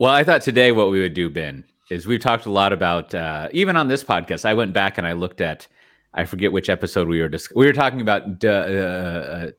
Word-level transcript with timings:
Well, 0.00 0.10
I 0.10 0.24
thought 0.24 0.40
today 0.40 0.72
what 0.72 0.90
we 0.90 0.98
would 1.02 1.12
do, 1.12 1.28
Ben, 1.28 1.62
is 1.90 2.06
we've 2.06 2.22
talked 2.22 2.46
a 2.46 2.50
lot 2.50 2.72
about 2.72 3.14
uh, 3.14 3.50
even 3.52 3.76
on 3.76 3.86
this 3.86 4.02
podcast. 4.02 4.46
I 4.46 4.54
went 4.54 4.72
back 4.72 4.96
and 4.96 5.06
I 5.06 5.12
looked 5.12 5.42
at 5.42 5.68
I 6.14 6.24
forget 6.24 6.52
which 6.52 6.70
episode 6.70 7.06
we 7.06 7.20
were 7.20 7.28
dis- 7.28 7.52
we 7.54 7.66
were 7.66 7.74
talking 7.74 8.00
about 8.00 8.38
de- 8.38 8.82
uh, 8.82 9.50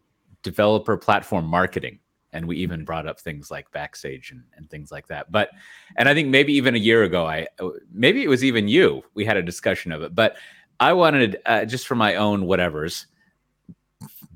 developer 0.42 0.98
platform 0.98 1.46
marketing, 1.46 2.00
and 2.34 2.48
we 2.48 2.58
even 2.58 2.84
brought 2.86 3.06
up 3.06 3.20
things 3.20 3.52
like 3.52 3.72
backstage 3.72 4.32
and, 4.32 4.42
and 4.58 4.68
things 4.68 4.91
like 4.91 5.05
that. 5.09 5.32
But 5.32 5.52
and 5.96 6.09
I 6.09 6.16
think 6.16 6.30
maybe 6.30 6.54
even 6.54 6.73
a 6.73 6.80
year 6.80 7.04
ago, 7.04 7.28
I 7.28 7.46
maybe 7.94 8.23
it 8.23 8.28
was 8.28 8.44
even 8.44 8.68
you. 8.68 9.04
We 9.14 9.26
had 9.26 9.38
a 9.38 9.44
discussion 9.44 9.92
of 9.92 10.02
it, 10.02 10.16
but 10.16 10.38
I 10.80 10.94
wanted 10.94 11.38
uh, 11.46 11.66
just 11.66 11.86
for 11.86 11.94
my 11.94 12.16
own 12.16 12.48
whatever's 12.48 13.05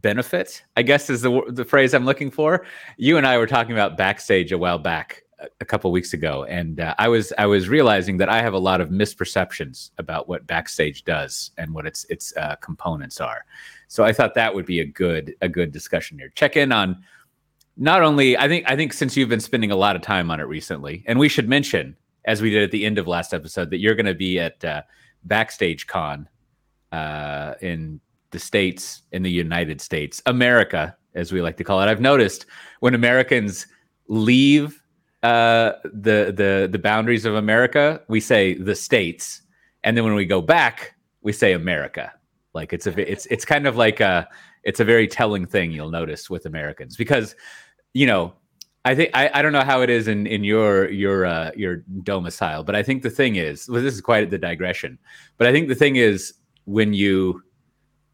benefit, 0.01 0.63
I 0.77 0.83
guess 0.83 1.09
is 1.09 1.23
the 1.23 1.41
the 1.47 1.65
phrase 1.65 1.95
I'm 1.95 2.05
looking 2.05 2.29
for. 2.29 2.63
You 2.97 3.17
and 3.17 3.25
I 3.25 3.39
were 3.39 3.47
talking 3.47 3.71
about 3.71 3.97
backstage 3.97 4.51
a 4.51 4.57
while 4.59 4.77
back, 4.77 5.23
a 5.59 5.65
couple 5.65 5.91
weeks 5.91 6.13
ago, 6.13 6.45
and 6.45 6.79
uh, 6.79 6.95
I 6.97 7.07
was 7.07 7.33
I 7.37 7.45
was 7.45 7.67
realizing 7.67 8.17
that 8.17 8.29
I 8.29 8.41
have 8.41 8.53
a 8.53 8.59
lot 8.59 8.81
of 8.81 8.89
misperceptions 8.89 9.91
about 9.97 10.29
what 10.29 10.47
backstage 10.47 11.03
does 11.03 11.51
and 11.57 11.73
what 11.73 11.85
its 11.85 12.05
its 12.05 12.35
uh, 12.37 12.55
components 12.57 13.19
are. 13.19 13.45
So 13.87 14.03
I 14.03 14.13
thought 14.13 14.33
that 14.35 14.53
would 14.53 14.65
be 14.65 14.79
a 14.79 14.85
good 14.85 15.35
a 15.41 15.49
good 15.49 15.71
discussion 15.71 16.17
here. 16.17 16.31
Check 16.35 16.55
in 16.55 16.71
on 16.71 17.03
not 17.77 18.01
only 18.01 18.37
I 18.37 18.47
think 18.47 18.69
I 18.69 18.75
think 18.75 18.93
since 18.93 19.17
you've 19.17 19.29
been 19.29 19.39
spending 19.39 19.71
a 19.71 19.75
lot 19.75 19.95
of 19.95 20.01
time 20.01 20.31
on 20.31 20.39
it 20.39 20.45
recently, 20.45 21.03
and 21.05 21.19
we 21.19 21.29
should 21.29 21.49
mention 21.49 21.95
as 22.25 22.41
we 22.41 22.49
did 22.49 22.63
at 22.63 22.71
the 22.71 22.85
end 22.85 22.97
of 22.97 23.07
last 23.07 23.33
episode 23.33 23.69
that 23.69 23.79
you're 23.79 23.95
going 23.95 24.05
to 24.05 24.15
be 24.15 24.39
at 24.39 24.63
uh, 24.65 24.81
Backstage 25.25 25.85
Con 25.85 26.27
uh, 26.91 27.53
in 27.61 27.99
the 28.31 28.39
states 28.39 29.03
in 29.11 29.21
the 29.21 29.31
United 29.31 29.79
States, 29.81 30.21
America, 30.25 30.95
as 31.13 31.31
we 31.31 31.41
like 31.41 31.57
to 31.57 31.63
call 31.63 31.81
it. 31.81 31.87
I've 31.87 32.01
noticed 32.01 32.45
when 32.79 32.95
Americans 32.95 33.67
leave 34.07 34.81
uh, 35.25 35.79
the 35.85 36.31
the 36.35 36.69
the 36.71 36.79
boundaries 36.79 37.25
of 37.25 37.35
America, 37.35 38.01
we 38.07 38.19
say 38.19 38.53
the 38.53 38.75
states, 38.75 39.41
and 39.83 39.97
then 39.97 40.03
when 40.03 40.13
we 40.13 40.25
go 40.25 40.41
back, 40.41 40.93
we 41.21 41.33
say 41.33 41.53
America. 41.53 42.13
Like 42.53 42.73
it's 42.73 42.85
a 42.85 43.11
it's 43.11 43.25
it's 43.27 43.43
kind 43.43 43.65
of 43.65 43.75
like 43.75 43.99
a 44.01 44.29
it's 44.63 44.79
a 44.79 44.85
very 44.85 45.07
telling 45.07 45.47
thing 45.47 45.71
you'll 45.71 45.89
notice 45.89 46.29
with 46.29 46.45
Americans 46.45 46.95
because 46.95 47.35
you 47.93 48.05
know 48.05 48.33
I 48.85 48.93
think 48.93 49.09
I, 49.15 49.31
I 49.33 49.41
don't 49.41 49.51
know 49.51 49.63
how 49.63 49.81
it 49.81 49.89
is 49.89 50.07
in 50.07 50.27
in 50.27 50.43
your 50.43 50.89
your 50.91 51.25
uh, 51.25 51.49
your 51.55 51.77
domicile, 52.03 52.63
but 52.63 52.75
I 52.75 52.83
think 52.83 53.01
the 53.01 53.09
thing 53.09 53.35
is 53.37 53.67
well, 53.67 53.81
this 53.81 53.95
is 53.95 54.01
quite 54.01 54.29
the 54.29 54.37
digression. 54.37 54.99
But 55.37 55.47
I 55.47 55.51
think 55.51 55.69
the 55.69 55.75
thing 55.75 55.95
is 55.95 56.33
when 56.65 56.93
you 56.93 57.41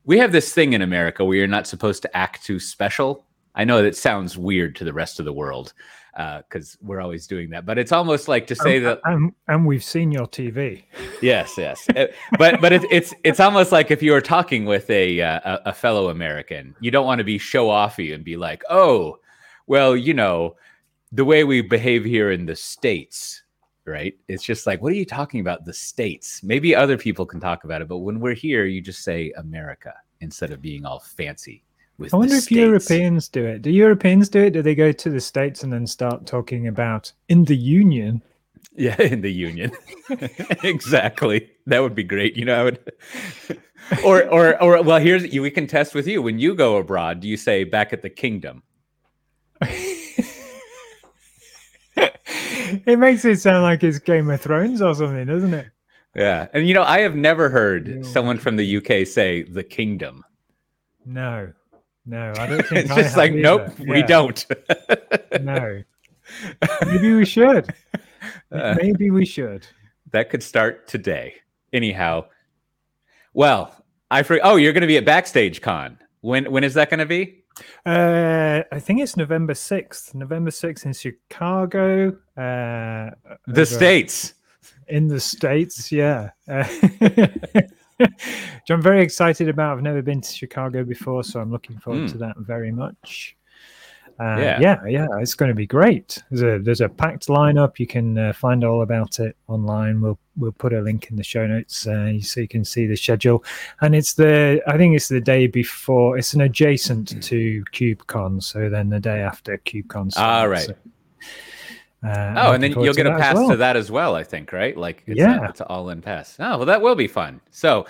we 0.05 0.17
have 0.17 0.31
this 0.31 0.53
thing 0.53 0.71
in 0.71 0.81
America 0.81 1.25
where 1.25 1.37
you're 1.37 1.47
not 1.47 1.67
supposed 1.67 2.01
to 2.03 2.17
act 2.17 2.45
too 2.45 2.59
special. 2.59 3.25
I 3.53 3.65
know 3.65 3.83
that 3.83 3.97
sounds 3.97 4.37
weird 4.37 4.77
to 4.77 4.85
the 4.85 4.93
rest 4.93 5.19
of 5.19 5.25
the 5.25 5.33
world 5.33 5.73
because 6.13 6.75
uh, 6.75 6.85
we're 6.85 7.01
always 7.01 7.25
doing 7.27 7.49
that, 7.51 7.65
but 7.65 7.77
it's 7.77 7.91
almost 7.91 8.27
like 8.27 8.47
to 8.47 8.55
say 8.55 8.77
um, 8.77 8.83
that. 8.83 8.99
And, 9.05 9.33
and 9.47 9.65
we've 9.65 9.83
seen 9.83 10.11
your 10.11 10.27
TV. 10.27 10.83
Yes, 11.21 11.53
yes, 11.57 11.87
uh, 11.95 12.07
but 12.37 12.59
but 12.59 12.73
it, 12.73 12.83
it's 12.91 13.13
it's 13.23 13.39
almost 13.39 13.71
like 13.71 13.91
if 13.91 14.03
you 14.03 14.11
were 14.11 14.21
talking 14.21 14.65
with 14.65 14.89
a, 14.89 15.21
uh, 15.21 15.59
a 15.65 15.73
fellow 15.73 16.09
American, 16.09 16.75
you 16.79 16.91
don't 16.91 17.05
want 17.05 17.19
to 17.19 17.23
be 17.23 17.37
show 17.37 17.67
offy 17.67 18.13
and 18.13 18.23
be 18.23 18.37
like, 18.37 18.63
oh 18.69 19.19
well, 19.67 19.95
you 19.95 20.13
know, 20.13 20.57
the 21.11 21.25
way 21.25 21.43
we 21.43 21.61
behave 21.61 22.03
here 22.03 22.31
in 22.31 22.45
the 22.45 22.55
States, 22.55 23.43
right? 23.85 24.13
It's 24.27 24.43
just 24.43 24.67
like, 24.67 24.81
what 24.81 24.91
are 24.91 24.97
you 24.97 25.05
talking 25.05 25.39
about? 25.39 25.63
The 25.63 25.73
States. 25.73 26.43
Maybe 26.43 26.75
other 26.75 26.97
people 26.97 27.25
can 27.25 27.39
talk 27.39 27.63
about 27.63 27.81
it, 27.81 27.87
but 27.87 27.99
when 27.99 28.19
we're 28.19 28.33
here, 28.33 28.65
you 28.65 28.81
just 28.81 29.03
say 29.03 29.31
America 29.37 29.93
instead 30.19 30.51
of 30.51 30.61
being 30.61 30.85
all 30.85 30.99
fancy. 30.99 31.63
I 32.11 32.15
wonder 32.15 32.35
if 32.35 32.43
States. 32.43 32.57
Europeans 32.57 33.29
do 33.29 33.45
it. 33.45 33.61
Do 33.61 33.69
Europeans 33.69 34.29
do 34.29 34.39
it? 34.43 34.51
Do 34.51 34.61
they 34.61 34.75
go 34.75 34.91
to 34.91 35.09
the 35.09 35.21
States 35.21 35.63
and 35.63 35.71
then 35.71 35.87
start 35.87 36.25
talking 36.25 36.67
about 36.67 37.11
in 37.29 37.45
the 37.45 37.57
Union? 37.57 38.21
Yeah, 38.73 38.99
in 39.01 39.19
the 39.19 39.31
Union. 39.31 39.71
exactly. 40.63 41.51
That 41.67 41.79
would 41.79 41.93
be 41.93 42.03
great. 42.03 42.37
You 42.37 42.45
know, 42.45 42.61
I 42.61 42.63
would 42.63 42.93
or 44.05 44.23
or 44.29 44.63
or 44.63 44.81
well, 44.81 44.99
here's 44.99 45.23
we 45.23 45.51
can 45.51 45.67
test 45.67 45.93
with 45.93 46.07
you. 46.07 46.21
When 46.21 46.39
you 46.39 46.55
go 46.55 46.77
abroad, 46.77 47.19
do 47.19 47.27
you 47.27 47.35
say 47.35 47.65
back 47.65 47.91
at 47.91 48.01
the 48.01 48.09
kingdom? 48.09 48.63
it 51.97 52.97
makes 52.97 53.25
it 53.25 53.41
sound 53.41 53.63
like 53.63 53.83
it's 53.83 53.99
Game 53.99 54.29
of 54.29 54.39
Thrones 54.39 54.81
or 54.81 54.95
something, 54.95 55.25
doesn't 55.25 55.53
it? 55.53 55.67
Yeah. 56.15 56.47
And 56.53 56.65
you 56.65 56.73
know, 56.73 56.83
I 56.83 56.99
have 56.99 57.15
never 57.15 57.49
heard 57.49 58.05
someone 58.05 58.37
from 58.37 58.55
the 58.55 58.77
UK 58.77 59.05
say 59.05 59.43
the 59.43 59.63
kingdom. 59.63 60.23
No. 61.05 61.51
No, 62.11 62.33
I 62.37 62.45
don't 62.45 62.65
think 62.67 62.85
it's 62.85 62.93
just 62.93 63.15
like 63.15 63.31
either. 63.31 63.41
nope, 63.41 63.69
yeah. 63.79 63.93
we 63.93 64.03
don't. 64.03 64.45
no. 65.41 65.81
Maybe 66.85 67.13
we 67.13 67.25
should. 67.25 67.73
Uh, 68.51 68.75
Maybe 68.81 69.09
we 69.09 69.25
should. 69.25 69.65
That 70.11 70.29
could 70.29 70.43
start 70.43 70.89
today. 70.89 71.35
Anyhow. 71.71 72.25
Well, 73.33 73.73
I 74.11 74.23
forget. 74.23 74.45
Oh, 74.45 74.57
you're 74.57 74.73
going 74.73 74.81
to 74.81 74.87
be 74.87 74.97
at 74.97 75.05
Backstage 75.05 75.61
Con. 75.61 75.99
When 76.19 76.51
when 76.51 76.65
is 76.65 76.73
that 76.73 76.89
going 76.89 76.99
to 76.99 77.05
be? 77.05 77.45
Uh, 77.85 78.63
I 78.71 78.79
think 78.79 78.99
it's 78.99 79.15
November 79.15 79.53
6th. 79.53 80.13
November 80.13 80.51
6th 80.51 80.85
in 80.85 80.93
Chicago. 80.93 82.09
Uh, 82.35 83.11
the 83.47 83.65
States. 83.65 84.33
In 84.87 85.07
the 85.07 85.19
States, 85.21 85.91
yeah. 85.91 86.31
Which 88.61 88.69
I'm 88.69 88.81
very 88.81 89.01
excited 89.01 89.49
about. 89.49 89.77
I've 89.77 89.83
never 89.83 90.01
been 90.01 90.21
to 90.21 90.31
Chicago 90.31 90.83
before, 90.83 91.23
so 91.23 91.39
I'm 91.39 91.51
looking 91.51 91.77
forward 91.77 92.09
mm. 92.09 92.11
to 92.11 92.17
that 92.19 92.37
very 92.37 92.71
much. 92.71 93.35
Uh, 94.19 94.37
yeah, 94.37 94.59
yeah, 94.59 94.85
yeah, 94.85 95.07
it's 95.19 95.33
going 95.33 95.49
to 95.49 95.55
be 95.55 95.65
great. 95.65 96.21
There's 96.29 96.43
a 96.43 96.63
there's 96.63 96.81
a 96.81 96.89
packed 96.89 97.27
lineup. 97.27 97.79
You 97.79 97.87
can 97.87 98.17
uh, 98.19 98.33
find 98.33 98.63
all 98.63 98.83
about 98.83 99.19
it 99.19 99.35
online. 99.47 99.99
We'll 99.99 100.19
we'll 100.37 100.51
put 100.51 100.73
a 100.73 100.81
link 100.81 101.09
in 101.09 101.15
the 101.15 101.23
show 101.23 101.47
notes 101.47 101.87
uh, 101.87 102.19
so 102.21 102.41
you 102.41 102.47
can 102.47 102.63
see 102.63 102.85
the 102.85 102.95
schedule. 102.95 103.43
And 103.81 103.95
it's 103.95 104.13
the 104.13 104.61
I 104.67 104.77
think 104.77 104.95
it's 104.95 105.07
the 105.07 105.21
day 105.21 105.47
before. 105.47 106.19
It's 106.19 106.33
an 106.33 106.41
adjacent 106.41 107.15
mm. 107.15 107.23
to 107.23 107.63
KubeCon, 107.73 108.43
so 108.43 108.69
then 108.69 108.89
the 108.89 108.99
day 108.99 109.21
after 109.21 109.57
KubeCon. 109.57 110.15
All 110.17 110.47
right. 110.47 110.67
So, 110.67 110.75
uh, 112.03 112.33
oh, 112.37 112.51
and 112.53 112.63
then 112.63 112.71
you'll 112.71 112.93
get 112.93 113.05
a 113.05 113.17
pass 113.17 113.35
well. 113.35 113.49
to 113.49 113.57
that 113.57 113.75
as 113.75 113.91
well. 113.91 114.15
I 114.15 114.23
think, 114.23 114.51
right? 114.51 114.75
Like, 114.75 115.03
it's 115.05 115.19
yeah, 115.19 115.39
a, 115.39 115.49
it's 115.49 115.59
an 115.59 115.67
all-in 115.69 116.01
pass. 116.01 116.35
Oh, 116.39 116.57
well, 116.57 116.65
that 116.65 116.81
will 116.81 116.95
be 116.95 117.07
fun. 117.07 117.39
So, 117.51 117.85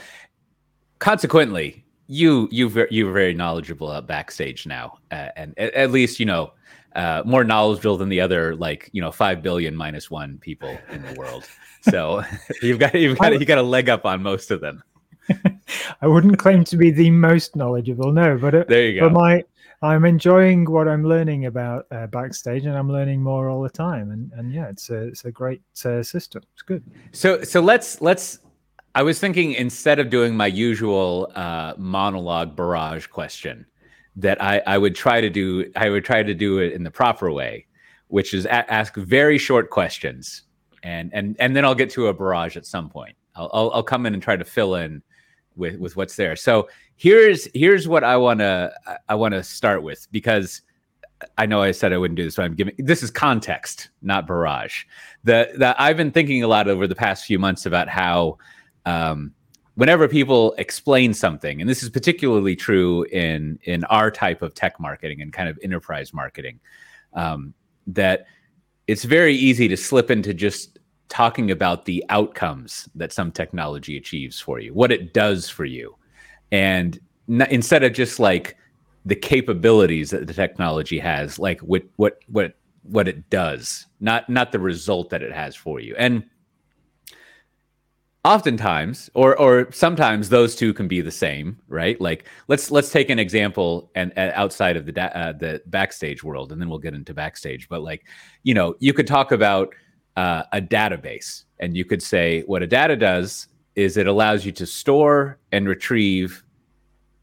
consequently, 0.99 1.85
you 2.07 2.49
you 2.51 2.87
you're 2.89 3.13
very 3.13 3.33
knowledgeable 3.33 4.01
backstage 4.01 4.67
now, 4.67 4.97
uh, 5.11 5.29
and 5.37 5.57
at, 5.57 5.73
at, 5.73 5.91
least 5.91 6.19
you 6.19 6.25
know 6.25 6.51
uh, 6.93 7.23
more 7.25 7.45
knowledgeable 7.45 7.95
than 7.95 8.09
the 8.09 8.19
other 8.19 8.53
like 8.57 8.89
you 8.91 9.01
know 9.01 9.11
five 9.11 9.41
billion 9.41 9.73
minus 9.73 10.11
one 10.11 10.37
people 10.39 10.77
in 10.91 11.01
the 11.03 11.13
world. 11.13 11.47
So 11.83 12.23
you've 12.61 12.79
got 12.79 12.93
you've 12.93 13.17
got 13.17 13.39
you 13.39 13.45
got 13.45 13.59
a 13.59 13.63
leg 13.63 13.87
up 13.87 14.05
on 14.05 14.21
most 14.21 14.51
of 14.51 14.59
them. 14.59 14.83
I 16.01 16.07
wouldn't 16.07 16.37
claim 16.37 16.65
to 16.65 16.75
be 16.75 16.91
the 16.91 17.11
most 17.11 17.55
knowledgeable, 17.55 18.11
no, 18.11 18.37
but 18.37 18.53
it, 18.53 18.67
there 18.67 18.87
you 18.87 18.99
go. 18.99 19.07
But 19.07 19.13
my 19.13 19.43
I'm 19.83 20.05
enjoying 20.05 20.65
what 20.65 20.87
I'm 20.87 21.03
learning 21.03 21.47
about 21.47 21.87
uh, 21.91 22.05
backstage, 22.07 22.65
and 22.65 22.77
I'm 22.77 22.91
learning 22.91 23.21
more 23.21 23.49
all 23.49 23.61
the 23.61 23.69
time. 23.69 24.11
And 24.11 24.31
and 24.33 24.53
yeah, 24.53 24.69
it's 24.69 24.89
a 24.89 25.07
it's 25.07 25.25
a 25.25 25.31
great 25.31 25.61
uh, 25.85 26.03
system. 26.03 26.43
It's 26.53 26.61
good. 26.61 26.83
So 27.11 27.41
so 27.43 27.61
let's 27.61 27.99
let's 28.01 28.39
I 28.93 29.03
was 29.03 29.19
thinking 29.19 29.53
instead 29.53 29.99
of 29.99 30.09
doing 30.09 30.35
my 30.35 30.47
usual 30.47 31.31
uh, 31.35 31.73
monologue 31.77 32.55
barrage 32.55 33.07
question, 33.07 33.65
that 34.17 34.41
I, 34.41 34.61
I 34.67 34.77
would 34.77 34.95
try 34.95 35.21
to 35.21 35.29
do 35.29 35.71
I 35.75 35.89
would 35.89 36.05
try 36.05 36.21
to 36.21 36.33
do 36.33 36.59
it 36.59 36.73
in 36.73 36.83
the 36.83 36.91
proper 36.91 37.31
way, 37.31 37.65
which 38.07 38.33
is 38.33 38.45
a- 38.45 38.71
ask 38.71 38.95
very 38.95 39.37
short 39.39 39.71
questions, 39.71 40.43
and 40.83 41.09
and 41.13 41.35
and 41.39 41.55
then 41.55 41.65
I'll 41.65 41.75
get 41.75 41.89
to 41.91 42.07
a 42.07 42.13
barrage 42.13 42.55
at 42.55 42.65
some 42.65 42.89
point. 42.89 43.15
I'll, 43.35 43.49
I'll, 43.53 43.71
I'll 43.75 43.83
come 43.83 44.05
in 44.05 44.13
and 44.13 44.21
try 44.21 44.35
to 44.35 44.45
fill 44.45 44.75
in 44.75 45.01
with 45.55 45.79
with 45.79 45.95
what's 45.95 46.15
there. 46.15 46.35
So 46.35 46.69
here's 47.01 47.47
here's 47.55 47.87
what 47.87 48.03
I 48.03 48.15
want 48.15 48.41
to 48.41 48.71
I 49.09 49.15
want 49.15 49.33
to 49.33 49.41
start 49.41 49.81
with 49.81 50.07
because 50.11 50.61
I 51.35 51.47
know 51.47 51.63
I 51.63 51.71
said 51.71 51.93
I 51.93 51.97
wouldn't 51.97 52.15
do 52.15 52.23
this, 52.23 52.35
but 52.35 52.45
I'm 52.45 52.53
giving 52.53 52.75
this 52.77 53.01
is 53.01 53.09
context, 53.09 53.89
not 54.03 54.27
barrage. 54.27 54.83
The 55.23 55.51
that 55.57 55.75
I've 55.81 55.97
been 55.97 56.11
thinking 56.11 56.43
a 56.43 56.47
lot 56.47 56.67
over 56.67 56.85
the 56.85 56.95
past 56.95 57.25
few 57.25 57.39
months 57.39 57.65
about 57.65 57.89
how 57.89 58.37
um, 58.85 59.33
whenever 59.73 60.07
people 60.07 60.53
explain 60.59 61.15
something, 61.15 61.59
and 61.59 61.67
this 61.67 61.81
is 61.81 61.89
particularly 61.89 62.55
true 62.55 63.03
in 63.05 63.57
in 63.63 63.83
our 63.85 64.11
type 64.11 64.43
of 64.43 64.53
tech 64.53 64.79
marketing 64.79 65.23
and 65.23 65.33
kind 65.33 65.49
of 65.49 65.57
enterprise 65.63 66.13
marketing, 66.13 66.59
um, 67.13 67.51
that 67.87 68.27
it's 68.85 69.05
very 69.05 69.33
easy 69.33 69.67
to 69.67 69.75
slip 69.75 70.11
into 70.11 70.35
just 70.35 70.77
talking 71.09 71.49
about 71.49 71.85
the 71.85 72.05
outcomes 72.09 72.87
that 72.93 73.11
some 73.11 73.31
technology 73.31 73.97
achieves 73.97 74.39
for 74.39 74.59
you, 74.59 74.71
what 74.71 74.91
it 74.91 75.13
does 75.13 75.49
for 75.49 75.65
you, 75.65 75.95
and 76.51 76.99
n- 77.29 77.47
instead 77.49 77.83
of 77.83 77.93
just 77.93 78.19
like 78.19 78.57
the 79.05 79.15
capabilities 79.15 80.11
that 80.11 80.27
the 80.27 80.33
technology 80.33 80.99
has, 80.99 81.39
like 81.39 81.59
what 81.61 81.83
what 81.95 82.19
what 82.27 82.55
what 82.83 83.07
it 83.07 83.29
does, 83.29 83.87
not 83.99 84.29
not 84.29 84.51
the 84.51 84.59
result 84.59 85.09
that 85.09 85.21
it 85.21 85.31
has 85.31 85.55
for 85.55 85.79
you, 85.79 85.95
and 85.97 86.23
oftentimes 88.23 89.09
or 89.15 89.35
or 89.39 89.71
sometimes 89.71 90.29
those 90.29 90.55
two 90.55 90.75
can 90.75 90.87
be 90.87 91.01
the 91.01 91.09
same 91.09 91.57
right 91.67 91.99
like 91.99 92.27
let's 92.47 92.69
let's 92.69 92.91
take 92.91 93.09
an 93.09 93.17
example 93.17 93.89
and, 93.95 94.13
and 94.15 94.31
outside 94.33 94.77
of 94.77 94.85
the 94.85 95.17
uh, 95.17 95.31
the 95.31 95.59
backstage 95.65 96.23
world 96.23 96.51
and 96.51 96.61
then 96.61 96.69
we'll 96.69 96.77
get 96.77 96.93
into 96.93 97.15
backstage 97.15 97.67
but 97.67 97.81
like 97.81 98.05
you 98.43 98.53
know 98.53 98.75
you 98.77 98.93
could 98.93 99.07
talk 99.07 99.31
about 99.31 99.73
uh, 100.17 100.43
a 100.51 100.61
database. 100.61 101.45
And 101.59 101.75
you 101.75 101.85
could 101.85 102.01
say 102.01 102.41
what 102.47 102.63
a 102.63 102.67
data 102.67 102.95
does 102.95 103.47
is 103.75 103.97
it 103.97 104.07
allows 104.07 104.45
you 104.45 104.51
to 104.53 104.65
store 104.65 105.39
and 105.51 105.67
retrieve 105.67 106.43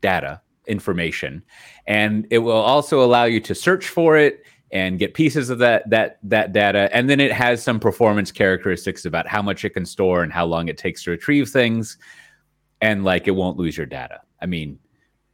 data 0.01 0.41
information. 0.67 1.43
And 1.87 2.27
it 2.31 2.39
will 2.39 2.53
also 2.53 3.03
allow 3.03 3.25
you 3.25 3.41
to 3.41 3.55
search 3.55 3.89
for 3.89 4.17
it 4.17 4.45
and 4.71 4.99
get 4.99 5.15
pieces 5.15 5.49
of 5.49 5.59
that 5.59 5.89
that 5.89 6.19
that 6.23 6.53
data. 6.53 6.91
And 6.93 7.09
then 7.09 7.21
it 7.21 7.33
has 7.33 7.63
some 7.63 7.81
performance 7.81 8.31
characteristics 8.31 9.07
about 9.07 9.27
how 9.27 9.41
much 9.41 9.65
it 9.65 9.71
can 9.71 9.87
store 9.87 10.23
and 10.23 10.33
how 10.33 10.45
long 10.45 10.69
it 10.69 10.77
takes 10.77 11.03
to 11.05 11.11
retrieve 11.11 11.49
things. 11.49 11.97
And 12.81 13.05
like 13.05 13.27
it 13.27 13.33
won't 13.33 13.57
lose 13.57 13.77
your 13.77 13.87
data. 13.87 14.21
I 14.43 14.47
mean 14.47 14.79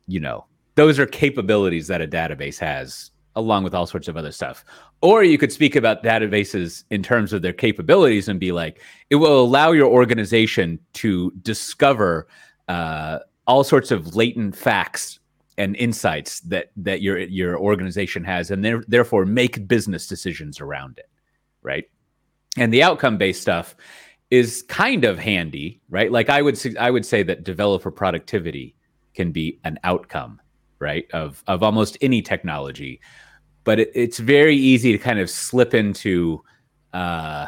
you 0.06 0.20
know 0.20 0.46
those 0.74 0.98
are 0.98 1.06
capabilities 1.06 1.86
that 1.86 2.02
a 2.02 2.06
database 2.06 2.58
has 2.58 3.10
along 3.36 3.64
with 3.64 3.74
all 3.74 3.86
sorts 3.86 4.08
of 4.08 4.16
other 4.16 4.32
stuff 4.32 4.64
or 5.00 5.22
you 5.22 5.36
could 5.36 5.52
speak 5.52 5.76
about 5.76 6.02
databases 6.02 6.84
in 6.90 7.02
terms 7.02 7.32
of 7.32 7.42
their 7.42 7.52
capabilities 7.52 8.28
and 8.28 8.40
be 8.40 8.52
like 8.52 8.80
it 9.10 9.16
will 9.16 9.40
allow 9.40 9.70
your 9.70 9.88
organization 9.88 10.78
to 10.94 11.30
discover 11.42 12.26
uh, 12.68 13.18
all 13.46 13.64
sorts 13.64 13.90
of 13.90 14.16
latent 14.16 14.56
facts 14.56 15.20
and 15.58 15.76
insights 15.76 16.40
that 16.40 16.70
that 16.76 17.02
your 17.02 17.18
your 17.18 17.58
organization 17.58 18.24
has 18.24 18.50
and 18.50 18.84
therefore 18.88 19.24
make 19.24 19.68
business 19.68 20.06
decisions 20.06 20.60
around 20.60 20.98
it 20.98 21.08
right? 21.62 21.84
And 22.56 22.72
the 22.72 22.82
outcome 22.82 23.18
based 23.18 23.42
stuff 23.42 23.74
is 24.30 24.62
kind 24.68 25.04
of 25.04 25.18
handy 25.18 25.80
right? 25.88 26.10
Like 26.10 26.28
i 26.30 26.42
would 26.42 26.58
i 26.78 26.90
would 26.90 27.06
say 27.06 27.22
that 27.22 27.44
developer 27.44 27.90
productivity 27.90 28.74
can 29.14 29.32
be 29.32 29.60
an 29.64 29.78
outcome 29.84 30.40
right 30.80 31.06
of 31.12 31.42
of 31.46 31.62
almost 31.62 31.96
any 32.00 32.20
technology 32.20 33.00
but 33.64 33.80
it, 33.80 33.90
it's 33.94 34.18
very 34.18 34.56
easy 34.56 34.92
to 34.92 34.98
kind 34.98 35.18
of 35.18 35.28
slip 35.28 35.74
into 35.74 36.42
uh 36.92 37.46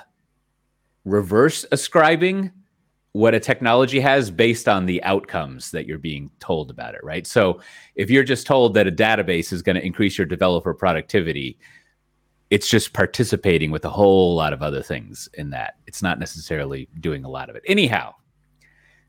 reverse 1.05 1.65
ascribing 1.71 2.51
what 3.17 3.35
a 3.35 3.41
technology 3.41 3.99
has 3.99 4.31
based 4.31 4.69
on 4.69 4.85
the 4.85 5.03
outcomes 5.03 5.71
that 5.71 5.87
you're 5.87 5.97
being 5.97 6.31
told 6.39 6.71
about 6.71 6.95
it, 6.95 7.01
right? 7.03 7.27
So 7.27 7.61
if 7.95 8.11
you're 8.11 8.23
just 8.23 8.47
told 8.47 8.75
that 8.75 8.87
a 8.87 8.93
database 8.93 9.55
is 9.55 9.63
going 9.63 9.77
to 9.77 9.87
increase 9.87 10.19
your 10.19 10.27
developer 10.27 10.75
productivity, 10.75 11.59
it's 12.51 12.69
just 12.69 12.93
participating 12.93 13.71
with 13.71 13.87
a 13.87 13.89
whole 13.91 14.35
lot 14.35 14.53
of 14.53 14.63
other 14.63 14.83
things 14.83 15.31
in 15.33 15.49
that. 15.51 15.77
It's 15.87 16.03
not 16.03 16.19
necessarily 16.19 16.91
doing 17.01 17.25
a 17.25 17.31
lot 17.31 17.49
of 17.49 17.57
it. 17.57 17.63
Anyhow, 17.67 18.13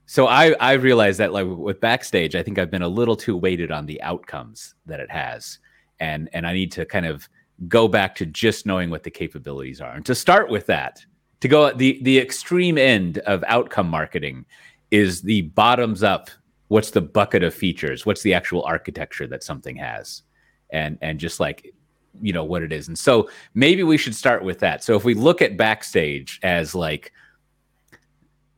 so 0.05 0.27
I 0.27 0.55
I 0.61 0.73
realized 0.73 1.19
that 1.19 1.33
like 1.33 1.45
with 1.45 1.81
backstage, 1.81 2.33
I 2.33 2.43
think 2.43 2.57
I've 2.57 2.71
been 2.71 2.83
a 2.83 2.87
little 2.87 3.17
too 3.17 3.35
weighted 3.35 3.71
on 3.71 3.85
the 3.85 4.01
outcomes 4.03 4.73
that 4.85 5.01
it 5.01 5.11
has, 5.11 5.59
and 5.99 6.29
and 6.33 6.45
I 6.45 6.53
need 6.53 6.71
to 6.73 6.85
kind 6.85 7.05
of 7.05 7.27
go 7.67 7.87
back 7.87 8.15
to 8.15 8.25
just 8.25 8.65
knowing 8.65 8.89
what 8.89 9.03
the 9.03 9.11
capabilities 9.11 9.81
are. 9.81 9.93
And 9.93 10.05
to 10.05 10.15
start 10.15 10.49
with 10.49 10.65
that, 10.67 11.05
to 11.41 11.47
go 11.47 11.67
at 11.67 11.77
the 11.77 11.99
the 12.03 12.19
extreme 12.19 12.77
end 12.77 13.19
of 13.19 13.43
outcome 13.47 13.89
marketing 13.89 14.45
is 14.91 15.21
the 15.21 15.41
bottoms 15.41 16.03
up 16.03 16.29
what's 16.69 16.91
the 16.91 17.01
bucket 17.01 17.43
of 17.43 17.53
features? 17.53 18.05
What's 18.05 18.21
the 18.23 18.33
actual 18.33 18.63
architecture 18.63 19.27
that 19.27 19.43
something 19.43 19.75
has? 19.77 20.23
And 20.69 20.97
and 21.01 21.19
just 21.19 21.39
like 21.39 21.73
you 22.21 22.33
know 22.33 22.43
what 22.43 22.63
it 22.63 22.71
is. 22.71 22.87
And 22.87 22.97
so 22.97 23.29
maybe 23.53 23.83
we 23.83 23.97
should 23.97 24.15
start 24.15 24.43
with 24.43 24.59
that. 24.59 24.83
So 24.83 24.95
if 24.95 25.03
we 25.03 25.13
look 25.13 25.41
at 25.41 25.57
backstage 25.57 26.39
as 26.43 26.73
like 26.73 27.13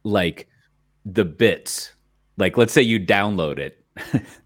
like 0.04 0.48
the 1.06 1.26
bits 1.26 1.92
like 2.38 2.58
let's 2.58 2.74
say 2.74 2.82
you 2.82 3.00
download 3.00 3.60
it 3.60 3.84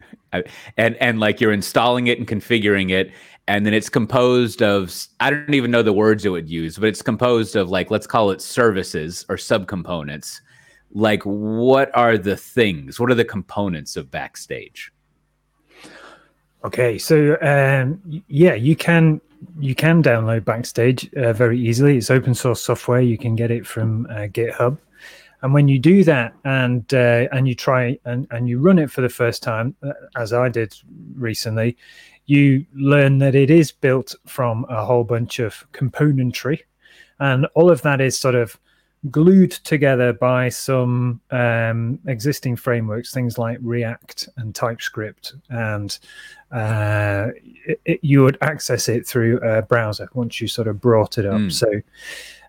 and 0.78 0.96
and 0.98 1.20
like 1.20 1.40
you're 1.40 1.54
installing 1.54 2.08
it 2.08 2.18
and 2.18 2.28
configuring 2.28 2.92
it 2.92 3.12
and 3.48 3.66
then 3.66 3.74
it's 3.74 3.90
composed 3.90 4.62
of 4.62 4.94
i 5.20 5.30
don't 5.30 5.54
even 5.54 5.70
know 5.70 5.82
the 5.82 5.94
words 5.94 6.26
it 6.26 6.30
would 6.30 6.50
use 6.50 6.78
but 6.78 6.88
it's 6.88 7.02
composed 7.02 7.56
of 7.56 7.70
like 7.70 7.92
let's 7.92 8.08
call 8.08 8.32
it 8.32 8.42
services 8.42 9.26
or 9.30 9.36
subcomponents. 9.36 10.42
Like 10.96 11.24
what 11.24 11.90
are 11.96 12.18
the 12.18 12.38
things? 12.38 13.00
What 13.00 13.10
are 13.12 13.16
the 13.16 13.26
components 13.26 13.96
of 13.96 14.12
backstage? 14.12 14.92
Okay 16.64 16.98
so 16.98 17.38
um, 17.42 18.24
yeah 18.28 18.54
you 18.54 18.76
can 18.76 19.20
you 19.60 19.76
can 19.76 20.02
download 20.02 20.46
backstage 20.46 21.14
uh, 21.16 21.34
very 21.34 21.60
easily. 21.60 21.98
It's 21.98 22.10
open 22.10 22.34
source 22.34 22.62
software. 22.62 23.02
You 23.02 23.18
can 23.18 23.36
get 23.36 23.52
it 23.52 23.68
from 23.68 24.06
uh, 24.10 24.28
github 24.28 24.78
and 25.44 25.54
when 25.54 25.68
you 25.68 25.78
do 25.78 26.04
that 26.04 26.34
and 26.46 26.92
uh, 26.94 27.28
and 27.32 27.48
you 27.48 27.54
try 27.54 27.98
and, 28.06 28.26
and 28.32 28.50
you 28.50 28.60
run 28.60 28.80
it 28.80 28.90
for 28.90 29.02
the 29.02 29.10
first 29.10 29.44
time 29.44 29.76
uh, 29.84 29.92
as 30.16 30.34
i 30.34 30.50
did 30.50 30.76
recently 31.16 31.78
you 32.26 32.66
learn 32.74 33.18
that 33.20 33.36
it 33.36 33.50
is 33.50 33.72
built 33.72 34.16
from 34.26 34.66
a 34.70 34.84
whole 34.86 35.04
bunch 35.04 35.40
of 35.40 35.66
componentry. 35.74 36.60
And 37.20 37.48
all 37.56 37.70
of 37.70 37.82
that 37.82 38.02
is 38.02 38.18
sort 38.18 38.36
of 38.36 38.58
glued 39.12 39.52
together 39.52 40.14
by 40.14 40.48
some 40.48 41.20
um, 41.32 42.00
existing 42.08 42.56
frameworks, 42.56 43.14
things 43.14 43.38
like 43.38 43.58
React 43.62 44.30
and 44.38 44.56
TypeScript. 44.56 45.34
And 45.50 45.98
uh, 46.52 47.28
it, 47.66 47.82
it, 47.84 48.00
you 48.02 48.24
would 48.24 48.38
access 48.42 48.88
it 48.88 49.06
through 49.06 49.40
a 49.40 49.62
browser 49.62 50.08
once 50.14 50.40
you 50.40 50.48
sort 50.48 50.70
of 50.70 50.80
brought 50.80 51.18
it 51.18 51.26
up. 51.26 51.42
Mm. 51.42 51.52
So 51.52 51.68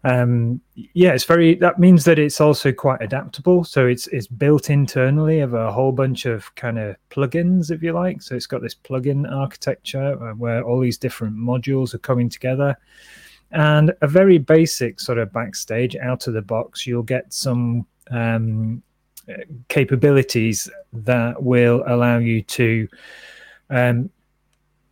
um, 0.05 0.61
yeah, 0.75 1.13
it's 1.13 1.25
very. 1.25 1.55
That 1.55 1.79
means 1.79 2.05
that 2.05 2.19
it's 2.19 2.41
also 2.41 2.73
quite 2.73 3.01
adaptable. 3.01 3.65
So 3.65 3.87
it's 3.87 4.07
it's 4.09 4.27
built 4.27 4.69
internally 4.69 5.41
of 5.41 5.55
a 5.55 5.73
whole 5.73 5.93
bunch 5.93 6.27
of 6.27 6.55
kind 6.57 6.79
of 6.79 6.97
plugins, 7.11 7.71
if 7.71 7.83
you 7.83 7.93
like. 7.93 8.21
So 8.21 8.35
it's 8.35 8.47
got 8.47 8.61
this 8.61 8.75
plugin 8.75 9.31
architecture 9.31 10.23
uh, 10.23 10.35
where 10.35 10.63
all 10.63 10.81
these 10.81 10.99
different 10.99 11.37
modules 11.37 11.95
are 11.95 11.99
coming 11.99 12.29
together, 12.29 12.77
and 13.53 13.95
a 14.03 14.07
very 14.07 14.37
basic 14.37 15.01
sort 15.01 15.19
of 15.19 15.33
backstage 15.33 15.97
out 15.97 16.27
of 16.27 16.35
the 16.35 16.43
box. 16.43 16.87
You'll 16.87 17.03
get 17.03 17.33
some 17.33 17.87
um, 18.11 18.83
capabilities 19.69 20.69
that 20.93 21.43
will 21.43 21.83
allow 21.87 22.19
you 22.19 22.43
to 22.43 22.89
um, 23.71 24.11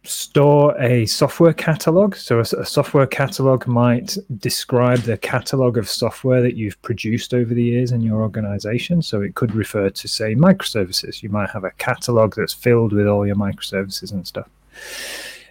store 0.05 0.77
a 0.81 1.07
software 1.07 1.53
catalog. 1.53 2.17
So, 2.17 2.39
a, 2.39 2.41
a, 2.41 2.67
software 2.67 3.07
catalog 3.07 3.67
might 3.67 4.17
describe 4.39 5.01
the 5.01 5.17
catalog 5.17 5.79
of 5.79 5.89
software 5.89 6.43
that 6.43 6.57
you've 6.57 6.81
produced 6.83 7.33
over 7.35 7.55
the 7.55 7.63
years 7.63 7.93
in 7.93 8.01
your 8.01 8.23
organization. 8.23 9.03
So, 9.03 9.23
it 9.23 9.35
could 9.35 9.55
refer 9.55 9.91
to, 9.91 10.09
say, 10.09 10.35
microservices. 10.35 11.23
You 11.23 11.29
might 11.29 11.51
have 11.51 11.65
a 11.65 11.71
catalog 11.73 12.35
that's 12.37 12.53
filled 12.53 12.93
with 12.93 13.07
all 13.07 13.27
your 13.27 13.37
microservices 13.37 14.13
and 14.13 14.27
stuff. 14.27 14.49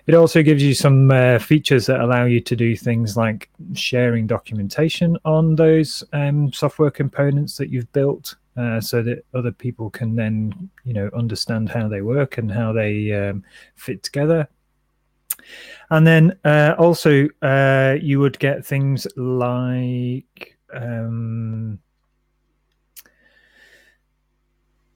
It 0.08 0.16
also 0.16 0.42
gives 0.42 0.64
you 0.64 0.74
some 0.74 1.12
uh, 1.12 1.40
features 1.40 1.86
that 1.86 2.02
allow 2.02 2.26
you 2.26 2.42
to 2.42 2.56
do 2.56 2.76
things 2.76 3.16
like 3.16 3.50
sharing 3.74 4.28
documentation 4.28 5.18
on 5.26 5.56
those 5.56 6.04
um, 6.12 6.52
software 6.52 6.92
components 6.92 7.58
that 7.58 7.70
you've 7.70 7.92
built 7.94 8.36
uh, 8.58 8.82
so 8.82 9.02
that 9.02 9.26
other 9.34 9.52
people 9.52 9.90
can 9.90 10.16
then 10.16 10.70
you 10.84 10.94
know 10.94 11.10
understand 11.16 11.70
how 11.70 11.88
they 11.88 12.02
work 12.02 12.38
and 12.38 12.52
how 12.52 12.74
they 12.74 13.12
um, 13.12 13.44
fit 13.76 14.04
together. 14.04 14.48
And 15.90 16.06
then 16.06 16.38
uh, 16.46 16.76
also 16.78 17.28
uh, 17.42 17.98
you 18.00 18.20
would 18.20 18.38
get 18.40 18.66
things 18.66 19.08
like 19.16 20.58
um, 20.74 21.80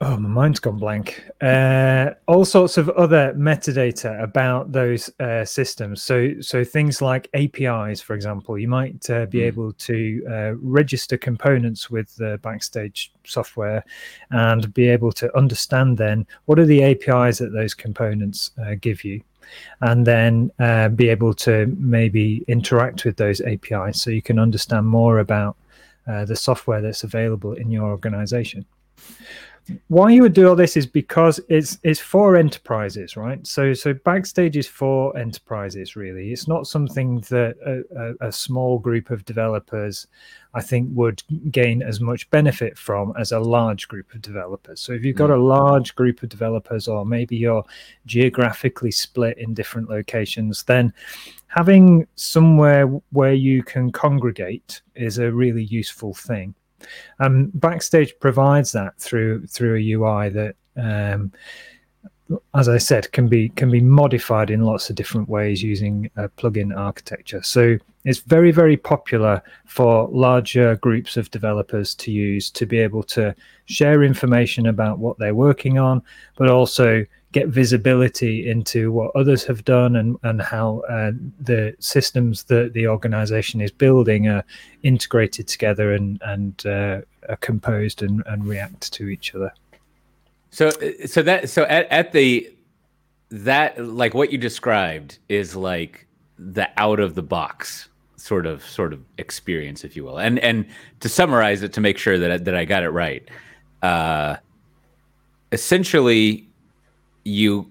Oh, 0.02 0.18
my 0.18 0.28
mind's 0.28 0.60
gone 0.60 0.76
blank. 0.76 1.24
Uh, 1.40 2.10
all 2.28 2.44
sorts 2.44 2.76
of 2.76 2.90
other 2.90 3.32
metadata 3.32 4.22
about 4.22 4.70
those 4.70 5.08
uh, 5.20 5.42
systems. 5.42 6.02
So, 6.02 6.34
so 6.42 6.64
things 6.64 7.00
like 7.00 7.30
APIs, 7.32 8.02
for 8.02 8.12
example, 8.12 8.58
you 8.58 8.68
might 8.68 9.08
uh, 9.08 9.24
be 9.24 9.38
mm. 9.38 9.46
able 9.46 9.72
to 9.72 10.26
uh, 10.30 10.54
register 10.56 11.16
components 11.16 11.90
with 11.90 12.14
the 12.16 12.38
Backstage 12.42 13.10
software 13.24 13.82
and 14.30 14.72
be 14.74 14.86
able 14.86 15.12
to 15.12 15.34
understand 15.34 15.96
then 15.96 16.26
what 16.44 16.58
are 16.58 16.66
the 16.66 16.84
APIs 16.84 17.38
that 17.38 17.54
those 17.54 17.72
components 17.72 18.50
uh, 18.62 18.74
give 18.78 19.02
you, 19.02 19.22
and 19.80 20.06
then 20.06 20.50
uh, 20.58 20.90
be 20.90 21.08
able 21.08 21.32
to 21.32 21.74
maybe 21.78 22.44
interact 22.48 23.06
with 23.06 23.16
those 23.16 23.40
APIs 23.40 24.02
so 24.02 24.10
you 24.10 24.20
can 24.20 24.38
understand 24.38 24.86
more 24.86 25.20
about 25.20 25.56
the 26.06 26.36
software 26.36 26.80
that's 26.80 27.02
available 27.02 27.54
in 27.54 27.68
your 27.68 27.90
organization 27.90 28.64
why 29.88 30.10
you 30.10 30.22
would 30.22 30.32
do 30.32 30.48
all 30.48 30.54
this 30.54 30.76
is 30.76 30.86
because 30.86 31.40
it's 31.48 31.78
it's 31.82 32.00
for 32.00 32.36
enterprises, 32.36 33.16
right? 33.16 33.44
So 33.46 33.74
so 33.74 33.94
backstage 33.94 34.56
is 34.56 34.66
for 34.66 35.16
enterprises. 35.16 35.96
Really, 35.96 36.32
it's 36.32 36.46
not 36.46 36.66
something 36.66 37.20
that 37.22 37.56
a, 37.66 38.24
a, 38.24 38.28
a, 38.28 38.32
small 38.32 38.78
group 38.78 39.10
of 39.10 39.24
developers, 39.24 40.06
I 40.54 40.62
think, 40.62 40.88
would 40.92 41.22
gain 41.50 41.82
as 41.82 42.00
much 42.00 42.30
benefit 42.30 42.78
from 42.78 43.12
as 43.18 43.32
a 43.32 43.40
large 43.40 43.88
group 43.88 44.14
of 44.14 44.22
developers. 44.22 44.80
So 44.80 44.92
if 44.92 45.04
you've 45.04 45.16
got 45.16 45.30
a 45.30 45.34
mm. 45.34 45.48
large 45.48 45.94
group 45.96 46.22
of 46.22 46.28
developers, 46.28 46.86
or 46.86 47.04
maybe 47.04 47.36
you're 47.36 47.64
geographically 48.06 48.92
split 48.92 49.38
in 49.38 49.52
different 49.52 49.88
locations, 49.88 50.62
then 50.64 50.92
having 51.48 52.06
somewhere 52.14 52.86
where 53.10 53.34
you 53.34 53.62
can 53.64 53.90
congregate 53.90 54.80
is 54.94 55.18
a 55.18 55.32
really 55.32 55.64
useful 55.64 56.14
thing. 56.14 56.54
Um, 57.20 57.50
Backstage 57.54 58.14
provides 58.20 58.72
that 58.72 58.98
through 58.98 59.46
through 59.46 59.76
a 59.76 59.92
UI 59.92 60.28
that 60.30 60.56
um, 60.76 61.32
as 62.54 62.68
I 62.68 62.78
said, 62.78 63.10
can 63.12 63.28
be 63.28 63.50
can 63.50 63.70
be 63.70 63.80
modified 63.80 64.50
in 64.50 64.62
lots 64.62 64.90
of 64.90 64.96
different 64.96 65.28
ways 65.28 65.62
using 65.62 66.10
a 66.16 66.28
plugin 66.28 66.76
architecture. 66.76 67.42
So 67.42 67.78
it's 68.04 68.18
very 68.20 68.50
very 68.50 68.76
popular 68.76 69.42
for 69.64 70.08
larger 70.08 70.76
groups 70.76 71.16
of 71.16 71.30
developers 71.30 71.94
to 71.96 72.10
use 72.10 72.50
to 72.50 72.66
be 72.66 72.78
able 72.78 73.04
to 73.04 73.34
share 73.66 74.02
information 74.02 74.66
about 74.66 74.98
what 74.98 75.18
they're 75.18 75.34
working 75.34 75.78
on, 75.78 76.02
but 76.36 76.50
also 76.50 77.04
get 77.36 77.48
visibility 77.48 78.48
into 78.48 78.90
what 78.90 79.14
others 79.14 79.44
have 79.44 79.62
done 79.62 79.94
and 79.94 80.16
and 80.22 80.40
how 80.40 80.82
uh, 80.88 81.12
the 81.38 81.74
systems 81.78 82.44
that 82.44 82.72
the 82.72 82.88
organization 82.88 83.60
is 83.60 83.70
building 83.70 84.26
are 84.26 84.42
integrated 84.82 85.46
together 85.46 85.92
and 85.92 86.18
and 86.22 86.64
uh, 86.64 87.02
are 87.28 87.36
composed 87.40 88.02
and, 88.02 88.22
and 88.24 88.46
react 88.46 88.90
to 88.90 89.08
each 89.08 89.34
other. 89.34 89.52
So, 90.50 90.70
so 91.04 91.20
that 91.24 91.50
so 91.50 91.64
at, 91.64 91.86
at 91.90 92.12
the 92.12 92.50
that 93.30 93.84
like 93.84 94.14
what 94.14 94.32
you 94.32 94.38
described 94.38 95.18
is 95.28 95.54
like 95.54 96.06
the 96.38 96.66
out 96.78 97.00
of 97.00 97.16
the 97.16 97.22
box 97.22 97.90
sort 98.16 98.46
of 98.46 98.64
sort 98.64 98.94
of 98.94 99.00
experience, 99.18 99.84
if 99.84 99.94
you 99.94 100.04
will. 100.04 100.18
And 100.18 100.38
and 100.38 100.64
to 101.00 101.10
summarize 101.10 101.62
it 101.62 101.74
to 101.74 101.82
make 101.82 101.98
sure 101.98 102.18
that 102.18 102.46
that 102.46 102.54
I 102.54 102.64
got 102.64 102.82
it 102.82 102.90
right, 102.90 103.28
uh, 103.82 104.36
essentially, 105.52 106.48
you 107.26 107.70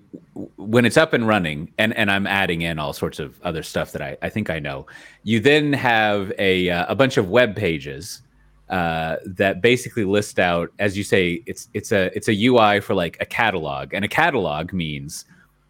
when 0.57 0.85
it's 0.85 0.97
up 0.97 1.13
and 1.13 1.27
running, 1.27 1.71
and 1.77 1.95
and 1.95 2.11
I'm 2.11 2.27
adding 2.27 2.61
in 2.61 2.77
all 2.77 2.93
sorts 2.93 3.19
of 3.19 3.39
other 3.43 3.63
stuff 3.63 3.91
that 3.93 4.01
I 4.01 4.17
I 4.21 4.29
think 4.29 4.49
I 4.49 4.59
know. 4.59 4.85
You 5.23 5.39
then 5.39 5.71
have 5.73 6.33
a 6.37 6.69
uh, 6.69 6.85
a 6.89 6.95
bunch 6.95 7.17
of 7.17 7.29
web 7.29 7.55
pages 7.55 8.21
uh, 8.69 9.15
that 9.25 9.61
basically 9.61 10.03
list 10.03 10.39
out, 10.39 10.71
as 10.79 10.97
you 10.97 11.03
say, 11.03 11.41
it's 11.45 11.69
it's 11.73 11.91
a 11.91 12.11
it's 12.15 12.27
a 12.27 12.45
UI 12.45 12.81
for 12.81 12.93
like 12.93 13.17
a 13.21 13.25
catalog, 13.25 13.93
and 13.93 14.03
a 14.03 14.09
catalog 14.09 14.73
means 14.73 15.25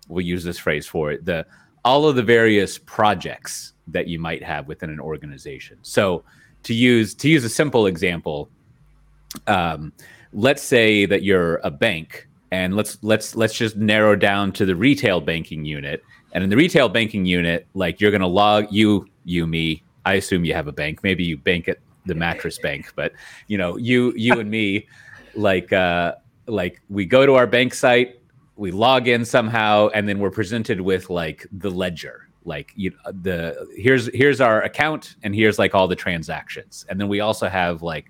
we'll 0.08 0.26
use 0.26 0.44
this 0.44 0.58
phrase 0.58 0.86
for 0.86 1.12
it 1.12 1.26
the 1.26 1.46
all 1.84 2.08
of 2.08 2.16
the 2.16 2.24
various 2.24 2.80
projects 2.80 3.74
that 3.88 4.08
you 4.08 4.18
might 4.18 4.44
have 4.44 4.68
within 4.68 4.90
an 4.90 5.00
organization. 5.00 5.78
So 5.84 6.24
to 6.64 6.74
use 6.74 7.14
to 7.16 7.30
use 7.30 7.44
a 7.44 7.50
simple 7.50 7.86
example, 7.86 8.50
um, 9.46 9.94
let's 10.34 10.64
say 10.64 11.06
that 11.06 11.22
you're 11.22 11.58
a 11.58 11.70
bank, 11.70 12.28
and 12.52 12.76
let's 12.76 12.98
let's 13.02 13.36
let's 13.36 13.54
just 13.54 13.76
narrow 13.76 14.16
down 14.16 14.52
to 14.54 14.66
the 14.66 14.76
retail 14.76 15.22
banking 15.22 15.66
unit. 15.66 16.04
And 16.34 16.44
in 16.44 16.50
the 16.50 16.58
retail 16.58 16.90
banking 16.90 17.26
unit, 17.26 17.68
like 17.74 18.02
you're 18.02 18.12
going 18.12 18.22
to 18.22 18.28
log 18.28 18.68
you 18.72 19.08
you 19.24 19.48
me. 19.48 19.84
I 20.06 20.16
assume 20.16 20.46
you 20.46 20.54
have 20.54 20.68
a 20.68 20.72
bank. 20.72 21.04
Maybe 21.04 21.24
you 21.24 21.38
bank 21.38 21.68
at 21.68 21.80
the 22.06 22.16
mattress 22.16 22.60
bank, 22.60 22.94
but 22.96 23.14
you 23.48 23.58
know, 23.58 23.78
you 23.78 24.14
you 24.16 24.40
and 24.40 24.50
me, 24.50 24.88
like 25.36 25.74
uh, 25.74 26.16
like 26.48 26.82
we 26.90 27.06
go 27.06 27.26
to 27.26 27.36
our 27.36 27.48
bank 27.48 27.74
site, 27.74 28.20
we 28.56 28.72
log 28.72 29.08
in 29.08 29.26
somehow, 29.26 29.90
and 29.90 30.08
then 30.08 30.20
we're 30.20 30.32
presented 30.32 30.80
with 30.82 31.10
like 31.10 31.48
the 31.52 31.72
ledger, 31.72 32.30
like 32.44 32.72
you 32.76 32.92
the 33.06 33.68
here's 33.76 34.14
here's 34.14 34.40
our 34.40 34.62
account, 34.62 35.16
and 35.24 35.34
here's 35.34 35.58
like 35.58 35.74
all 35.74 35.88
the 35.88 35.96
transactions, 35.96 36.86
and 36.90 37.00
then 37.00 37.08
we 37.08 37.20
also 37.20 37.50
have 37.50 37.82
like 37.82 38.06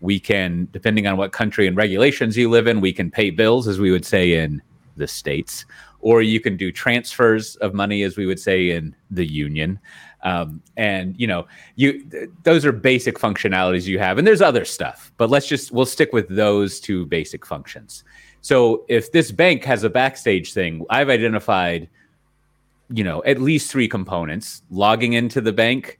we 0.00 0.18
can 0.18 0.68
depending 0.72 1.06
on 1.06 1.16
what 1.16 1.32
country 1.32 1.66
and 1.66 1.76
regulations 1.76 2.36
you 2.36 2.48
live 2.48 2.66
in, 2.66 2.80
we 2.80 2.92
can 2.92 3.10
pay 3.10 3.30
bills 3.30 3.68
as 3.68 3.78
we 3.78 3.90
would 3.90 4.04
say 4.04 4.34
in 4.34 4.62
the 4.96 5.06
states 5.06 5.64
or 6.00 6.22
you 6.22 6.40
can 6.40 6.56
do 6.56 6.72
transfers 6.72 7.56
of 7.56 7.74
money 7.74 8.02
as 8.02 8.16
we 8.16 8.26
would 8.26 8.40
say 8.40 8.70
in 8.70 8.94
the 9.10 9.26
union. 9.26 9.78
Um, 10.22 10.62
and 10.76 11.18
you 11.18 11.26
know 11.26 11.46
you 11.76 12.04
th- 12.04 12.28
those 12.42 12.66
are 12.66 12.72
basic 12.72 13.18
functionalities 13.18 13.86
you 13.86 13.98
have 13.98 14.18
and 14.18 14.26
there's 14.26 14.42
other 14.42 14.66
stuff 14.66 15.10
but 15.16 15.30
let's 15.30 15.46
just 15.46 15.72
we'll 15.72 15.86
stick 15.86 16.12
with 16.12 16.28
those 16.28 16.78
two 16.78 17.06
basic 17.06 17.46
functions. 17.46 18.04
So 18.42 18.84
if 18.88 19.12
this 19.12 19.32
bank 19.32 19.64
has 19.64 19.82
a 19.82 19.88
backstage 19.88 20.52
thing 20.52 20.84
i've 20.90 21.08
identified 21.08 21.88
you 22.92 23.02
know 23.02 23.22
at 23.24 23.40
least 23.40 23.70
three 23.70 23.88
components 23.88 24.62
logging 24.70 25.14
into 25.14 25.40
the 25.40 25.52
bank 25.52 25.98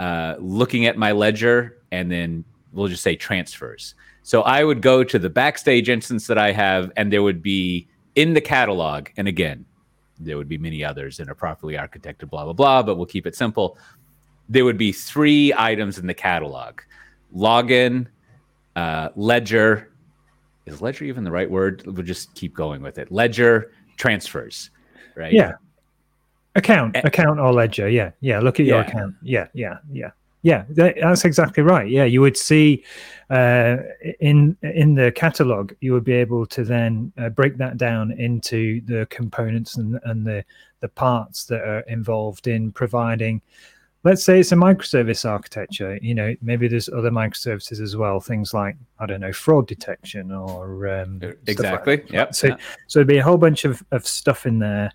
uh, 0.00 0.34
looking 0.40 0.86
at 0.86 0.96
my 0.96 1.12
ledger 1.12 1.78
and 1.92 2.10
then 2.10 2.44
we'll 2.72 2.88
just 2.88 3.02
say 3.02 3.16
transfers. 3.16 3.94
So 4.22 4.42
i 4.42 4.62
would 4.62 4.82
go 4.82 5.02
to 5.02 5.18
the 5.18 5.30
backstage 5.30 5.88
instance 5.88 6.26
that 6.26 6.38
i 6.38 6.52
have 6.52 6.92
and 6.96 7.12
there 7.12 7.22
would 7.22 7.42
be 7.42 7.88
in 8.14 8.34
the 8.34 8.40
catalog 8.40 9.08
and 9.16 9.26
again 9.26 9.64
there 10.18 10.36
would 10.36 10.48
be 10.48 10.58
many 10.58 10.84
others 10.84 11.20
in 11.20 11.30
a 11.30 11.34
properly 11.34 11.74
architected 11.74 12.28
blah 12.28 12.44
blah 12.44 12.52
blah 12.52 12.82
but 12.82 12.96
we'll 12.96 13.06
keep 13.06 13.26
it 13.26 13.34
simple. 13.34 13.78
There 14.48 14.64
would 14.64 14.76
be 14.78 14.92
three 14.92 15.54
items 15.56 15.98
in 15.98 16.06
the 16.06 16.14
catalog. 16.14 16.80
Login 17.34 18.08
uh, 18.76 19.08
ledger 19.16 19.92
is 20.66 20.82
ledger 20.82 21.04
even 21.04 21.24
the 21.24 21.30
right 21.30 21.50
word? 21.50 21.82
We'll 21.86 22.04
just 22.04 22.34
keep 22.34 22.54
going 22.54 22.82
with 22.82 22.98
it. 22.98 23.10
Ledger 23.10 23.72
transfers 23.96 24.70
right? 25.16 25.32
Yeah. 25.32 25.54
Account 26.56 26.96
account 26.96 27.38
or 27.38 27.52
ledger 27.52 27.88
yeah 27.88 28.10
yeah 28.20 28.40
look 28.40 28.58
at 28.58 28.66
your 28.66 28.80
account 28.80 29.14
yeah 29.22 29.46
yeah 29.54 29.78
yeah 29.92 30.10
yeah, 30.42 30.64
that's 30.70 31.24
exactly 31.24 31.62
right. 31.62 31.88
Yeah, 31.88 32.04
you 32.04 32.20
would 32.22 32.36
see 32.36 32.84
uh, 33.28 33.76
in 34.20 34.56
in 34.62 34.94
the 34.94 35.12
catalog, 35.12 35.72
you 35.80 35.92
would 35.92 36.04
be 36.04 36.14
able 36.14 36.46
to 36.46 36.64
then 36.64 37.12
uh, 37.18 37.28
break 37.28 37.58
that 37.58 37.76
down 37.76 38.12
into 38.12 38.80
the 38.86 39.06
components 39.10 39.76
and, 39.76 40.00
and 40.04 40.26
the 40.26 40.44
the 40.80 40.88
parts 40.88 41.44
that 41.44 41.60
are 41.60 41.80
involved 41.80 42.46
in 42.46 42.72
providing. 42.72 43.42
Let's 44.02 44.24
say 44.24 44.40
it's 44.40 44.50
a 44.50 44.56
microservice 44.56 45.28
architecture. 45.28 45.98
You 46.00 46.14
know, 46.14 46.34
maybe 46.40 46.68
there's 46.68 46.88
other 46.88 47.10
microservices 47.10 47.82
as 47.82 47.98
well. 47.98 48.18
Things 48.18 48.54
like 48.54 48.76
I 48.98 49.04
don't 49.04 49.20
know, 49.20 49.34
fraud 49.34 49.66
detection 49.66 50.32
or 50.32 50.88
um, 50.88 51.20
exactly. 51.46 51.98
Like 51.98 52.10
yep. 52.10 52.34
So, 52.34 52.46
yeah. 52.46 52.56
so 52.86 53.00
there'd 53.00 53.08
be 53.08 53.18
a 53.18 53.22
whole 53.22 53.36
bunch 53.36 53.66
of, 53.66 53.84
of 53.90 54.06
stuff 54.06 54.46
in 54.46 54.58
there. 54.58 54.90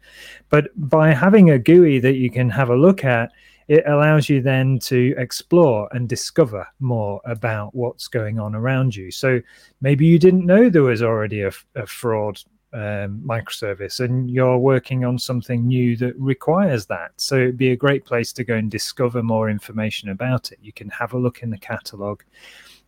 But 0.49 0.69
by 0.89 1.13
having 1.13 1.51
a 1.51 1.59
GUI 1.59 1.99
that 1.99 2.15
you 2.15 2.31
can 2.31 2.49
have 2.49 2.71
a 2.71 2.75
look 2.75 3.05
at, 3.05 3.31
it 3.67 3.83
allows 3.87 4.29
you 4.29 4.41
then 4.41 4.79
to 4.79 5.15
explore 5.17 5.89
and 5.91 6.07
discover 6.07 6.67
more 6.79 7.19
about 7.25 7.73
what's 7.73 8.07
going 8.07 8.39
on 8.39 8.53
around 8.53 8.95
you. 8.95 9.11
So 9.11 9.41
maybe 9.81 10.05
you 10.05 10.19
didn't 10.19 10.45
know 10.45 10.69
there 10.69 10.83
was 10.83 11.01
already 11.01 11.41
a, 11.41 11.51
a 11.75 11.87
fraud 11.87 12.39
um, 12.73 13.21
microservice 13.25 14.01
and 14.01 14.29
you're 14.29 14.57
working 14.57 15.05
on 15.05 15.17
something 15.17 15.65
new 15.65 15.95
that 15.97 16.13
requires 16.17 16.85
that. 16.87 17.11
So 17.17 17.35
it'd 17.35 17.57
be 17.57 17.71
a 17.71 17.75
great 17.75 18.05
place 18.05 18.33
to 18.33 18.43
go 18.43 18.55
and 18.55 18.69
discover 18.69 19.23
more 19.23 19.49
information 19.49 20.09
about 20.09 20.51
it. 20.51 20.59
You 20.61 20.73
can 20.73 20.89
have 20.89 21.13
a 21.13 21.17
look 21.17 21.41
in 21.41 21.49
the 21.49 21.57
catalog, 21.57 22.21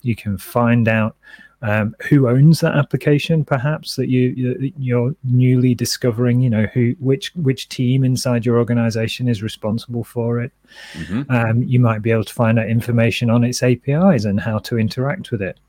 you 0.01 0.15
can 0.15 0.37
find 0.37 0.87
out 0.87 1.15
um, 1.61 1.95
who 2.07 2.29
owns 2.29 2.59
that 2.59 2.75
application 2.75 3.43
perhaps 3.43 3.95
that 3.95 4.09
you 4.09 4.71
you're 4.77 5.15
newly 5.23 5.73
discovering 5.73 6.39
you 6.39 6.49
know 6.49 6.67
who 6.73 6.95
which 6.99 7.31
which 7.35 7.67
team 7.69 8.03
inside 8.03 8.45
your 8.45 8.57
organization 8.57 9.27
is 9.27 9.41
responsible 9.41 10.03
for 10.03 10.39
it 10.39 10.51
mm-hmm. 10.93 11.23
um, 11.29 11.63
you 11.63 11.79
might 11.79 12.01
be 12.01 12.11
able 12.11 12.23
to 12.23 12.33
find 12.33 12.59
out 12.59 12.69
information 12.69 13.29
on 13.29 13.43
its 13.43 13.63
apis 13.63 14.25
and 14.25 14.39
how 14.39 14.59
to 14.59 14.77
interact 14.77 15.31
with 15.31 15.41
it 15.41 15.59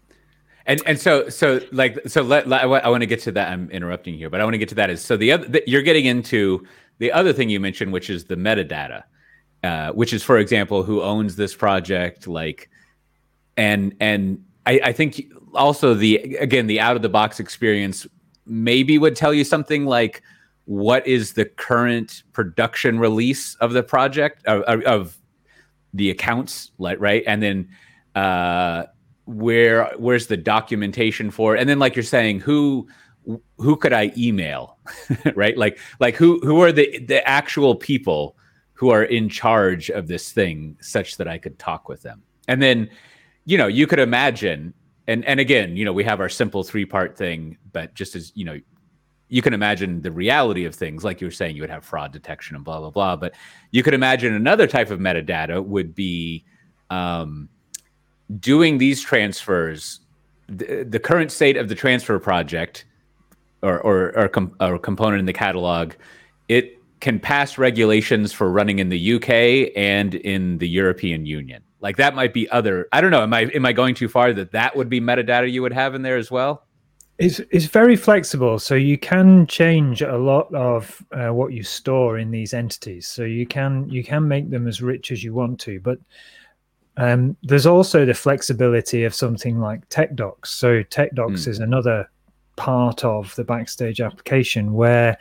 and 0.69 0.83
and 0.85 1.01
so 1.01 1.31
so 1.31 1.61
like 1.73 1.99
so 2.07 2.21
let, 2.21 2.47
let 2.47 2.63
I 2.63 2.89
want 2.89 3.01
to 3.01 3.07
get 3.07 3.21
to 3.21 3.33
that. 3.33 3.51
I'm 3.51 3.71
interrupting 3.71 4.19
here, 4.19 4.29
but 4.29 4.43
I 4.43 4.45
want 4.45 4.53
to 4.53 4.59
get 4.59 4.69
to 4.69 4.75
that. 4.75 4.91
Is 4.91 5.01
so 5.01 5.17
the 5.17 5.33
other 5.33 5.49
the, 5.49 5.63
you're 5.67 5.81
getting 5.81 6.05
into 6.05 6.67
the 6.99 7.11
other 7.11 7.33
thing 7.33 7.49
you 7.49 7.59
mentioned, 7.59 7.91
which 7.91 8.11
is 8.11 8.25
the 8.25 8.37
metadata, 8.37 9.05
uh, 9.65 9.93
which 9.93 10.13
is 10.13 10.23
for 10.23 10.37
example, 10.37 10.83
who 10.83 11.01
owns 11.01 11.37
this 11.37 11.57
project, 11.57 12.29
like, 12.29 12.69
and 13.57 13.97
and 13.99 14.45
I, 14.67 14.81
I 14.85 14.93
think 14.93 15.23
also 15.55 15.95
the 15.95 16.17
again 16.37 16.67
the 16.67 16.81
out 16.81 16.97
of 16.97 17.03
the 17.03 17.09
box 17.09 17.41
experience 17.41 18.07
maybe 18.47 18.99
would 18.99 19.17
tell 19.17 19.35
you 19.35 19.45
something 19.45 19.85
like 19.85 20.23
what 20.65 21.07
is 21.07 21.33
the 21.33 21.45
current 21.45 22.23
production 22.33 22.99
release 22.99 23.55
of 23.57 23.73
the 23.73 23.83
project 23.83 24.45
of, 24.47 24.63
of 24.85 25.19
the 25.95 26.11
accounts 26.11 26.73
right? 26.79 27.23
And 27.27 27.43
then 27.43 27.69
uh 28.15 28.85
where 29.25 29.93
where's 29.99 30.27
the 30.27 30.37
documentation 30.37 31.31
for 31.31 31.55
it 31.55 31.61
and 31.61 31.69
then 31.69 31.79
like 31.79 31.95
you're 31.95 32.03
saying 32.03 32.41
who 32.41 32.89
who 33.59 33.77
could 33.77 33.93
i 33.93 34.11
email 34.17 34.79
right? 35.35 35.57
Like 35.57 35.79
like 36.01 36.17
who 36.17 36.41
who 36.41 36.63
are 36.63 36.73
the 36.73 36.99
the 37.01 37.27
actual 37.29 37.75
people 37.75 38.37
who 38.73 38.91
are 38.91 39.05
in 39.05 39.29
charge 39.29 39.91
of 39.91 40.07
this 40.07 40.33
thing 40.33 40.77
such 40.81 41.17
that 41.17 41.29
i 41.29 41.39
could 41.39 41.59
talk 41.59 41.89
with 41.89 42.03
them? 42.03 42.23
And 42.47 42.63
then 42.63 42.89
you 43.45 43.59
know 43.59 43.67
you 43.67 43.87
could 43.87 43.99
imagine 43.99 44.73
and 45.09 45.25
and 45.25 45.41
again, 45.41 45.77
you 45.77 45.85
know, 45.85 45.93
we 45.93 46.05
have 46.05 46.21
our 46.21 46.29
simple 46.29 46.63
three 46.63 46.85
part 46.85 47.17
thing, 47.17 47.57
but 47.73 47.95
just 47.95 48.15
as 48.15 48.31
you 48.37 48.45
know, 48.45 48.61
you 49.29 49.41
can 49.41 49.55
imagine 49.55 50.03
the 50.03 50.13
reality 50.13 50.67
of 50.67 50.75
things, 50.75 51.03
like 51.03 51.21
you 51.21 51.27
were 51.27 51.33
saying, 51.33 51.57
you 51.57 51.63
would 51.63 51.71
have 51.71 51.85
fraud 51.85 52.13
detection 52.13 52.55
and 52.55 52.65
blah 52.65 52.79
blah 52.79 52.91
blah. 52.91 53.17
But 53.17 53.35
you 53.71 53.83
could 53.83 53.95
imagine 53.95 54.35
another 54.35 54.67
type 54.67 54.91
of 54.91 55.01
metadata 55.01 55.65
would 55.65 55.95
be 55.95 56.45
um, 56.91 57.49
doing 58.39 58.77
these 58.79 59.01
transfers. 59.01 60.01
The, 60.51 60.85
the, 60.85 60.99
current 60.99 61.31
state 61.31 61.57
of 61.57 61.69
the 61.69 61.75
transfer 61.75 62.19
project, 62.19 62.85
or 63.63 63.81
or 63.81 64.17
or, 64.17 64.29
com- 64.29 64.55
or 64.61 64.79
component 64.79 65.21
in 65.21 65.27
the 65.27 65.33
catalog, 65.33 65.95
it 66.49 66.79
can 67.01 67.19
pass 67.19 67.57
regulations 67.57 68.33
for 68.33 68.51
running 68.51 68.79
in 68.79 68.91
the 68.91 69.15
UK 69.15 69.73
and 69.75 70.15
in 70.17 70.59
the 70.59 70.69
European 70.69 71.25
Union. 71.25 71.63
Like 71.81 71.97
that 71.97 72.15
might 72.15 72.33
be 72.33 72.49
other. 72.51 72.89
I 72.93 73.01
don't 73.01 73.11
know. 73.11 73.23
Am 73.23 73.33
I 73.33 73.43
am 73.55 73.65
I 73.65 73.73
going 73.73 73.95
too 73.95 74.09
far? 74.09 74.33
That 74.33 74.53
that 74.53 74.75
would 74.77 74.89
be 74.89 75.01
metadata 75.01 75.51
you 75.51 75.63
would 75.63 75.73
have 75.73 75.95
in 75.95 76.03
there 76.03 76.17
as 76.17 76.31
well. 76.31 76.65
It's 77.19 77.41
it's 77.51 77.67
very 77.67 77.97
flexible, 77.97 78.59
so 78.59 78.75
you 78.75 78.99
can 78.99 79.47
change 79.47 80.03
a 80.03 80.17
lot 80.17 80.53
of 80.55 81.05
uh, 81.13 81.33
what 81.33 81.53
you 81.53 81.63
store 81.63 82.19
in 82.19 82.31
these 82.31 82.55
entities. 82.55 83.07
So 83.07 83.25
you 83.25 83.47
can 83.47 83.89
you 83.89 84.05
can 84.05 84.27
make 84.27 84.51
them 84.51 84.67
as 84.69 84.83
rich 84.83 85.11
as 85.11 85.23
you 85.23 85.35
want 85.35 85.61
to, 85.61 85.81
but 85.81 85.99
um, 86.97 87.37
there's 87.43 87.67
also 87.67 88.05
the 88.05 88.15
flexibility 88.15 89.05
of 89.05 89.15
something 89.15 89.61
like 89.61 89.89
TechDocs. 89.89 90.47
So 90.47 90.83
TechDocs 90.83 91.15
mm. 91.15 91.49
is 91.49 91.61
another 91.61 92.11
part 92.59 93.05
of 93.05 93.35
the 93.37 93.45
backstage 93.45 94.01
application 94.01 94.75
where 94.75 95.17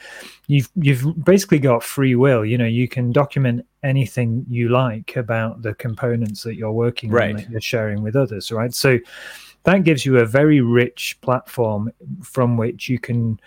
you've 0.48 0.70
you've 0.76 1.24
basically 1.24 1.60
got 1.60 1.84
free 1.84 2.16
will. 2.16 2.44
You 2.44 2.58
know 2.58 2.66
you 2.66 2.88
can 2.88 3.12
document 3.12 3.66
anything 3.84 4.46
you 4.50 4.70
like 4.70 5.16
about 5.16 5.62
the 5.62 5.76
components 5.76 6.44
that 6.44 6.56
you're 6.56 6.72
working 6.72 7.12
right. 7.12 7.30
on 7.30 7.36
that 7.38 7.50
you're 7.50 7.62
sharing 7.62 8.02
with 8.02 8.16
others 8.16 8.52
right? 8.52 8.74
So 8.74 8.98
that 9.64 9.84
gives 9.84 10.06
you 10.06 10.18
a 10.18 10.26
very 10.26 10.62
rich 10.62 11.18
platform 11.22 11.92
from 12.24 12.58
which 12.58 12.90
you 12.90 13.00
can 13.00 13.40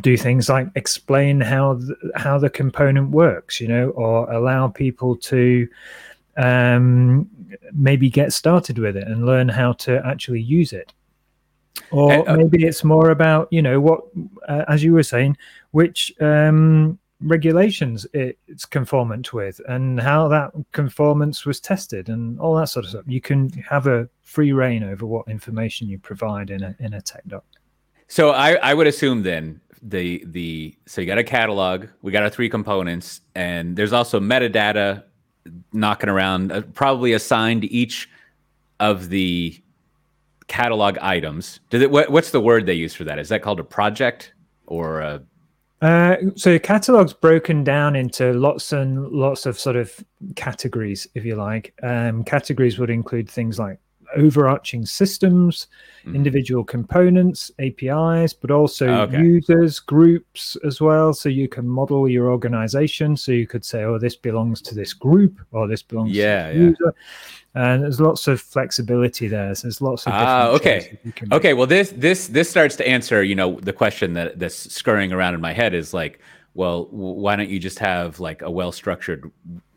do 0.00 0.16
things 0.16 0.48
like 0.48 0.68
explain 0.76 1.40
how 1.40 1.74
the, 1.74 1.96
how 2.14 2.38
the 2.38 2.48
component 2.48 3.10
works 3.10 3.60
you 3.60 3.66
know 3.66 3.90
or 3.90 4.30
allow 4.30 4.68
people 4.68 5.16
to 5.16 5.66
um, 6.36 7.28
maybe 7.72 8.08
get 8.08 8.32
started 8.32 8.78
with 8.78 8.96
it 8.96 9.06
and 9.08 9.26
learn 9.26 9.48
how 9.48 9.72
to 9.72 10.00
actually 10.06 10.40
use 10.40 10.72
it 10.72 10.92
or 11.90 12.28
uh, 12.28 12.36
maybe 12.36 12.64
it's 12.64 12.84
more 12.84 13.10
about 13.10 13.48
you 13.50 13.62
know 13.62 13.80
what 13.80 14.00
uh, 14.48 14.64
as 14.68 14.82
you 14.82 14.92
were 14.92 15.02
saying 15.02 15.36
which 15.70 16.12
um, 16.20 16.98
regulations 17.22 18.06
it's 18.14 18.64
conformant 18.64 19.32
with 19.32 19.60
and 19.68 20.00
how 20.00 20.26
that 20.28 20.52
conformance 20.72 21.44
was 21.44 21.60
tested 21.60 22.08
and 22.08 22.40
all 22.40 22.54
that 22.56 22.68
sort 22.68 22.84
of 22.84 22.90
stuff. 22.90 23.04
You 23.06 23.20
can 23.20 23.50
have 23.68 23.86
a 23.86 24.08
free 24.22 24.52
reign 24.52 24.82
over 24.82 25.04
what 25.04 25.28
information 25.28 25.88
you 25.88 25.98
provide 25.98 26.50
in 26.50 26.62
a 26.62 26.74
in 26.80 26.94
a 26.94 27.00
tech 27.00 27.22
doc. 27.26 27.44
So 28.08 28.30
i 28.30 28.54
i 28.54 28.74
would 28.74 28.86
assume 28.86 29.22
then 29.22 29.60
the 29.82 30.24
the 30.26 30.76
so 30.86 31.00
you 31.00 31.06
got 31.06 31.18
a 31.18 31.24
catalog 31.24 31.86
we 32.02 32.12
got 32.12 32.22
our 32.22 32.30
three 32.30 32.48
components 32.48 33.20
and 33.34 33.76
there's 33.76 33.92
also 33.92 34.20
metadata 34.20 35.02
knocking 35.72 36.08
around 36.08 36.52
uh, 36.52 36.60
probably 36.74 37.12
assigned 37.12 37.64
each 37.64 38.08
of 38.78 39.08
the 39.08 39.58
catalog 40.50 40.98
items. 40.98 41.60
Did 41.70 41.80
it, 41.80 41.90
what, 41.92 42.10
what's 42.10 42.32
the 42.32 42.40
word 42.40 42.66
they 42.66 42.74
use 42.74 42.92
for 42.92 43.04
that? 43.04 43.20
Is 43.20 43.28
that 43.28 43.40
called 43.40 43.60
a 43.60 43.64
project 43.64 44.32
or 44.66 45.00
a? 45.00 45.22
Uh, 45.80 46.16
so 46.34 46.58
catalog's 46.58 47.12
broken 47.14 47.62
down 47.64 47.94
into 47.94 48.32
lots 48.32 48.72
and 48.72 49.08
lots 49.08 49.46
of 49.46 49.58
sort 49.58 49.76
of 49.76 50.04
categories, 50.34 51.06
if 51.14 51.24
you 51.24 51.36
like. 51.36 51.72
Um, 51.82 52.24
categories 52.24 52.78
would 52.78 52.90
include 52.90 53.30
things 53.30 53.58
like 53.58 53.78
overarching 54.16 54.86
systems, 54.86 55.66
mm. 56.04 56.14
individual 56.14 56.64
components, 56.64 57.50
APIs, 57.58 58.32
but 58.32 58.50
also 58.50 58.88
okay. 58.88 59.18
users, 59.18 59.80
groups 59.80 60.56
as 60.64 60.80
well. 60.80 61.12
So 61.12 61.28
you 61.28 61.48
can 61.48 61.68
model 61.68 62.08
your 62.08 62.30
organization. 62.30 63.16
So 63.16 63.32
you 63.32 63.46
could 63.46 63.64
say, 63.64 63.84
oh, 63.84 63.98
this 63.98 64.16
belongs 64.16 64.62
to 64.62 64.74
this 64.74 64.92
group 64.92 65.40
or 65.52 65.66
this 65.66 65.82
belongs 65.82 66.12
yeah, 66.12 66.50
to 66.50 66.58
yeah. 66.58 66.64
user 66.64 66.94
and 67.54 67.82
there's 67.82 68.00
lots 68.00 68.28
of 68.28 68.40
flexibility 68.40 69.26
there. 69.26 69.54
So 69.54 69.66
there's 69.66 69.80
lots 69.80 70.06
of 70.06 70.12
ah, 70.12 70.48
okay, 70.48 70.98
okay. 71.32 71.54
Well, 71.54 71.66
this 71.66 71.92
this 71.96 72.28
this 72.28 72.48
starts 72.48 72.76
to 72.76 72.88
answer, 72.88 73.22
you 73.22 73.34
know, 73.34 73.58
the 73.60 73.72
question 73.72 74.14
that 74.14 74.38
that's 74.38 74.72
scurrying 74.72 75.12
around 75.12 75.34
in 75.34 75.40
my 75.40 75.52
head 75.52 75.74
is 75.74 75.92
like, 75.92 76.20
well, 76.54 76.86
why 76.90 77.36
don't 77.36 77.50
you 77.50 77.58
just 77.58 77.78
have 77.80 78.20
like 78.20 78.42
a 78.42 78.50
well 78.50 78.70
structured 78.70 79.30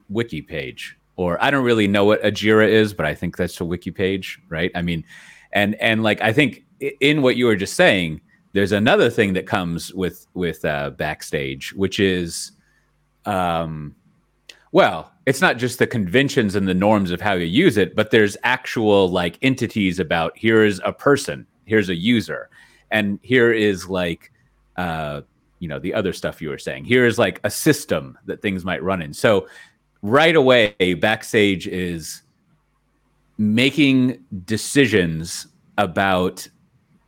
wiki 0.09 0.41
page? 0.41 0.97
Or 1.15 1.41
I 1.43 1.51
don't 1.51 1.63
really 1.63 1.87
know 1.87 2.05
what 2.05 2.25
a 2.25 2.31
Jira 2.31 2.67
is, 2.67 2.93
but 2.93 3.05
I 3.05 3.13
think 3.13 3.37
that's 3.37 3.59
a 3.61 3.65
wiki 3.65 3.91
page, 3.91 4.39
right? 4.49 4.71
I 4.73 4.81
mean, 4.81 5.03
and 5.51 5.75
and 5.75 6.03
like 6.03 6.21
I 6.21 6.33
think 6.33 6.63
in 6.99 7.21
what 7.21 7.35
you 7.35 7.45
were 7.45 7.55
just 7.55 7.75
saying, 7.75 8.21
there's 8.53 8.71
another 8.71 9.09
thing 9.09 9.33
that 9.33 9.47
comes 9.47 9.93
with 9.93 10.27
with 10.33 10.63
uh, 10.65 10.91
backstage, 10.91 11.73
which 11.73 11.99
is, 11.99 12.51
um, 13.25 13.95
well, 14.71 15.11
it's 15.25 15.41
not 15.41 15.57
just 15.57 15.79
the 15.79 15.87
conventions 15.87 16.55
and 16.55 16.67
the 16.67 16.73
norms 16.73 17.11
of 17.11 17.21
how 17.21 17.33
you 17.33 17.45
use 17.45 17.77
it, 17.77 17.95
but 17.95 18.11
there's 18.11 18.35
actual 18.43 19.09
like 19.09 19.37
entities 19.41 19.99
about 19.99 20.37
here 20.37 20.63
is 20.63 20.81
a 20.83 20.91
person, 20.91 21.45
here's 21.65 21.89
a 21.89 21.95
user, 21.95 22.49
and 22.91 23.19
here 23.21 23.51
is 23.51 23.87
like 23.87 24.31
uh, 24.77 25.21
you 25.59 25.67
know 25.67 25.79
the 25.79 25.93
other 25.93 26.11
stuff 26.11 26.41
you 26.41 26.49
were 26.49 26.57
saying. 26.57 26.85
Here 26.85 27.05
is 27.05 27.17
like 27.17 27.39
a 27.43 27.49
system 27.49 28.17
that 28.25 28.41
things 28.41 28.65
might 28.65 28.83
run 28.83 29.01
in. 29.01 29.13
So 29.13 29.47
right 30.03 30.35
away, 30.35 30.75
backstage 30.99 31.65
is 31.65 32.21
making 33.37 34.23
decisions 34.45 35.47
about 35.79 36.47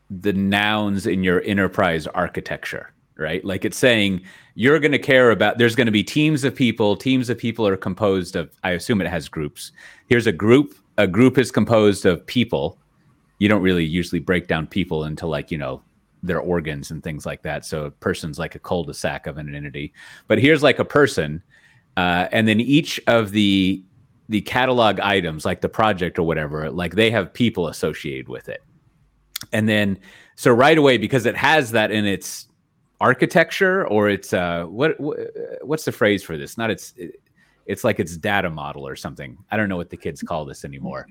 the 0.09 0.33
nouns 0.33 1.05
in 1.05 1.23
your 1.23 1.43
enterprise 1.43 2.07
architecture, 2.07 2.91
right? 3.17 3.43
Like 3.45 3.65
it's 3.65 3.77
saying 3.77 4.21
you're 4.55 4.79
going 4.79 4.93
to 4.93 4.99
care 4.99 5.29
about 5.31 5.57
there's 5.57 5.75
going 5.75 5.85
to 5.85 5.91
be 5.91 6.03
teams 6.03 6.43
of 6.43 6.55
people 6.55 6.95
teams 6.95 7.29
of 7.29 7.37
people 7.37 7.67
are 7.67 7.75
composed 7.75 8.37
of 8.37 8.49
i 8.63 8.71
assume 8.71 9.01
it 9.01 9.07
has 9.07 9.27
groups. 9.27 9.71
Here's 10.07 10.27
a 10.27 10.31
group 10.31 10.73
a 10.97 11.05
group 11.05 11.37
is 11.37 11.51
composed 11.51 12.05
of 12.05 12.25
people. 12.25 12.79
You 13.39 13.49
don't 13.49 13.61
really 13.61 13.83
usually 13.83 14.21
break 14.21 14.47
down 14.47 14.65
people 14.65 15.03
into 15.03 15.27
like 15.27 15.51
you 15.51 15.57
know 15.57 15.81
their 16.23 16.39
organs 16.39 16.89
and 16.89 17.03
things 17.03 17.25
like 17.25 17.43
that. 17.43 17.65
So 17.65 17.85
a 17.85 17.91
person's 17.91 18.39
like 18.39 18.55
a 18.55 18.59
cul-de-sac 18.59 19.27
of 19.27 19.37
an 19.37 19.53
entity. 19.53 19.93
But 20.27 20.39
here's 20.39 20.63
like 20.63 20.79
a 20.79 20.85
person 20.85 21.43
uh, 21.97 22.27
and 22.31 22.47
then 22.47 22.59
each 22.59 23.01
of 23.07 23.31
the 23.31 23.83
the 24.27 24.41
catalog 24.41 24.99
items 24.99 25.45
like 25.45 25.61
the 25.61 25.69
project 25.69 26.17
or 26.17 26.23
whatever 26.23 26.71
like 26.71 26.95
they 26.95 27.11
have 27.11 27.31
people 27.33 27.67
associated 27.67 28.27
with 28.27 28.49
it. 28.49 28.63
And 29.53 29.69
then 29.69 29.99
so 30.35 30.51
right 30.51 30.77
away 30.77 30.97
because 30.97 31.25
it 31.25 31.35
has 31.37 31.71
that 31.71 31.91
in 31.91 32.05
its 32.05 32.47
architecture 32.99 33.87
or 33.87 34.09
it's 34.09 34.33
uh 34.33 34.63
what, 34.63 34.99
what 34.99 35.19
what's 35.61 35.85
the 35.85 35.91
phrase 35.91 36.23
for 36.23 36.37
this? 36.37 36.57
Not 36.57 36.71
it's 36.71 36.93
it's 37.65 37.83
like 37.83 37.99
it's 37.99 38.15
data 38.17 38.49
model 38.49 38.87
or 38.87 38.95
something. 38.95 39.37
I 39.51 39.57
don't 39.57 39.69
know 39.69 39.77
what 39.77 39.89
the 39.89 39.97
kids 39.97 40.21
call 40.21 40.45
this 40.45 40.63
anymore. 40.63 41.07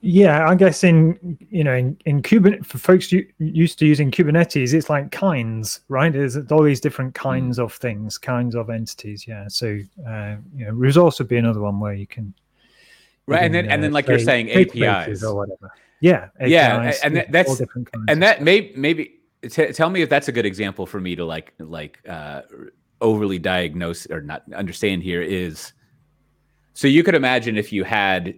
Yeah 0.00 0.48
i 0.48 0.54
guess 0.54 0.84
in 0.84 1.38
you 1.50 1.64
know 1.64 1.74
in, 1.74 1.96
in 2.04 2.22
kubernetes 2.22 2.66
for 2.66 2.78
folks 2.78 3.12
used 3.38 3.78
to 3.78 3.86
using 3.86 4.10
kubernetes 4.10 4.74
it's 4.74 4.90
like 4.90 5.10
kinds 5.10 5.80
right? 5.88 6.12
There's 6.12 6.36
all 6.36 6.62
these 6.62 6.80
different 6.80 7.14
kinds 7.14 7.58
mm. 7.58 7.64
of 7.64 7.72
things 7.72 8.18
kinds 8.18 8.54
of 8.54 8.70
entities 8.70 9.26
yeah. 9.26 9.46
So 9.48 9.78
uh 10.06 10.36
you 10.54 10.66
know 10.66 10.72
resource 10.72 11.18
would 11.18 11.28
be 11.28 11.36
another 11.36 11.60
one 11.60 11.80
where 11.80 11.94
you 11.94 12.06
can 12.06 12.34
right 13.26 13.38
can, 13.38 13.46
and 13.46 13.54
then 13.54 13.68
uh, 13.68 13.72
and 13.74 13.82
then 13.82 13.92
like 13.92 14.06
you're 14.08 14.18
saying 14.18 14.50
apis 14.50 15.22
or 15.22 15.34
whatever. 15.34 15.72
Yeah 16.00 16.28
APIs, 16.40 16.50
yeah 16.50 16.92
and 17.02 17.16
that, 17.16 17.32
that's 17.32 17.62
and 18.08 18.22
that 18.22 18.42
may 18.42 18.72
maybe 18.76 19.20
t- 19.48 19.72
tell 19.72 19.90
me 19.90 20.02
if 20.02 20.08
that's 20.08 20.28
a 20.28 20.32
good 20.32 20.46
example 20.46 20.86
for 20.86 21.00
me 21.00 21.16
to 21.16 21.24
like 21.24 21.54
like 21.58 21.98
uh, 22.08 22.42
overly 23.00 23.38
diagnose 23.38 24.06
or 24.06 24.20
not 24.20 24.42
understand 24.54 25.02
here 25.02 25.22
is 25.22 25.72
so 26.74 26.86
you 26.86 27.02
could 27.02 27.14
imagine 27.14 27.56
if 27.56 27.72
you 27.72 27.84
had 27.84 28.34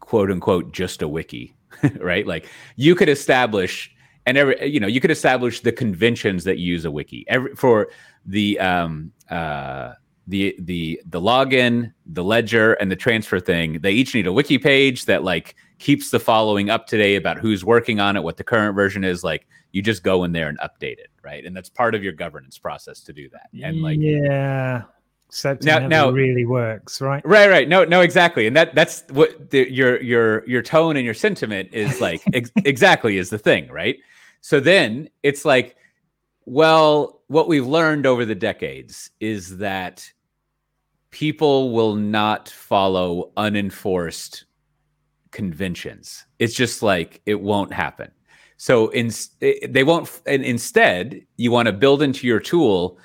quote 0.00 0.30
unquote 0.30 0.72
just 0.72 1.02
a 1.02 1.08
wiki 1.08 1.54
right 2.00 2.26
like 2.26 2.48
you 2.76 2.94
could 2.94 3.08
establish 3.08 3.94
and 4.26 4.36
every 4.36 4.66
you 4.66 4.80
know 4.80 4.86
you 4.86 5.00
could 5.00 5.10
establish 5.10 5.60
the 5.60 5.72
conventions 5.72 6.44
that 6.44 6.58
use 6.58 6.84
a 6.84 6.90
wiki 6.90 7.24
every 7.28 7.54
for 7.54 7.88
the 8.24 8.58
um 8.58 9.12
uh 9.30 9.92
the 10.28 10.56
the 10.60 11.00
the 11.06 11.20
login 11.20 11.92
the 12.06 12.24
ledger 12.24 12.74
and 12.74 12.90
the 12.90 12.96
transfer 12.96 13.38
thing 13.38 13.80
they 13.80 13.92
each 13.92 14.14
need 14.14 14.26
a 14.26 14.32
wiki 14.32 14.58
page 14.58 15.04
that 15.04 15.22
like 15.22 15.54
keeps 15.78 16.10
the 16.10 16.18
following 16.18 16.70
up 16.70 16.86
to 16.86 16.96
date 16.96 17.16
about 17.16 17.38
who's 17.38 17.64
working 17.64 18.00
on 18.00 18.16
it 18.16 18.22
what 18.22 18.36
the 18.36 18.44
current 18.44 18.74
version 18.74 19.04
is 19.04 19.22
like 19.22 19.46
you 19.76 19.82
just 19.82 20.02
go 20.02 20.24
in 20.24 20.32
there 20.32 20.48
and 20.48 20.58
update 20.60 20.98
it, 20.98 21.10
right? 21.22 21.44
And 21.44 21.54
that's 21.54 21.68
part 21.68 21.94
of 21.94 22.02
your 22.02 22.14
governance 22.14 22.56
process 22.56 23.00
to 23.00 23.12
do 23.12 23.28
that. 23.28 23.50
And 23.62 23.82
like, 23.82 23.98
yeah, 24.00 24.84
except 25.36 25.64
now, 25.64 25.86
now 25.86 26.10
really 26.10 26.44
works, 26.46 27.00
right? 27.00 27.22
Right, 27.26 27.48
right. 27.50 27.68
No, 27.68 27.84
no, 27.84 28.00
exactly. 28.00 28.46
And 28.46 28.56
that 28.56 28.74
that's 28.74 29.04
what 29.10 29.50
the, 29.50 29.70
your 29.70 30.02
your 30.02 30.48
your 30.48 30.62
tone 30.62 30.96
and 30.96 31.04
your 31.04 31.14
sentiment 31.14 31.68
is 31.72 32.00
like. 32.06 32.22
ex- 32.32 32.50
exactly 32.64 33.18
is 33.18 33.30
the 33.30 33.38
thing, 33.38 33.68
right? 33.68 33.96
So 34.40 34.60
then 34.60 35.08
it's 35.22 35.44
like, 35.44 35.76
well, 36.44 37.22
what 37.28 37.48
we've 37.48 37.66
learned 37.66 38.06
over 38.06 38.24
the 38.24 38.34
decades 38.34 39.10
is 39.20 39.58
that 39.58 40.10
people 41.10 41.72
will 41.72 41.94
not 41.94 42.48
follow 42.48 43.32
unenforced 43.36 44.44
conventions. 45.32 46.24
It's 46.38 46.54
just 46.54 46.82
like 46.82 47.20
it 47.26 47.40
won't 47.40 47.72
happen. 47.72 48.10
So 48.56 48.88
in, 48.88 49.10
eh, 49.42 49.66
they 49.68 49.84
won't. 49.84 50.20
And 50.26 50.44
instead, 50.44 51.20
you 51.36 51.50
want 51.50 51.66
to 51.66 51.72
build 51.72 52.02
into 52.02 52.26
your 52.26 52.40
tool, 52.40 52.98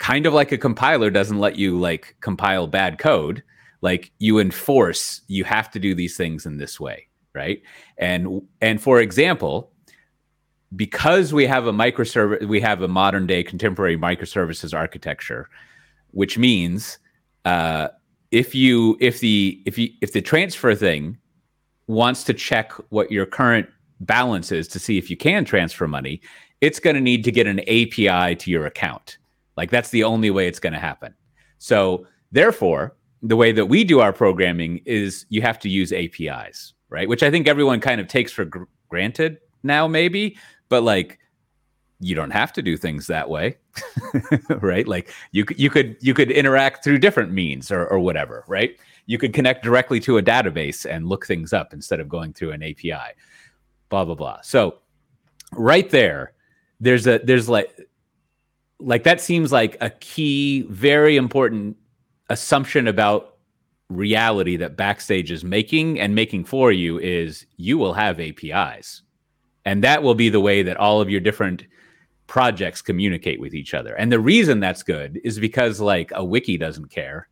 kind 0.00 0.26
of 0.26 0.32
like 0.32 0.50
a 0.50 0.58
compiler 0.58 1.10
doesn't 1.10 1.38
let 1.38 1.56
you 1.56 1.78
like 1.78 2.16
compile 2.20 2.66
bad 2.66 2.98
code. 2.98 3.44
Like 3.82 4.10
you 4.18 4.40
enforce, 4.40 5.20
you 5.28 5.44
have 5.44 5.70
to 5.70 5.78
do 5.78 5.94
these 5.94 6.16
things 6.16 6.44
in 6.44 6.58
this 6.58 6.80
way, 6.80 7.06
right? 7.34 7.62
And 7.96 8.42
and 8.60 8.82
for 8.82 9.00
example, 9.00 9.70
because 10.74 11.32
we 11.32 11.46
have 11.46 11.66
a 11.66 11.72
microservice, 11.72 12.46
we 12.48 12.60
have 12.60 12.82
a 12.82 12.88
modern 12.88 13.26
day 13.26 13.42
contemporary 13.42 13.96
microservices 13.96 14.76
architecture, 14.76 15.48
which 16.10 16.36
means 16.36 16.98
uh, 17.44 17.88
if 18.30 18.54
you 18.54 18.96
if 19.00 19.20
the 19.20 19.62
if 19.64 19.78
you 19.78 19.90
if 20.00 20.12
the 20.12 20.22
transfer 20.22 20.74
thing 20.74 21.16
wants 21.86 22.24
to 22.24 22.34
check 22.34 22.72
what 22.88 23.10
your 23.10 23.26
current 23.26 23.68
balance 24.00 24.52
is 24.52 24.68
to 24.68 24.78
see 24.78 24.96
if 24.96 25.10
you 25.10 25.16
can 25.16 25.44
transfer 25.44 25.86
money, 25.86 26.20
it's 26.60 26.80
going 26.80 26.96
to 26.96 27.02
need 27.02 27.24
to 27.24 27.32
get 27.32 27.46
an 27.46 27.60
API 27.60 28.34
to 28.36 28.50
your 28.50 28.66
account. 28.66 29.18
Like 29.56 29.70
that's 29.70 29.90
the 29.90 30.04
only 30.04 30.30
way 30.30 30.46
it's 30.46 30.60
going 30.60 30.72
to 30.72 30.78
happen. 30.78 31.14
So, 31.58 32.06
therefore, 32.32 32.96
the 33.22 33.36
way 33.36 33.52
that 33.52 33.66
we 33.66 33.84
do 33.84 34.00
our 34.00 34.12
programming 34.12 34.80
is 34.86 35.26
you 35.28 35.42
have 35.42 35.58
to 35.60 35.68
use 35.68 35.92
APIs, 35.92 36.72
right? 36.88 37.08
Which 37.08 37.22
I 37.22 37.30
think 37.30 37.46
everyone 37.46 37.80
kind 37.80 38.00
of 38.00 38.08
takes 38.08 38.32
for 38.32 38.46
gr- 38.46 38.64
granted 38.88 39.38
now, 39.62 39.86
maybe, 39.86 40.36
but 40.68 40.82
like 40.82 41.18
you 42.00 42.14
don't 42.14 42.30
have 42.30 42.52
to 42.54 42.62
do 42.62 42.76
things 42.76 43.06
that 43.08 43.28
way, 43.28 43.58
right? 44.60 44.88
Like 44.88 45.12
you 45.32 45.44
you 45.56 45.68
could 45.68 45.96
you 46.00 46.14
could 46.14 46.30
interact 46.30 46.82
through 46.82 46.98
different 46.98 47.32
means 47.32 47.70
or, 47.70 47.86
or 47.86 47.98
whatever, 47.98 48.44
right? 48.48 48.76
You 49.06 49.18
could 49.18 49.34
connect 49.34 49.62
directly 49.62 50.00
to 50.00 50.16
a 50.16 50.22
database 50.22 50.90
and 50.90 51.06
look 51.06 51.26
things 51.26 51.52
up 51.52 51.74
instead 51.74 52.00
of 52.00 52.08
going 52.08 52.32
through 52.32 52.52
an 52.52 52.62
API. 52.62 53.14
Blah 53.90 54.06
blah 54.06 54.14
blah. 54.14 54.40
So 54.42 54.78
right 55.52 55.90
there, 55.90 56.32
there's 56.80 57.06
a 57.06 57.18
there's 57.18 57.48
like 57.48 57.78
like 58.80 59.04
that 59.04 59.20
seems 59.20 59.52
like 59.52 59.76
a 59.80 59.90
key, 59.90 60.62
very 60.62 61.16
important 61.16 61.76
assumption 62.28 62.88
about 62.88 63.36
reality 63.88 64.56
that 64.56 64.76
Backstage 64.76 65.30
is 65.30 65.44
making 65.44 66.00
and 66.00 66.14
making 66.14 66.44
for 66.44 66.72
you 66.72 66.98
is 66.98 67.46
you 67.56 67.76
will 67.76 67.92
have 67.92 68.20
APIs. 68.20 69.02
And 69.64 69.84
that 69.84 70.02
will 70.02 70.14
be 70.14 70.28
the 70.28 70.40
way 70.40 70.62
that 70.62 70.76
all 70.76 71.00
of 71.00 71.10
your 71.10 71.20
different 71.20 71.64
projects 72.26 72.80
communicate 72.80 73.40
with 73.40 73.54
each 73.54 73.74
other. 73.74 73.94
And 73.94 74.10
the 74.10 74.20
reason 74.20 74.60
that's 74.60 74.82
good 74.82 75.20
is 75.24 75.38
because 75.38 75.80
like 75.80 76.12
a 76.14 76.24
wiki 76.24 76.56
doesn't 76.56 76.90
care. 76.90 77.28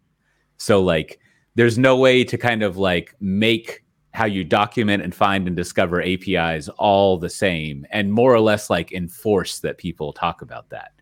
So 0.57 0.83
like 0.83 1.21
there's 1.55 1.79
no 1.79 1.97
way 1.97 2.25
to 2.25 2.37
kind 2.37 2.63
of 2.63 2.77
like 2.77 3.15
make 3.21 3.85
how 4.13 4.25
you 4.25 4.43
document 4.43 5.03
and 5.03 5.15
find 5.15 5.47
and 5.47 5.57
discover 5.57 6.03
APIs 6.03 6.69
all 6.71 7.19
the 7.19 7.31
same 7.31 7.87
and 7.91 8.13
more 8.13 8.35
or 8.35 8.41
less 8.41 8.69
like 8.69 8.91
enforce 8.93 9.61
that 9.61 9.79
people 9.79 10.13
talk 10.13 10.43
about 10.43 10.69
that. 10.71 10.93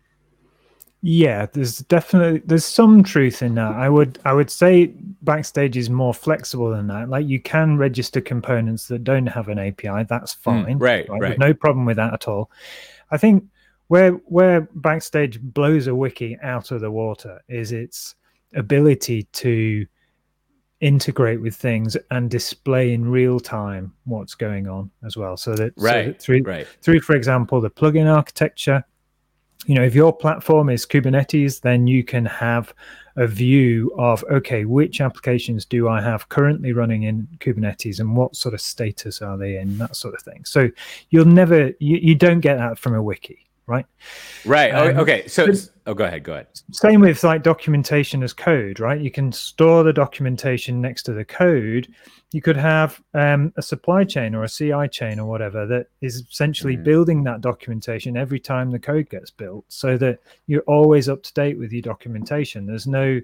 Yeah, 1.01 1.45
there's 1.45 1.79
definitely 1.79 2.41
there's 2.45 2.65
some 2.65 3.03
truth 3.03 3.43
in 3.43 3.55
that. 3.55 3.75
I 3.75 3.87
would 3.87 4.19
I 4.25 4.33
would 4.33 4.49
say 4.49 4.87
Backstage 5.21 5.77
is 5.77 5.89
more 5.89 6.13
flexible 6.13 6.71
than 6.71 6.87
that. 6.87 7.09
Like 7.09 7.27
you 7.27 7.39
can 7.39 7.77
register 7.77 8.19
components 8.19 8.87
that 8.87 9.03
don't 9.03 9.27
have 9.27 9.47
an 9.47 9.59
API. 9.59 10.05
That's 10.09 10.33
hmm, 10.33 10.41
fine. 10.41 10.79
Mm, 10.79 10.81
right, 10.81 11.09
right. 11.09 11.21
right. 11.21 11.39
No 11.39 11.53
problem 11.53 11.85
with 11.85 11.97
that 11.97 12.13
at 12.13 12.27
all. 12.27 12.49
I 13.11 13.17
think 13.17 13.43
where 13.87 14.13
where 14.25 14.61
Backstage 14.73 15.39
blows 15.39 15.87
a 15.87 15.93
wiki 15.93 16.37
out 16.41 16.71
of 16.71 16.81
the 16.81 16.91
water 16.91 17.41
is 17.47 17.71
its 17.71 18.15
ability 18.55 19.23
to 19.23 19.85
integrate 20.79 21.41
with 21.41 21.55
things 21.55 21.97
and 22.11 22.29
display 22.29 22.93
in 22.93 23.09
real 23.09 23.39
time 23.39 23.93
what's 24.05 24.35
going 24.35 24.67
on 24.67 24.91
as 25.03 25.17
well. 25.17 25.35
So 25.35 25.55
that, 25.55 25.73
right, 25.77 26.05
so 26.05 26.05
that 26.05 26.21
through 26.21 26.41
right. 26.43 26.67
through, 26.81 27.01
for 27.01 27.15
example, 27.15 27.61
the 27.61 27.69
plugin 27.69 28.11
architecture 28.11 28.83
you 29.65 29.75
know 29.75 29.83
if 29.83 29.95
your 29.95 30.15
platform 30.15 30.69
is 30.69 30.85
kubernetes 30.85 31.61
then 31.61 31.87
you 31.87 32.03
can 32.03 32.25
have 32.25 32.73
a 33.15 33.25
view 33.25 33.91
of 33.97 34.23
okay 34.29 34.65
which 34.65 35.01
applications 35.01 35.65
do 35.65 35.87
i 35.87 35.99
have 35.99 36.29
currently 36.29 36.71
running 36.71 37.03
in 37.03 37.27
kubernetes 37.39 37.99
and 37.99 38.15
what 38.15 38.35
sort 38.35 38.53
of 38.53 38.61
status 38.61 39.21
are 39.21 39.37
they 39.37 39.57
in 39.57 39.77
that 39.77 39.95
sort 39.95 40.13
of 40.13 40.21
thing. 40.21 40.43
So 40.45 40.69
you'll 41.09 41.25
never 41.25 41.67
you, 41.79 41.97
you 41.97 42.15
don't 42.15 42.39
get 42.39 42.57
that 42.57 42.77
from 42.77 42.93
a 42.95 43.01
wiki 43.01 43.46
right 43.67 43.85
right 44.45 44.71
um, 44.71 44.97
okay 44.97 45.27
so 45.27 45.47
oh 45.85 45.93
go 45.93 46.05
ahead 46.05 46.23
go 46.23 46.33
ahead 46.33 46.47
same 46.71 47.01
with 47.01 47.23
like 47.23 47.43
documentation 47.43 48.23
as 48.23 48.33
code 48.33 48.79
right 48.79 49.01
you 49.01 49.11
can 49.11 49.31
store 49.31 49.83
the 49.83 49.93
documentation 49.93 50.81
next 50.81 51.03
to 51.03 51.13
the 51.13 51.25
code 51.25 51.87
you 52.33 52.41
could 52.41 52.57
have 52.57 53.01
um, 53.13 53.53
a 53.55 53.61
supply 53.61 54.03
chain 54.03 54.35
or 54.35 54.43
a 54.43 54.49
CI 54.49 54.87
chain 54.91 55.19
or 55.19 55.27
whatever 55.27 55.65
that 55.65 55.87
is 56.01 56.25
essentially 56.29 56.75
mm-hmm. 56.75 56.83
building 56.83 57.23
that 57.23 57.41
documentation 57.41 58.17
every 58.17 58.39
time 58.39 58.69
the 58.69 58.79
code 58.79 59.09
gets 59.09 59.31
built, 59.31 59.63
so 59.69 59.97
that 59.97 60.19
you're 60.47 60.63
always 60.63 61.07
up 61.07 61.23
to 61.23 61.33
date 61.33 61.57
with 61.57 61.71
your 61.71 61.81
documentation. 61.81 62.65
There's 62.65 62.87
no 62.87 63.21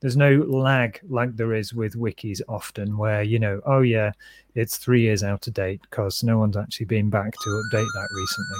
there's 0.00 0.16
no 0.16 0.44
lag 0.46 1.00
like 1.08 1.34
there 1.34 1.54
is 1.54 1.74
with 1.74 1.96
wikis 1.96 2.40
often, 2.48 2.96
where 2.96 3.22
you 3.22 3.40
know, 3.40 3.60
oh 3.66 3.80
yeah, 3.80 4.12
it's 4.54 4.76
three 4.76 5.02
years 5.02 5.24
out 5.24 5.46
of 5.48 5.54
date 5.54 5.80
because 5.82 6.22
no 6.22 6.38
one's 6.38 6.56
actually 6.56 6.86
been 6.86 7.10
back 7.10 7.32
to 7.32 7.50
update 7.50 7.88
that 7.94 8.08
recently. 8.14 8.58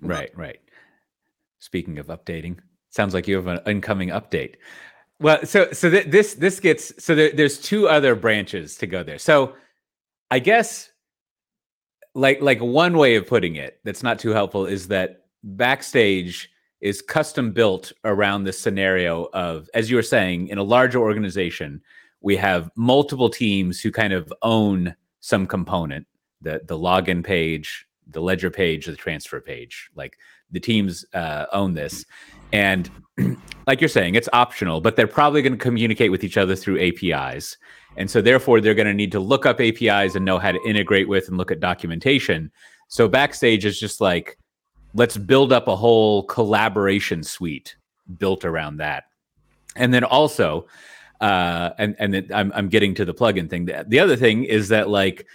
Right, 0.00 0.36
right. 0.36 0.60
Speaking 1.58 1.98
of 1.98 2.06
updating, 2.08 2.58
sounds 2.90 3.14
like 3.14 3.28
you 3.28 3.36
have 3.36 3.46
an 3.46 3.60
incoming 3.66 4.08
update. 4.08 4.56
Well, 5.20 5.44
so 5.46 5.70
so 5.72 5.88
th- 5.88 6.06
this 6.06 6.34
this 6.34 6.58
gets 6.58 6.92
so 7.02 7.14
there, 7.14 7.30
there's 7.30 7.60
two 7.60 7.88
other 7.88 8.14
branches 8.16 8.76
to 8.78 8.86
go 8.86 9.02
there. 9.02 9.18
So 9.18 9.54
I 10.30 10.40
guess 10.40 10.90
like 12.14 12.40
like 12.40 12.60
one 12.60 12.96
way 12.98 13.16
of 13.16 13.26
putting 13.26 13.56
it 13.56 13.80
that's 13.84 14.02
not 14.02 14.18
too 14.18 14.30
helpful 14.30 14.66
is 14.66 14.88
that 14.88 15.26
backstage 15.44 16.50
is 16.80 17.00
custom 17.00 17.52
built 17.52 17.92
around 18.04 18.44
this 18.44 18.58
scenario 18.58 19.28
of 19.32 19.68
as 19.74 19.90
you 19.90 19.96
were 19.96 20.02
saying 20.02 20.48
in 20.48 20.58
a 20.58 20.62
larger 20.62 20.98
organization 20.98 21.80
we 22.20 22.36
have 22.36 22.70
multiple 22.76 23.30
teams 23.30 23.80
who 23.80 23.90
kind 23.90 24.12
of 24.12 24.32
own 24.42 24.94
some 25.20 25.46
component 25.46 26.06
the 26.40 26.60
the 26.66 26.76
login 26.76 27.24
page 27.24 27.86
the 28.10 28.20
ledger 28.20 28.50
page 28.50 28.86
the 28.86 28.96
transfer 28.96 29.40
page 29.40 29.90
like 29.94 30.18
the 30.50 30.60
teams 30.60 31.04
uh, 31.14 31.46
own 31.52 31.72
this 31.74 32.04
and 32.52 32.90
like 33.66 33.80
you're 33.80 33.88
saying, 33.88 34.14
it's 34.14 34.28
optional, 34.32 34.80
but 34.80 34.96
they're 34.96 35.06
probably 35.06 35.42
going 35.42 35.52
to 35.52 35.58
communicate 35.58 36.10
with 36.10 36.24
each 36.24 36.36
other 36.36 36.54
through 36.54 36.80
APIs. 36.80 37.56
And 37.96 38.10
so, 38.10 38.22
therefore, 38.22 38.60
they're 38.60 38.74
going 38.74 38.86
to 38.86 38.94
need 38.94 39.12
to 39.12 39.20
look 39.20 39.44
up 39.44 39.60
APIs 39.60 40.14
and 40.14 40.24
know 40.24 40.38
how 40.38 40.52
to 40.52 40.60
integrate 40.66 41.08
with 41.08 41.28
and 41.28 41.36
look 41.36 41.50
at 41.50 41.60
documentation. 41.60 42.50
So, 42.88 43.08
Backstage 43.08 43.64
is 43.64 43.78
just 43.78 44.00
like, 44.00 44.38
let's 44.94 45.16
build 45.16 45.52
up 45.52 45.68
a 45.68 45.76
whole 45.76 46.24
collaboration 46.24 47.22
suite 47.22 47.76
built 48.18 48.44
around 48.44 48.78
that. 48.78 49.04
And 49.76 49.92
then 49.92 50.04
also, 50.04 50.66
uh, 51.20 51.70
and 51.78 51.96
and 51.98 52.32
I'm 52.32 52.50
I'm 52.54 52.68
getting 52.68 52.94
to 52.94 53.04
the 53.04 53.14
plugin 53.14 53.48
thing. 53.48 53.66
The, 53.66 53.84
the 53.86 54.00
other 54.00 54.16
thing 54.16 54.44
is 54.44 54.68
that 54.68 54.88
like 54.88 55.26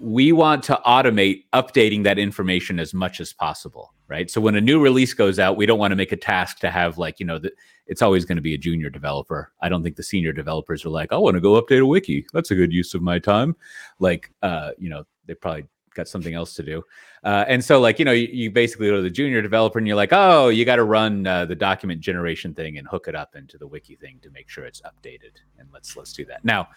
we 0.00 0.32
want 0.32 0.62
to 0.64 0.80
automate 0.86 1.44
updating 1.52 2.04
that 2.04 2.18
information 2.18 2.80
as 2.80 2.94
much 2.94 3.20
as 3.20 3.32
possible 3.32 3.94
right? 4.10 4.28
So 4.28 4.40
when 4.40 4.56
a 4.56 4.60
new 4.60 4.80
release 4.80 5.14
goes 5.14 5.38
out, 5.38 5.56
we 5.56 5.66
don't 5.66 5.78
want 5.78 5.92
to 5.92 5.96
make 5.96 6.10
a 6.10 6.16
task 6.16 6.58
to 6.58 6.70
have 6.70 6.98
like, 6.98 7.20
you 7.20 7.26
know, 7.26 7.40
it's 7.86 8.02
always 8.02 8.24
going 8.24 8.36
to 8.36 8.42
be 8.42 8.54
a 8.54 8.58
junior 8.58 8.90
developer. 8.90 9.52
I 9.62 9.68
don't 9.68 9.84
think 9.84 9.94
the 9.94 10.02
senior 10.02 10.32
developers 10.32 10.84
are 10.84 10.90
like, 10.90 11.12
I 11.12 11.16
want 11.16 11.36
to 11.36 11.40
go 11.40 11.62
update 11.62 11.80
a 11.80 11.86
wiki. 11.86 12.26
That's 12.32 12.50
a 12.50 12.56
good 12.56 12.72
use 12.72 12.92
of 12.92 13.02
my 13.02 13.20
time. 13.20 13.54
Like, 14.00 14.32
uh, 14.42 14.72
you 14.78 14.90
know, 14.90 15.04
they 15.26 15.34
probably 15.34 15.66
got 15.94 16.08
something 16.08 16.34
else 16.34 16.54
to 16.54 16.64
do. 16.64 16.82
Uh, 17.22 17.44
and 17.46 17.64
so 17.64 17.80
like, 17.80 18.00
you 18.00 18.04
know, 18.04 18.12
you, 18.12 18.28
you, 18.32 18.50
basically 18.50 18.88
go 18.88 18.96
to 18.96 19.02
the 19.02 19.10
junior 19.10 19.42
developer 19.42 19.78
and 19.78 19.86
you're 19.86 19.96
like, 19.96 20.12
oh, 20.12 20.48
you 20.48 20.64
got 20.64 20.76
to 20.76 20.84
run 20.84 21.26
uh, 21.26 21.44
the 21.44 21.54
document 21.54 22.00
generation 22.00 22.52
thing 22.52 22.78
and 22.78 22.88
hook 22.88 23.06
it 23.06 23.14
up 23.14 23.36
into 23.36 23.58
the 23.58 23.66
wiki 23.66 23.94
thing 23.94 24.18
to 24.22 24.30
make 24.30 24.48
sure 24.48 24.64
it's 24.64 24.82
updated. 24.82 25.36
And 25.58 25.68
let's, 25.72 25.96
let's 25.96 26.12
do 26.12 26.24
that. 26.26 26.44
Now, 26.44 26.68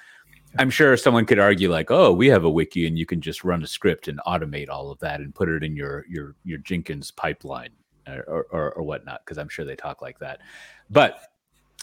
I'm 0.60 0.70
sure 0.70 0.96
someone 0.98 1.26
could 1.26 1.39
argue 1.39 1.72
like, 1.72 1.89
oh, 1.89 2.13
we 2.13 2.28
have 2.28 2.44
a 2.44 2.50
wiki 2.50 2.86
and 2.86 2.98
you 2.98 3.06
can 3.06 3.22
just 3.22 3.44
run 3.44 3.63
a 3.63 3.68
script 3.68 4.08
and 4.08 4.20
automate 4.28 4.70
all 4.70 4.92
of 4.92 5.00
that 5.00 5.20
and 5.20 5.34
put 5.34 5.50
it 5.50 5.63
in 5.63 5.76
your 5.76 6.06
your 6.08 6.36
your 6.44 6.60
Jenkins 6.60 7.12
pipeline 7.12 7.72
or 8.08 8.46
or, 8.52 8.72
or 8.74 8.84
whatnot, 8.84 9.22
because 9.26 9.38
I'm 9.38 9.50
sure 9.50 9.66
they 9.66 9.76
talk 9.76 10.02
like 10.02 10.20
that. 10.20 10.42
But 10.89 11.20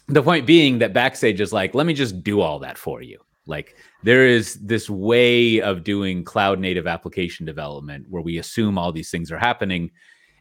the 0.07 0.23
point 0.23 0.47
being 0.47 0.79
that 0.79 0.93
Backstage 0.93 1.41
is 1.41 1.53
like, 1.53 1.75
let 1.75 1.87
me 1.87 1.95
just 1.95 2.23
do 2.23 2.41
all 2.41 2.59
that 2.61 2.79
for 2.79 3.03
you. 3.03 3.21
Like 3.47 3.77
there 4.03 4.27
is 4.27 4.55
this 4.57 4.89
way 4.89 5.61
of 5.61 5.83
doing 5.83 6.25
cloud 6.25 6.61
native 6.61 6.87
application 6.87 7.47
development 7.47 8.07
where 8.09 8.23
we 8.23 8.39
assume 8.39 8.79
all 8.79 8.93
these 8.93 9.11
things 9.11 9.33
are 9.33 9.39
happening. 9.39 9.91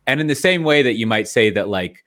And 0.05 0.19
in 0.19 0.27
the 0.27 0.35
same 0.35 0.63
way 0.63 0.81
that 0.81 0.95
you 0.95 1.05
might 1.05 1.27
say 1.27 1.49
that, 1.51 1.69
like, 1.69 2.03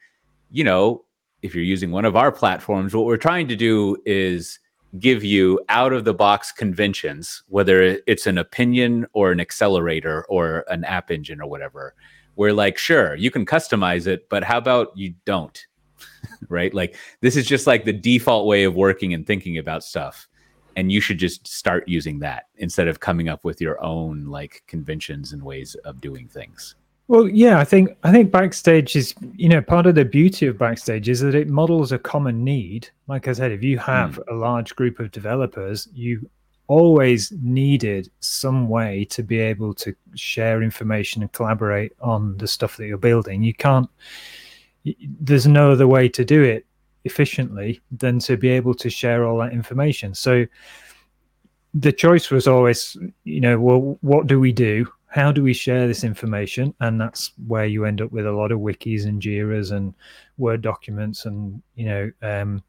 you 0.51 0.65
know, 0.65 1.05
if 1.41 1.55
you're 1.55 1.65
using 1.65 1.91
one 1.91 2.05
of 2.05 2.17
our 2.17 2.33
platforms, 2.33 2.95
what 2.95 3.05
we're 3.05 3.17
trying 3.17 3.49
to 3.49 3.57
do 3.57 3.97
is 4.05 4.59
give 4.99 5.25
you 5.25 5.61
out 5.69 5.93
of 5.93 6.05
the 6.05 6.15
box 6.15 6.53
conventions, 6.53 7.43
whether 7.49 7.99
it's 8.07 8.27
an 8.27 8.39
opinion 8.39 9.07
or 9.13 9.33
an 9.33 9.41
accelerator 9.41 10.25
or 10.27 10.65
an 10.69 10.85
app 10.85 11.11
engine 11.11 11.41
or 11.41 11.49
whatever, 11.49 11.95
where 12.35 12.53
like, 12.53 12.77
sure, 12.79 13.15
you 13.15 13.31
can 13.31 13.47
customize 13.47 14.07
it, 14.07 14.29
but 14.29 14.45
how 14.45 14.59
about 14.59 14.97
you 14.97 15.15
don't? 15.25 15.67
right? 16.49 16.73
Like, 16.75 16.97
this 17.21 17.37
is 17.37 17.47
just 17.47 17.67
like 17.67 17.85
the 17.85 17.93
default 17.93 18.47
way 18.47 18.65
of 18.65 18.75
working 18.75 19.15
and 19.15 19.27
thinking 19.27 19.59
about 19.59 19.85
stuff. 19.85 20.29
And 20.77 20.91
you 20.91 21.01
should 21.01 21.19
just 21.19 21.47
start 21.47 21.87
using 21.87 22.19
that 22.21 22.45
instead 22.57 22.89
of 22.89 23.01
coming 23.01 23.29
up 23.29 23.45
with 23.45 23.61
your 23.61 23.83
own 23.85 24.25
like 24.25 24.63
conventions 24.67 25.33
and 25.33 25.43
ways 25.43 25.75
of 25.85 26.01
doing 26.01 26.29
things. 26.29 26.77
Well, 27.13 27.29
yeah, 27.29 27.59
I 27.59 27.65
think 27.65 27.95
I 28.05 28.11
think 28.11 28.31
backstage 28.31 28.97
is 28.97 29.15
you 29.37 29.51
know 29.51 29.61
part 29.61 29.85
of 29.85 29.97
the 29.97 30.05
beauty 30.07 30.47
of 30.47 30.57
backstage 30.57 31.11
is 31.11 31.21
that 31.21 31.35
it 31.35 31.47
models 31.47 31.93
a 31.93 31.99
common 31.99 32.43
need. 32.43 32.89
Like 33.07 33.29
I 33.29 33.35
said, 33.35 33.53
if 33.53 33.63
you 33.63 33.77
have 33.81 34.13
mm. 34.13 34.33
a 34.33 34.35
large 34.35 34.75
group 34.77 34.99
of 34.99 35.11
developers, 35.11 35.87
you 35.93 36.27
always 36.69 37.31
needed 37.43 38.11
some 38.21 38.67
way 38.67 39.05
to 39.11 39.23
be 39.23 39.39
able 39.41 39.75
to 39.75 39.95
share 40.15 40.63
information 40.63 41.21
and 41.21 41.31
collaborate 41.33 41.93
on 42.01 42.39
the 42.39 42.49
stuff 42.49 42.79
that 42.79 42.87
you're 42.87 42.97
building. 42.97 43.43
You 43.43 43.53
can't. 43.53 43.91
There's 45.21 45.47
no 45.47 45.73
other 45.73 45.87
way 45.87 46.09
to 46.09 46.25
do 46.25 46.43
it 46.43 46.65
efficiently 47.05 47.83
than 47.91 48.21
to 48.21 48.39
be 48.39 48.49
able 48.49 48.73
to 48.77 48.89
share 48.89 49.27
all 49.27 49.37
that 49.41 49.53
information. 49.53 50.15
So 50.15 50.47
the 51.75 51.93
choice 51.93 52.31
was 52.31 52.49
always, 52.49 52.97
you 53.25 53.43
know, 53.43 53.61
well, 53.61 53.99
what 54.01 54.27
do 54.27 54.41
we 54.41 54.53
do? 54.53 54.87
How 55.13 55.31
do 55.31 55.43
we 55.43 55.53
share 55.53 55.87
this 55.87 56.05
information? 56.05 56.75
And 56.81 56.99
that's 56.99 57.33
where 57.47 57.67
you 57.67 57.85
end 57.85 58.01
up 58.01 58.13
with 58.13 58.27
a 58.27 58.33
lot 58.33 58.51
of 58.51 58.61
wikis 58.61 59.05
and 59.05 59.21
Jiras 59.21 59.71
and 59.71 59.95
Word 60.39 60.63
documents 60.63 61.27
and 61.27 61.63
you 61.75 61.85
know 61.85 62.11
um, 62.23 62.63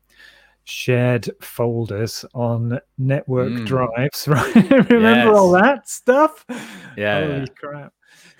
shared 0.65 1.29
folders 1.41 2.25
on 2.33 2.79
network 2.97 3.51
mm. 3.51 3.65
drives. 3.65 4.27
Right? 4.33 4.55
Remember 4.89 5.31
yes. 5.31 5.37
all 5.37 5.51
that 5.51 5.87
stuff? 5.87 6.45
Yeah. 6.97 7.25
Holy 7.25 7.47
crap! 7.47 7.93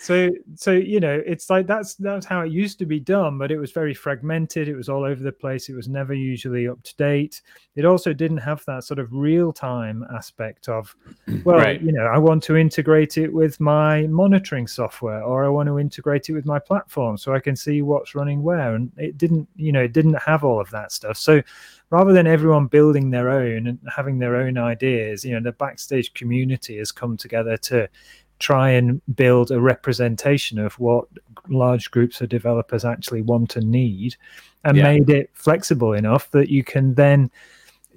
So 0.04 0.30
so 0.56 0.72
you 0.72 1.00
know 1.00 1.22
it's 1.26 1.50
like 1.50 1.66
that's 1.66 1.96
that's 1.96 2.26
how 2.26 2.42
it 2.42 2.52
used 2.52 2.78
to 2.78 2.86
be 2.86 3.00
done 3.00 3.38
but 3.38 3.52
it 3.52 3.58
was 3.58 3.72
very 3.72 3.94
fragmented. 3.94 4.68
It 4.68 4.76
was 4.76 4.89
all 4.89 5.06
over 5.06 5.24
the 5.24 5.32
place. 5.32 5.70
It 5.70 5.76
was 5.76 5.88
never 5.88 6.13
usually 6.13 6.68
up 6.68 6.84
to 6.84 6.96
date. 6.98 7.42
It 7.76 7.86
also 7.86 8.12
didn't 8.12 8.39
have 8.39 8.66
that 8.66 8.84
sort 8.84 9.00
of 9.00 9.13
real 9.13 9.54
time 9.54 10.06
aspect 10.13 10.68
of 10.68 10.94
well 11.46 11.58
right. 11.58 11.82
you 11.82 11.94
know 11.94 12.06
i 12.06 12.18
want 12.18 12.44
to 12.44 12.58
integrate 12.58 13.18
it 13.18 13.34
with 13.34 13.60
my 13.60 14.06
monitoring 14.08 14.68
software 14.68 15.24
or 15.24 15.46
i 15.46 15.50
want 15.50 15.68
to 15.68 15.80
integrate 15.80 16.30
it 16.30 16.34
with 16.34 16.46
my 16.46 16.60
platform 16.60 17.18
so 17.18 17.34
i 17.34 17.39
can 17.39 17.56
see 17.56 17.82
what's 17.82 18.13
running 18.13 18.44
where. 18.44 18.76
And 18.76 18.92
it 18.98 19.18
didn't 19.18 19.48
you 19.56 19.72
know 19.72 19.84
it 19.84 19.94
didn't 19.94 20.16
have 20.16 20.44
all 20.44 20.60
of 20.60 20.70
that 20.72 20.92
stuff. 20.92 21.18
So 21.18 21.42
rather 21.92 22.12
than 22.12 22.28
everyone 22.28 22.66
building 22.68 23.10
their 23.10 23.30
own 23.30 23.68
and 23.68 23.80
having 23.96 24.18
their 24.18 24.36
own 24.36 24.58
ideas 24.58 25.24
you 25.24 25.32
know 25.32 25.39
the 25.39 25.52
backstage 25.52 26.13
community 26.16 26.78
has 26.78 26.92
come 26.92 27.16
together 27.16 27.56
to 27.56 27.88
try 28.43 28.69
and 28.71 29.01
build 29.15 29.51
a 29.51 29.62
representation 29.62 30.60
of 30.60 30.77
what 30.77 31.06
large 31.47 31.89
groups 31.91 32.19
of 32.19 32.27
developers 32.27 32.84
actually 32.84 33.21
want 33.21 33.56
and 33.56 33.71
need 33.71 34.17
and 34.65 34.75
yeah. 34.75 34.84
made 34.84 35.10
it 35.10 35.29
flexible 35.34 35.93
enough 35.93 36.29
that 36.32 36.49
you 36.49 36.62
can 36.62 36.93
then 36.95 37.32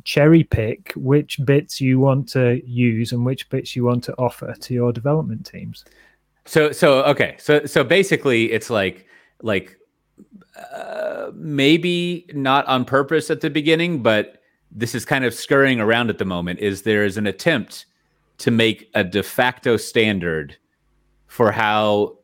cherry 0.04 0.44
pick 0.44 0.92
which 0.94 1.44
bits 1.44 1.80
you 1.80 1.98
want 1.98 2.28
to 2.28 2.62
use 2.64 3.11
and 3.11 3.26
which 3.26 3.48
bits 3.50 3.74
you 3.74 3.85
want 3.85 4.04
to 4.04 4.14
offer 4.18 4.54
to 4.61 4.72
your 4.72 4.92
development 4.92 5.44
teams 5.44 5.85
so 6.44 6.70
so 6.70 7.02
okay 7.02 7.35
so 7.40 7.66
so 7.66 7.82
basically 7.82 8.52
it's 8.52 8.70
like 8.70 9.04
like 9.42 9.76
uh, 10.72 11.32
maybe 11.35 12.24
not 12.35 12.64
on 12.66 12.85
purpose 12.85 13.30
at 13.32 13.40
the 13.40 13.50
beginning 13.50 14.00
but 14.00 14.40
this 14.70 14.94
is 14.94 15.04
kind 15.04 15.24
of 15.24 15.35
scurrying 15.35 15.80
around 15.80 16.09
at 16.09 16.18
the 16.18 16.24
moment 16.24 16.61
is 16.61 16.82
there 16.82 17.04
is 17.04 17.16
an 17.16 17.26
attempt 17.26 17.87
to 18.38 18.51
make 18.51 18.90
a 18.94 19.03
de 19.05 19.22
facto 19.22 19.77
standard 19.77 20.57
for 21.27 21.53
how 21.53 22.18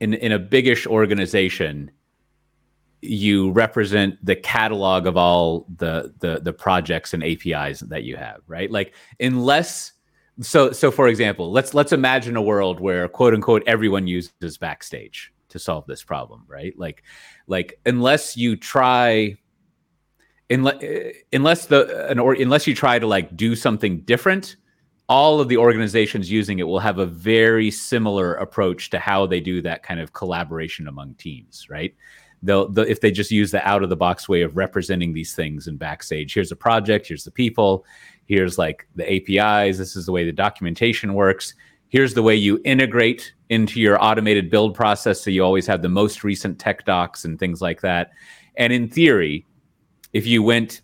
in 0.00 0.14
in 0.14 0.32
a 0.32 0.38
biggish 0.38 0.86
organization 0.86 1.90
you 3.00 3.52
represent 3.52 4.24
the 4.24 4.34
catalog 4.34 5.06
of 5.06 5.16
all 5.16 5.66
the 5.76 6.12
the 6.18 6.40
the 6.40 6.52
projects 6.52 7.14
and 7.14 7.22
APIs 7.22 7.80
that 7.80 8.02
you 8.02 8.16
have, 8.16 8.40
right? 8.46 8.70
Like 8.70 8.94
unless 9.20 9.92
so 10.40 10.72
so 10.72 10.90
for 10.90 11.08
example, 11.08 11.50
let's 11.50 11.74
let's 11.74 11.92
imagine 11.92 12.36
a 12.36 12.42
world 12.42 12.80
where 12.80 13.08
quote 13.08 13.34
unquote 13.34 13.62
everyone 13.66 14.06
uses 14.06 14.58
backstage 14.58 15.32
to 15.48 15.58
solve 15.58 15.86
this 15.86 16.02
problem, 16.02 16.44
right? 16.46 16.76
Like 16.76 17.04
like 17.46 17.78
unless 17.86 18.36
you 18.36 18.56
try 18.56 19.36
unless 20.50 20.82
unless 21.32 21.66
the 21.66 22.08
an 22.08 22.18
or 22.18 22.34
unless 22.34 22.66
you 22.66 22.74
try 22.74 22.98
to 22.98 23.06
like 23.06 23.36
do 23.36 23.54
something 23.54 24.00
different 24.00 24.56
all 25.08 25.40
of 25.40 25.48
the 25.48 25.56
organizations 25.56 26.30
using 26.30 26.58
it 26.58 26.66
will 26.66 26.78
have 26.78 26.98
a 26.98 27.06
very 27.06 27.70
similar 27.70 28.34
approach 28.34 28.90
to 28.90 28.98
how 28.98 29.26
they 29.26 29.40
do 29.40 29.62
that 29.62 29.82
kind 29.82 30.00
of 30.00 30.12
collaboration 30.12 30.86
among 30.86 31.14
teams, 31.14 31.66
right? 31.70 31.94
They'll, 32.42 32.68
they'll, 32.68 32.86
if 32.86 33.00
they 33.00 33.10
just 33.10 33.30
use 33.30 33.50
the 33.50 33.66
out 33.66 33.82
of 33.82 33.88
the 33.88 33.96
box 33.96 34.28
way 34.28 34.42
of 34.42 34.56
representing 34.56 35.12
these 35.12 35.34
things 35.34 35.66
in 35.66 35.76
backstage 35.76 36.32
here's 36.34 36.52
a 36.52 36.56
project 36.56 37.08
here's 37.08 37.24
the 37.24 37.32
people 37.32 37.84
here's 38.26 38.58
like 38.58 38.86
the 38.94 39.02
apis 39.12 39.76
this 39.76 39.96
is 39.96 40.06
the 40.06 40.12
way 40.12 40.24
the 40.24 40.30
documentation 40.30 41.14
works 41.14 41.54
here's 41.88 42.14
the 42.14 42.22
way 42.22 42.36
you 42.36 42.60
integrate 42.64 43.32
into 43.48 43.80
your 43.80 44.02
automated 44.02 44.50
build 44.50 44.72
process 44.72 45.20
so 45.20 45.30
you 45.30 45.42
always 45.42 45.66
have 45.66 45.82
the 45.82 45.88
most 45.88 46.22
recent 46.22 46.60
tech 46.60 46.84
docs 46.84 47.24
and 47.24 47.40
things 47.40 47.60
like 47.60 47.80
that 47.80 48.12
and 48.56 48.72
in 48.72 48.88
theory 48.88 49.44
if 50.12 50.24
you 50.24 50.40
went 50.40 50.82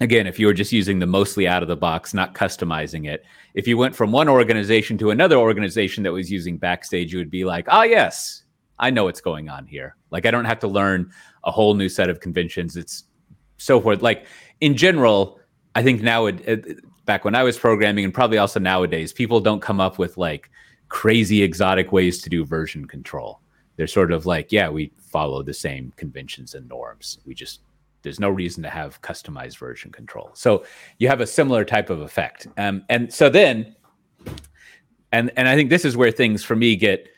again 0.00 0.26
if 0.26 0.38
you 0.38 0.46
were 0.46 0.52
just 0.52 0.72
using 0.72 0.98
the 0.98 1.06
mostly 1.06 1.48
out 1.48 1.62
of 1.62 1.68
the 1.68 1.76
box 1.76 2.12
not 2.12 2.34
customizing 2.34 3.08
it 3.08 3.24
if 3.54 3.68
you 3.68 3.78
went 3.78 3.94
from 3.94 4.12
one 4.12 4.28
organization 4.28 4.98
to 4.98 5.10
another 5.10 5.36
organization 5.36 6.02
that 6.02 6.12
was 6.12 6.30
using 6.30 6.58
backstage 6.58 7.12
you 7.12 7.18
would 7.18 7.30
be 7.30 7.44
like 7.44 7.66
ah 7.68 7.80
oh, 7.80 7.82
yes 7.82 8.44
i 8.78 8.90
know 8.90 9.04
what's 9.04 9.20
going 9.20 9.48
on 9.48 9.66
here. 9.66 9.96
Like 10.10 10.26
i 10.26 10.30
don't 10.30 10.44
have 10.44 10.60
to 10.60 10.68
learn 10.68 11.10
a 11.44 11.50
whole 11.50 11.74
new 11.74 11.88
set 11.88 12.10
of 12.10 12.20
conventions. 12.20 12.76
It's 12.76 13.04
so 13.56 13.80
forth. 13.80 14.02
Like 14.02 14.26
in 14.60 14.76
general 14.76 15.40
i 15.74 15.82
think 15.82 16.02
now 16.02 16.26
it, 16.26 16.40
it, 16.46 17.06
back 17.06 17.24
when 17.24 17.34
i 17.34 17.42
was 17.42 17.58
programming 17.58 18.04
and 18.04 18.14
probably 18.14 18.38
also 18.38 18.60
nowadays 18.60 19.12
people 19.12 19.40
don't 19.40 19.60
come 19.60 19.80
up 19.80 19.98
with 19.98 20.16
like 20.16 20.50
crazy 20.88 21.42
exotic 21.42 21.90
ways 21.90 22.22
to 22.22 22.30
do 22.30 22.44
version 22.44 22.84
control. 22.84 23.40
They're 23.76 23.88
sort 23.88 24.12
of 24.12 24.26
like 24.26 24.52
yeah 24.52 24.68
we 24.68 24.92
follow 24.98 25.42
the 25.42 25.54
same 25.54 25.92
conventions 25.96 26.54
and 26.54 26.68
norms. 26.68 27.18
We 27.26 27.34
just 27.34 27.60
there's 28.04 28.20
no 28.20 28.30
reason 28.30 28.62
to 28.62 28.70
have 28.70 29.02
customized 29.02 29.58
version 29.58 29.90
control. 29.90 30.30
So 30.34 30.64
you 30.98 31.08
have 31.08 31.20
a 31.20 31.26
similar 31.26 31.64
type 31.64 31.90
of 31.90 32.00
effect. 32.00 32.46
Um, 32.56 32.84
and 32.88 33.12
so 33.12 33.28
then, 33.28 33.74
and 35.10 35.32
and 35.36 35.48
I 35.48 35.56
think 35.56 35.70
this 35.70 35.84
is 35.84 35.96
where 35.96 36.12
things 36.12 36.44
for 36.44 36.54
me 36.54 36.76
get 36.76 37.08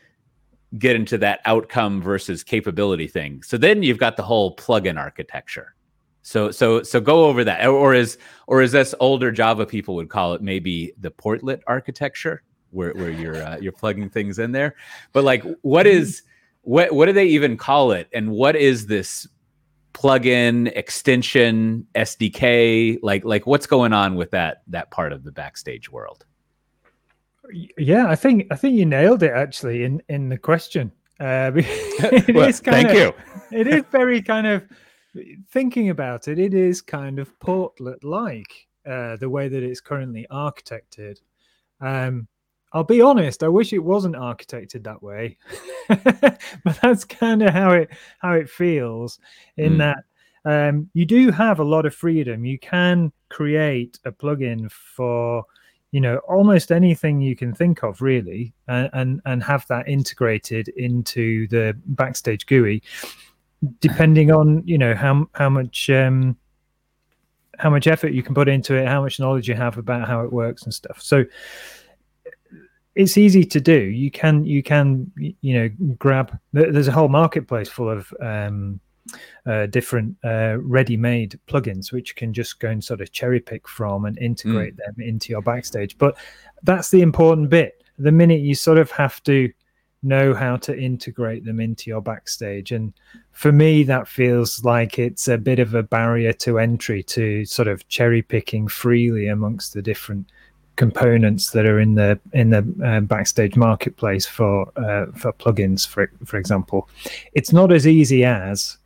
get 0.77 0.95
into 0.95 1.17
that 1.19 1.41
outcome 1.45 2.01
versus 2.01 2.43
capability 2.43 3.07
thing. 3.07 3.43
So 3.43 3.57
then 3.57 3.83
you've 3.83 3.99
got 3.99 4.17
the 4.17 4.23
whole 4.23 4.55
plugin 4.55 4.97
architecture. 4.97 5.75
So 6.21 6.51
so 6.51 6.83
so 6.83 6.99
go 6.99 7.25
over 7.25 7.43
that, 7.43 7.65
or 7.67 7.93
is 7.93 8.17
or 8.47 8.61
is 8.61 8.71
this 8.71 8.93
older 8.99 9.31
Java 9.31 9.65
people 9.65 9.95
would 9.95 10.09
call 10.09 10.33
it 10.33 10.41
maybe 10.41 10.93
the 10.99 11.11
portlet 11.11 11.61
architecture, 11.67 12.43
where 12.71 12.93
where 12.93 13.11
you're 13.11 13.41
uh, 13.41 13.57
you're 13.61 13.71
plugging 13.71 14.09
things 14.09 14.39
in 14.39 14.51
there. 14.51 14.75
But 15.13 15.23
like, 15.23 15.43
what 15.61 15.87
is 15.87 16.23
what 16.63 16.91
what 16.91 17.05
do 17.05 17.13
they 17.13 17.27
even 17.27 17.55
call 17.55 17.93
it, 17.93 18.09
and 18.13 18.29
what 18.29 18.57
is 18.57 18.87
this 18.87 19.25
plugin 19.97 20.71
extension 20.75 21.87
sdk 21.95 22.99
like 23.01 23.25
like 23.25 23.47
what's 23.47 23.65
going 23.65 23.93
on 23.93 24.15
with 24.15 24.29
that 24.29 24.61
that 24.67 24.91
part 24.91 25.11
of 25.11 25.23
the 25.23 25.31
backstage 25.31 25.91
world? 25.91 26.23
Yeah 27.77 28.07
i 28.07 28.15
think 28.15 28.45
i 28.51 28.55
think 28.55 28.75
you 28.75 28.85
nailed 28.85 29.23
it 29.23 29.31
actually 29.31 29.83
in 29.83 30.01
in 30.07 30.29
the 30.29 30.37
question. 30.37 30.91
Uh 31.19 31.51
it 31.55 32.35
well, 32.35 32.47
is 32.47 32.59
kind 32.59 32.87
thank 32.87 32.89
of, 32.89 32.95
you. 32.95 33.13
it 33.59 33.65
is 33.65 33.83
very 33.91 34.21
kind 34.21 34.45
of 34.45 34.63
thinking 35.49 35.89
about 35.89 36.27
it 36.27 36.37
it 36.37 36.53
is 36.53 36.79
kind 36.79 37.17
of 37.17 37.33
portlet 37.39 38.03
like 38.03 38.67
uh 38.87 39.15
the 39.15 39.29
way 39.29 39.47
that 39.47 39.63
it's 39.63 39.81
currently 39.81 40.27
architected. 40.29 41.17
Um 41.81 42.27
I'll 42.73 42.83
be 42.83 43.01
honest, 43.01 43.43
I 43.43 43.47
wish 43.47 43.73
it 43.73 43.79
wasn't 43.79 44.15
architected 44.15 44.83
that 44.83 45.01
way. 45.01 45.37
but 45.87 46.79
that's 46.81 47.05
kind 47.05 47.41
of 47.41 47.53
how 47.53 47.71
it 47.71 47.89
how 48.19 48.33
it 48.33 48.49
feels 48.49 49.19
in 49.57 49.75
mm. 49.75 49.77
that 49.77 49.97
um, 50.45 50.89
you 50.93 51.05
do 51.05 51.31
have 51.31 51.59
a 51.59 51.63
lot 51.63 51.85
of 51.85 51.95
freedom. 51.95 52.45
You 52.45 52.59
can 52.59 53.11
create 53.29 53.99
a 54.05 54.11
plugin 54.11 54.71
for 54.71 55.43
you 55.91 56.01
know 56.01 56.17
almost 56.27 56.71
anything 56.71 57.21
you 57.21 57.35
can 57.35 57.53
think 57.53 57.83
of 57.83 58.01
really 58.01 58.53
and 58.67 58.89
and, 58.93 59.21
and 59.25 59.43
have 59.43 59.65
that 59.67 59.87
integrated 59.87 60.67
into 60.69 61.47
the 61.47 61.77
backstage 61.85 62.45
GUI 62.45 62.83
depending 63.79 64.31
on 64.31 64.63
you 64.65 64.77
know 64.77 64.93
how 64.93 65.27
how 65.33 65.49
much 65.49 65.89
um, 65.89 66.37
how 67.57 67.69
much 67.69 67.87
effort 67.87 68.11
you 68.13 68.21
can 68.23 68.35
put 68.35 68.47
into 68.47 68.75
it, 68.75 68.87
how 68.87 69.01
much 69.01 69.19
knowledge 69.19 69.47
you 69.47 69.55
have 69.55 69.77
about 69.77 70.07
how 70.07 70.21
it 70.23 70.31
works 70.31 70.63
and 70.63 70.73
stuff. 70.73 71.01
So 71.01 71.25
it's 72.97 73.17
easy 73.17 73.45
to 73.45 73.61
do. 73.61 73.77
You 73.77 74.09
can 74.09 74.43
you 74.43 74.63
can 74.63 75.11
you 75.41 75.53
know 75.53 75.69
grab. 75.99 76.37
There's 76.51 76.87
a 76.87 76.91
whole 76.91 77.09
marketplace 77.09 77.69
full 77.69 77.89
of 77.89 78.11
um, 78.19 78.79
uh, 79.45 79.67
different 79.67 80.17
uh, 80.25 80.57
ready-made 80.59 81.39
plugins 81.47 81.93
which 81.93 82.09
you 82.09 82.15
can 82.15 82.33
just 82.33 82.59
go 82.59 82.69
and 82.69 82.83
sort 82.83 82.99
of 82.99 83.11
cherry 83.13 83.39
pick 83.39 83.67
from 83.67 84.05
and 84.05 84.17
integrate 84.17 84.73
mm. 84.73 84.77
them 84.77 84.95
into 84.97 85.31
your 85.31 85.41
backstage. 85.41 85.97
But 85.97 86.17
that's 86.63 86.89
the 86.89 87.01
important 87.01 87.49
bit. 87.49 87.83
The 87.99 88.11
minute 88.11 88.41
you 88.41 88.55
sort 88.55 88.79
of 88.79 88.91
have 88.91 89.23
to 89.23 89.51
know 90.03 90.33
how 90.33 90.57
to 90.57 90.77
integrate 90.77 91.45
them 91.45 91.59
into 91.59 91.89
your 91.89 92.01
backstage, 92.01 92.71
and 92.71 92.93
for 93.31 93.51
me, 93.51 93.83
that 93.83 94.07
feels 94.07 94.63
like 94.63 94.97
it's 94.97 95.27
a 95.27 95.37
bit 95.37 95.59
of 95.59 95.75
a 95.75 95.83
barrier 95.83 96.33
to 96.33 96.59
entry 96.59 97.03
to 97.03 97.45
sort 97.45 97.67
of 97.67 97.87
cherry 97.87 98.23
picking 98.23 98.67
freely 98.67 99.27
amongst 99.27 99.73
the 99.73 99.81
different 99.81 100.31
components 100.77 101.49
that 101.51 101.65
are 101.65 101.79
in 101.79 101.95
the 101.95 102.17
in 102.33 102.51
the 102.51 102.65
uh, 102.85 103.01
backstage 103.01 103.57
marketplace 103.57 104.25
for 104.25 104.67
uh, 104.77 105.07
for 105.17 105.33
plugins 105.33 105.85
for 105.85 106.09
for 106.23 106.37
example. 106.37 106.87
It's 107.33 107.51
not 107.51 107.73
as 107.73 107.85
easy 107.85 108.23
as 108.23 108.77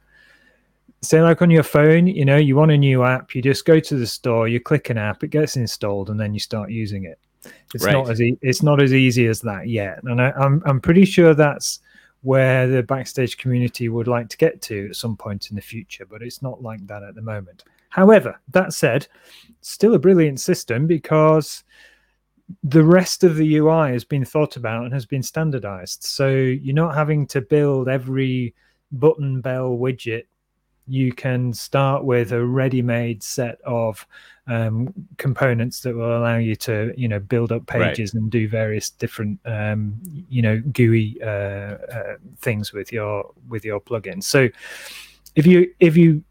say 1.03 1.21
like 1.21 1.41
on 1.41 1.49
your 1.49 1.63
phone 1.63 2.05
you 2.07 2.23
know 2.23 2.37
you 2.37 2.55
want 2.55 2.71
a 2.71 2.77
new 2.77 3.03
app 3.03 3.33
you 3.33 3.41
just 3.41 3.65
go 3.65 3.79
to 3.79 3.95
the 3.95 4.05
store 4.05 4.47
you 4.47 4.59
click 4.59 4.89
an 4.89 4.99
app 4.99 5.23
it 5.23 5.29
gets 5.29 5.55
installed 5.57 6.09
and 6.09 6.19
then 6.19 6.33
you 6.33 6.39
start 6.39 6.69
using 6.69 7.05
it. 7.05 7.19
It's 7.73 7.83
right. 7.83 7.93
not 7.93 8.09
as 8.09 8.21
e- 8.21 8.37
it's 8.41 8.61
not 8.61 8.81
as 8.81 8.93
easy 8.93 9.25
as 9.27 9.41
that 9.41 9.67
yet 9.67 10.01
and 10.03 10.21
I, 10.21 10.31
I'm, 10.31 10.61
I'm 10.65 10.79
pretty 10.79 11.05
sure 11.05 11.33
that's 11.33 11.79
where 12.21 12.67
the 12.67 12.83
backstage 12.83 13.37
community 13.37 13.89
would 13.89 14.07
like 14.07 14.29
to 14.29 14.37
get 14.37 14.61
to 14.61 14.89
at 14.89 14.95
some 14.95 15.17
point 15.17 15.49
in 15.49 15.55
the 15.55 15.61
future 15.61 16.05
but 16.05 16.21
it's 16.21 16.43
not 16.43 16.61
like 16.61 16.85
that 16.85 17.01
at 17.01 17.15
the 17.15 17.21
moment 17.21 17.63
However, 17.91 18.39
that 18.49 18.73
said, 18.73 19.07
still 19.61 19.93
a 19.93 19.99
brilliant 19.99 20.39
system 20.39 20.87
because 20.87 21.63
the 22.63 22.83
rest 22.83 23.23
of 23.23 23.35
the 23.35 23.57
UI 23.57 23.91
has 23.91 24.03
been 24.03 24.25
thought 24.25 24.55
about 24.55 24.85
and 24.85 24.93
has 24.93 25.05
been 25.05 25.23
standardized. 25.23 26.03
So 26.03 26.29
you're 26.29 26.75
not 26.75 26.95
having 26.95 27.27
to 27.27 27.41
build 27.41 27.87
every 27.87 28.53
button 28.91 29.41
bell 29.41 29.71
widget. 29.71 30.23
You 30.87 31.13
can 31.13 31.53
start 31.53 32.03
with 32.03 32.31
a 32.31 32.43
ready-made 32.43 33.23
set 33.23 33.59
of 33.65 34.05
um, 34.47 34.93
components 35.17 35.81
that 35.81 35.95
will 35.95 36.17
allow 36.17 36.37
you 36.37 36.55
to, 36.57 36.93
you 36.97 37.07
know, 37.07 37.19
build 37.19 37.51
up 37.51 37.65
pages 37.67 38.13
right. 38.13 38.21
and 38.21 38.31
do 38.31 38.49
various 38.49 38.89
different, 38.89 39.39
um, 39.45 39.95
you 40.29 40.41
know, 40.41 40.59
GUI 40.71 41.17
uh, 41.21 41.25
uh, 41.25 42.15
things 42.39 42.73
with 42.73 42.91
your 42.91 43.31
with 43.47 43.63
your 43.63 43.79
plugin. 43.79 44.23
So 44.23 44.49
if 45.35 45.45
you 45.45 45.73
if 45.79 45.95
you 45.95 46.23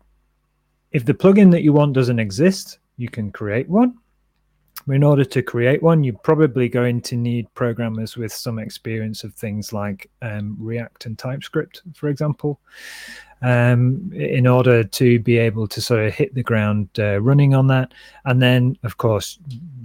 if 0.93 1.05
the 1.05 1.15
plugin 1.15 1.51
that 1.53 1.63
you 1.63 1.73
want 1.73 1.93
doesn't 1.93 2.19
exist, 2.19 2.79
you 2.97 3.09
can 3.09 3.31
create 3.31 3.69
one. 3.69 3.95
In 4.89 5.05
order 5.05 5.25
to 5.25 5.43
create 5.43 5.83
one, 5.83 6.03
you're 6.03 6.19
probably 6.25 6.69
going 6.69 7.03
to 7.03 7.17
need 7.17 7.53
programmers 7.55 8.17
with 8.17 8.33
some 8.33 8.59
experience 8.59 9.25
of 9.25 9.35
things 9.35 9.73
like 9.73 10.11
um, 10.23 10.57
React 10.59 11.07
and 11.07 11.19
TypeScript, 11.19 11.83
for 11.95 12.09
example, 12.09 12.61
um, 13.43 14.11
in 14.15 14.47
order 14.47 14.85
to 14.85 15.19
be 15.21 15.39
able 15.39 15.67
to 15.69 15.81
sort 15.81 16.05
of 16.05 16.15
hit 16.15 16.35
the 16.35 16.43
ground 16.43 16.89
uh, 16.99 17.21
running 17.21 17.55
on 17.55 17.67
that. 17.69 17.93
And 18.25 18.43
then, 18.43 18.77
of 18.83 18.99
course, 18.99 19.39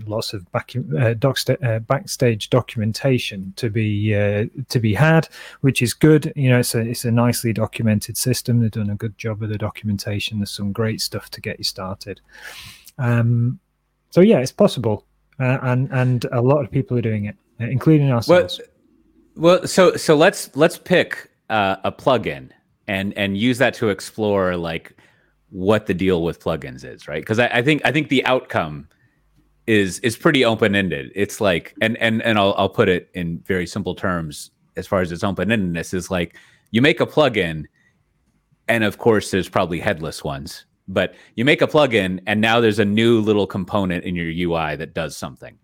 lots 0.08 0.34
of 0.34 0.50
back, 0.52 0.74
uh, 1.00 1.13
doc 1.13 1.38
uh, 1.50 1.80
backstage 1.80 2.50
documentation 2.50 3.54
to 3.56 3.70
be 3.70 4.15
uh, 4.15 4.46
to 4.70 4.80
be 4.80 4.94
had, 4.94 5.28
which 5.62 5.82
is 5.82 5.94
good. 5.94 6.32
You 6.36 6.50
know, 6.50 6.60
it's 6.60 6.76
a 6.76 6.80
it's 6.80 7.06
a 7.06 7.12
nicely 7.12 7.54
documented 7.54 8.18
system. 8.18 8.60
They've 8.60 8.72
done 8.72 8.89
a 8.89 8.96
good 8.96 9.18
job 9.18 9.41
of 9.44 9.50
the 9.50 9.58
documentation. 9.58 10.39
There's 10.39 10.52
some 10.52 10.72
great 10.72 11.02
stuff 11.02 11.30
to 11.32 11.41
get 11.41 11.58
you 11.58 11.63
started. 11.63 12.22
Um, 12.98 13.60
so 14.10 14.22
yeah, 14.22 14.39
it's 14.39 14.52
possible, 14.52 15.06
uh, 15.39 15.60
and 15.62 15.91
and 15.91 16.26
a 16.32 16.41
lot 16.41 16.63
of 16.63 16.72
people 16.72 16.98
are 16.98 17.02
doing 17.02 17.26
it, 17.26 17.36
including 17.60 18.12
ourselves. 18.12 18.60
Well, 19.36 19.60
well 19.60 19.68
so 19.68 19.96
so 19.96 20.15
let's 20.15 20.56
let's 20.56 20.78
pick 20.78 21.30
uh, 21.50 21.78
a 21.84 21.91
plugin 21.91 22.50
and 22.88 23.13
and 23.17 23.38
use 23.38 23.58
that 23.58 23.74
to 23.76 23.89
explore 23.89 24.56
like 24.58 24.98
what 25.50 25.86
the 25.86 25.93
deal 25.93 26.24
with 26.24 26.39
plugins 26.39 26.84
is, 26.84 27.08
right? 27.08 27.21
Because 27.21 27.39
I, 27.39 27.48
I 27.48 27.62
think 27.62 27.82
I 27.86 27.91
think 27.91 28.10
the 28.10 28.26
outcome 28.26 28.88
is 29.67 30.00
is 30.00 30.17
pretty 30.17 30.45
open 30.45 30.76
ended. 30.76 31.12
It's 31.15 31.41
like 31.41 31.76
and 31.82 31.98
and 31.98 32.21
and 32.21 32.38
I'll 32.38 32.54
I'll 32.58 32.69
put 32.69 32.89
it 32.89 33.10
in 33.13 33.39
very 33.45 33.67
simple 33.67 33.95
terms 33.95 34.52
as 34.78 34.88
far 34.88 35.02
as 35.02 35.12
its 35.12 35.24
open 35.24 35.50
endedness 35.50 35.93
is 35.93 36.12
like 36.12 36.38
you 36.71 36.82
make 36.82 37.00
a 37.00 37.06
plugin, 37.06 37.65
and 38.67 38.84
of 38.84 38.98
course 38.98 39.32
there's 39.32 39.50
probably 39.50 39.80
headless 39.80 40.24
ones 40.24 40.65
but 40.88 41.15
you 41.36 41.45
make 41.45 41.62
a 41.62 41.67
plugin 41.67 42.21
and 42.28 42.41
now 42.41 42.60
there's 42.60 42.80
a 42.80 42.86
new 42.86 43.19
little 43.19 43.48
component 43.48 44.04
in 44.04 44.15
your 44.15 44.28
UI 44.28 44.76
that 44.76 44.93
does 44.93 45.17
something. 45.17 45.58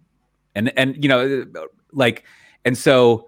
And 0.56 0.78
and 0.78 1.02
you 1.02 1.08
know 1.08 1.46
like 1.94 2.26
and 2.66 2.78
so 2.78 3.28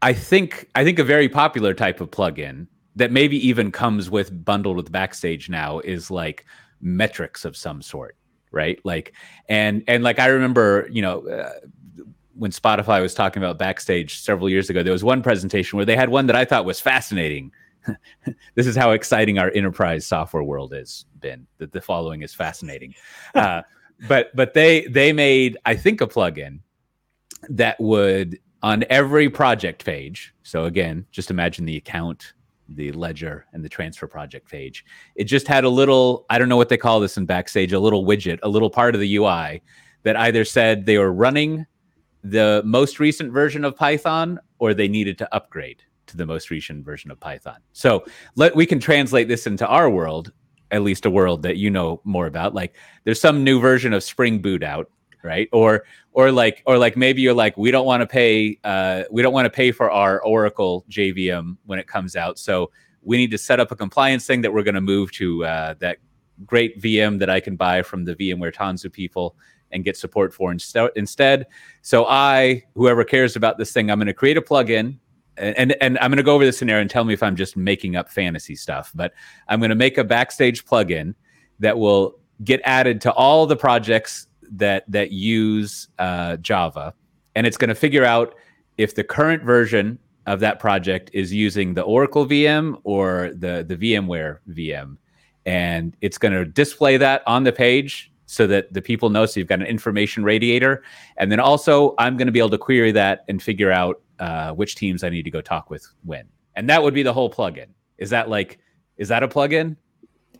I 0.00 0.12
think 0.12 0.68
I 0.74 0.84
think 0.84 0.98
a 0.98 1.04
very 1.04 1.28
popular 1.28 1.74
type 1.74 2.00
of 2.00 2.10
plugin 2.10 2.66
that 2.96 3.10
maybe 3.10 3.36
even 3.46 3.70
comes 3.70 4.10
with 4.10 4.44
bundled 4.44 4.76
with 4.76 4.92
backstage 4.92 5.48
now 5.48 5.78
is 5.80 6.10
like 6.10 6.44
metrics 6.80 7.44
of 7.44 7.56
some 7.56 7.82
sort, 7.82 8.16
right? 8.50 8.78
Like 8.84 9.14
and 9.48 9.82
and 9.88 10.02
like 10.04 10.18
I 10.18 10.26
remember, 10.26 10.88
you 10.90 11.02
know, 11.02 11.26
uh, 11.28 11.52
when 12.34 12.50
Spotify 12.50 13.00
was 13.00 13.14
talking 13.14 13.42
about 13.42 13.58
backstage 13.58 14.20
several 14.20 14.48
years 14.48 14.70
ago, 14.70 14.82
there 14.82 14.92
was 14.92 15.04
one 15.04 15.22
presentation 15.22 15.76
where 15.76 15.86
they 15.86 15.96
had 15.96 16.08
one 16.08 16.26
that 16.26 16.36
I 16.36 16.44
thought 16.44 16.64
was 16.64 16.80
fascinating. 16.80 17.52
This 18.54 18.68
is 18.68 18.76
how 18.76 18.92
exciting 18.92 19.40
our 19.40 19.50
enterprise 19.50 20.06
software 20.06 20.44
world 20.44 20.72
has 20.72 21.04
been 21.18 21.48
that 21.58 21.72
the 21.72 21.80
following 21.80 22.22
is 22.22 22.32
fascinating. 22.32 22.94
Uh, 23.34 23.62
but 24.08 24.34
but 24.34 24.54
they 24.54 24.86
they 24.86 25.12
made 25.12 25.56
i 25.64 25.74
think 25.74 26.00
a 26.00 26.06
plugin 26.06 26.58
that 27.48 27.78
would 27.80 28.38
on 28.62 28.84
every 28.90 29.28
project 29.28 29.84
page 29.84 30.34
so 30.42 30.64
again 30.64 31.06
just 31.10 31.30
imagine 31.30 31.64
the 31.64 31.76
account 31.76 32.34
the 32.74 32.92
ledger 32.92 33.46
and 33.52 33.64
the 33.64 33.68
transfer 33.68 34.06
project 34.06 34.50
page 34.50 34.84
it 35.14 35.24
just 35.24 35.46
had 35.46 35.64
a 35.64 35.68
little 35.68 36.24
i 36.30 36.38
don't 36.38 36.48
know 36.48 36.56
what 36.56 36.68
they 36.68 36.76
call 36.76 37.00
this 37.00 37.16
in 37.16 37.26
backstage 37.26 37.72
a 37.72 37.80
little 37.80 38.04
widget 38.04 38.38
a 38.42 38.48
little 38.48 38.70
part 38.70 38.94
of 38.94 39.00
the 39.00 39.16
ui 39.16 39.62
that 40.02 40.16
either 40.16 40.44
said 40.44 40.86
they 40.86 40.98
were 40.98 41.12
running 41.12 41.66
the 42.24 42.62
most 42.64 43.00
recent 43.00 43.32
version 43.32 43.64
of 43.64 43.76
python 43.76 44.38
or 44.58 44.74
they 44.74 44.88
needed 44.88 45.18
to 45.18 45.34
upgrade 45.34 45.82
to 46.06 46.16
the 46.16 46.26
most 46.26 46.50
recent 46.50 46.84
version 46.84 47.10
of 47.10 47.18
Python. 47.18 47.58
So 47.72 48.04
let 48.36 48.54
we 48.54 48.66
can 48.66 48.78
translate 48.78 49.28
this 49.28 49.46
into 49.46 49.66
our 49.66 49.90
world, 49.90 50.32
at 50.70 50.82
least 50.82 51.06
a 51.06 51.10
world 51.10 51.42
that 51.42 51.56
you 51.56 51.70
know 51.70 52.00
more 52.04 52.26
about. 52.26 52.54
Like 52.54 52.76
there's 53.04 53.20
some 53.20 53.42
new 53.42 53.60
version 53.60 53.92
of 53.92 54.04
Spring 54.04 54.40
Boot 54.40 54.62
out, 54.62 54.90
right? 55.22 55.48
Or 55.52 55.84
or 56.12 56.32
like 56.32 56.62
or 56.66 56.78
like 56.78 56.96
maybe 56.96 57.22
you're 57.22 57.34
like 57.34 57.56
we 57.56 57.70
don't 57.70 57.86
want 57.86 58.00
to 58.00 58.06
pay 58.06 58.58
uh, 58.64 59.04
we 59.10 59.22
don't 59.22 59.32
want 59.32 59.46
to 59.46 59.50
pay 59.50 59.72
for 59.72 59.90
our 59.90 60.20
Oracle 60.22 60.84
JVM 60.90 61.56
when 61.66 61.78
it 61.78 61.86
comes 61.86 62.16
out, 62.16 62.38
so 62.38 62.70
we 63.02 63.16
need 63.16 63.30
to 63.32 63.38
set 63.38 63.60
up 63.60 63.72
a 63.72 63.76
compliance 63.76 64.26
thing 64.26 64.42
that 64.42 64.52
we're 64.52 64.62
going 64.62 64.76
to 64.76 64.80
move 64.80 65.10
to 65.12 65.44
uh, 65.44 65.74
that 65.80 65.98
great 66.46 66.80
VM 66.80 67.18
that 67.18 67.28
I 67.28 67.40
can 67.40 67.56
buy 67.56 67.82
from 67.82 68.04
the 68.04 68.14
VMware 68.14 68.54
Tanzu 68.54 68.92
people 68.92 69.36
and 69.72 69.84
get 69.84 69.96
support 69.96 70.32
for 70.32 70.52
inst- 70.52 70.76
instead. 70.96 71.46
So 71.80 72.06
I, 72.06 72.62
whoever 72.74 73.04
cares 73.04 73.36
about 73.36 73.58
this 73.58 73.72
thing, 73.72 73.90
I'm 73.90 73.98
going 73.98 74.06
to 74.06 74.14
create 74.14 74.36
a 74.36 74.42
plugin 74.42 74.98
and 75.38 75.74
and 75.80 75.98
I'm 75.98 76.10
going 76.10 76.18
to 76.18 76.22
go 76.22 76.34
over 76.34 76.44
this 76.44 76.58
scenario 76.58 76.82
and 76.82 76.90
tell 76.90 77.04
me 77.04 77.14
if 77.14 77.22
I'm 77.22 77.36
just 77.36 77.56
making 77.56 77.96
up 77.96 78.10
fantasy 78.10 78.54
stuff. 78.54 78.92
But 78.94 79.14
I'm 79.48 79.60
going 79.60 79.70
to 79.70 79.76
make 79.76 79.98
a 79.98 80.04
backstage 80.04 80.64
plugin 80.64 81.14
that 81.58 81.78
will 81.78 82.18
get 82.44 82.60
added 82.64 83.00
to 83.02 83.12
all 83.12 83.46
the 83.46 83.56
projects 83.56 84.26
that 84.52 84.84
that 84.90 85.10
use 85.10 85.88
uh, 85.98 86.36
Java, 86.36 86.94
and 87.34 87.46
it's 87.46 87.56
going 87.56 87.68
to 87.68 87.74
figure 87.74 88.04
out 88.04 88.34
if 88.78 88.94
the 88.94 89.04
current 89.04 89.42
version 89.42 89.98
of 90.26 90.40
that 90.40 90.60
project 90.60 91.10
is 91.12 91.32
using 91.32 91.74
the 91.74 91.82
Oracle 91.82 92.26
VM 92.26 92.80
or 92.84 93.30
the 93.34 93.64
the 93.66 93.76
VMware 93.76 94.38
VM, 94.50 94.96
and 95.46 95.96
it's 96.00 96.18
going 96.18 96.32
to 96.32 96.44
display 96.44 96.96
that 96.96 97.22
on 97.26 97.44
the 97.44 97.52
page 97.52 98.12
so 98.26 98.46
that 98.46 98.72
the 98.72 98.82
people 98.82 99.10
know. 99.10 99.26
So 99.26 99.40
you've 99.40 99.48
got 99.48 99.60
an 99.60 99.66
information 99.66 100.24
radiator, 100.24 100.82
and 101.16 101.30
then 101.30 101.40
also 101.40 101.94
I'm 101.98 102.16
going 102.16 102.26
to 102.26 102.32
be 102.32 102.38
able 102.38 102.50
to 102.50 102.58
query 102.58 102.92
that 102.92 103.24
and 103.28 103.42
figure 103.42 103.72
out 103.72 104.00
uh, 104.22 104.52
which 104.52 104.76
teams 104.76 105.02
I 105.02 105.08
need 105.08 105.24
to 105.24 105.30
go 105.30 105.40
talk 105.40 105.68
with 105.68 105.86
when. 106.04 106.28
And 106.54 106.68
that 106.70 106.82
would 106.82 106.94
be 106.94 107.02
the 107.02 107.12
whole 107.12 107.30
plugin. 107.30 107.66
Is 107.98 108.10
that 108.10 108.28
like, 108.28 108.58
is 108.96 109.08
that 109.08 109.22
a 109.22 109.28
plugin? 109.28 109.76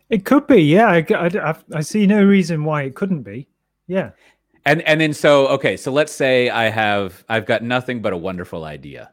It 0.09 0.25
could 0.25 0.47
be, 0.47 0.61
yeah. 0.61 0.87
I, 0.87 1.05
I, 1.15 1.55
I 1.73 1.81
see 1.81 2.05
no 2.05 2.23
reason 2.23 2.63
why 2.63 2.83
it 2.83 2.95
couldn't 2.95 3.23
be. 3.23 3.47
Yeah. 3.87 4.11
And 4.65 4.81
and 4.83 5.01
then 5.01 5.13
so 5.13 5.47
okay, 5.49 5.75
so 5.75 5.91
let's 5.91 6.13
say 6.13 6.49
I 6.49 6.69
have 6.69 7.25
I've 7.27 7.45
got 7.45 7.63
nothing 7.63 8.01
but 8.01 8.13
a 8.13 8.17
wonderful 8.17 8.63
idea, 8.63 9.11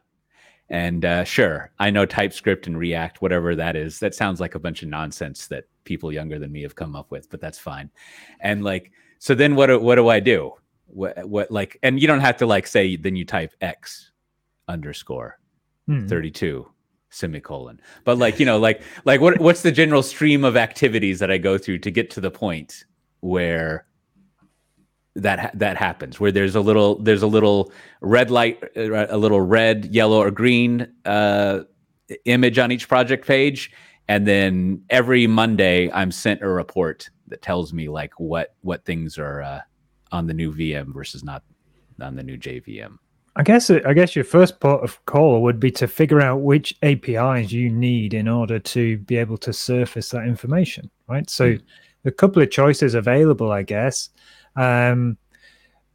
and 0.69 1.03
uh, 1.03 1.23
sure, 1.25 1.71
I 1.77 1.89
know 1.89 2.05
TypeScript 2.05 2.67
and 2.67 2.77
React, 2.77 3.21
whatever 3.21 3.53
that 3.55 3.75
is. 3.75 3.99
That 3.99 4.15
sounds 4.15 4.39
like 4.39 4.55
a 4.55 4.59
bunch 4.59 4.81
of 4.81 4.87
nonsense 4.87 5.47
that 5.47 5.65
people 5.83 6.13
younger 6.13 6.39
than 6.39 6.53
me 6.53 6.61
have 6.61 6.75
come 6.75 6.95
up 6.95 7.11
with, 7.11 7.29
but 7.29 7.41
that's 7.41 7.59
fine. 7.59 7.89
And 8.39 8.63
like, 8.63 8.93
so 9.19 9.35
then 9.35 9.55
what? 9.55 9.81
What 9.81 9.95
do 9.95 10.07
I 10.07 10.21
do? 10.21 10.53
What? 10.87 11.27
What? 11.27 11.51
Like, 11.51 11.77
and 11.83 11.99
you 11.99 12.07
don't 12.07 12.21
have 12.21 12.37
to 12.37 12.45
like 12.45 12.65
say 12.65 12.95
then 12.95 13.17
you 13.17 13.25
type 13.25 13.53
X 13.59 14.11
underscore 14.69 15.37
hmm. 15.85 16.07
32 16.07 16.65
semicolon 17.09 17.81
but 18.05 18.17
like 18.17 18.39
you 18.39 18.45
know 18.45 18.57
like 18.57 18.81
like 19.03 19.19
what 19.19 19.37
what's 19.41 19.63
the 19.63 19.71
general 19.71 20.01
stream 20.01 20.45
of 20.45 20.55
activities 20.55 21.19
that 21.19 21.29
i 21.29 21.37
go 21.37 21.57
through 21.57 21.77
to 21.77 21.91
get 21.91 22.09
to 22.09 22.21
the 22.21 22.31
point 22.31 22.85
where 23.19 23.85
that 25.15 25.51
that 25.57 25.77
happens 25.77 26.19
where 26.19 26.31
there's 26.31 26.55
a 26.55 26.61
little 26.61 26.95
there's 27.01 27.21
a 27.21 27.27
little 27.27 27.71
red 27.99 28.31
light 28.31 28.63
a 28.75 29.17
little 29.17 29.41
red 29.41 29.85
yellow 29.93 30.21
or 30.21 30.31
green 30.31 30.87
uh, 31.05 31.59
image 32.25 32.57
on 32.57 32.71
each 32.71 32.87
project 32.87 33.27
page 33.27 33.71
and 34.07 34.25
then 34.25 34.81
every 34.89 35.27
monday 35.27 35.91
i'm 35.91 36.11
sent 36.11 36.41
a 36.41 36.47
report 36.47 37.09
that 37.27 37.41
tells 37.41 37.73
me 37.73 37.89
like 37.89 38.17
what 38.19 38.55
what 38.61 38.85
things 38.85 39.17
are 39.17 39.41
uh, 39.41 39.59
on 40.13 40.27
the 40.27 40.33
new 40.33 40.53
vm 40.53 40.93
versus 40.93 41.23
not 41.23 41.43
on 41.99 42.15
the 42.15 42.23
new 42.23 42.37
jvm 42.37 42.97
I 43.35 43.43
guess 43.43 43.69
I 43.69 43.93
guess 43.93 44.13
your 44.13 44.25
first 44.25 44.59
port 44.59 44.83
of 44.83 45.03
call 45.05 45.41
would 45.43 45.59
be 45.59 45.71
to 45.71 45.87
figure 45.87 46.19
out 46.19 46.41
which 46.41 46.77
APIs 46.83 47.51
you 47.51 47.69
need 47.69 48.13
in 48.13 48.27
order 48.27 48.59
to 48.59 48.97
be 48.97 49.15
able 49.15 49.37
to 49.37 49.53
surface 49.53 50.09
that 50.09 50.25
information, 50.25 50.89
right? 51.07 51.29
So, 51.29 51.53
mm. 51.53 51.61
a 52.03 52.11
couple 52.11 52.41
of 52.41 52.51
choices 52.51 52.93
available, 52.93 53.51
I 53.53 53.63
guess. 53.63 54.09
Um, 54.55 55.17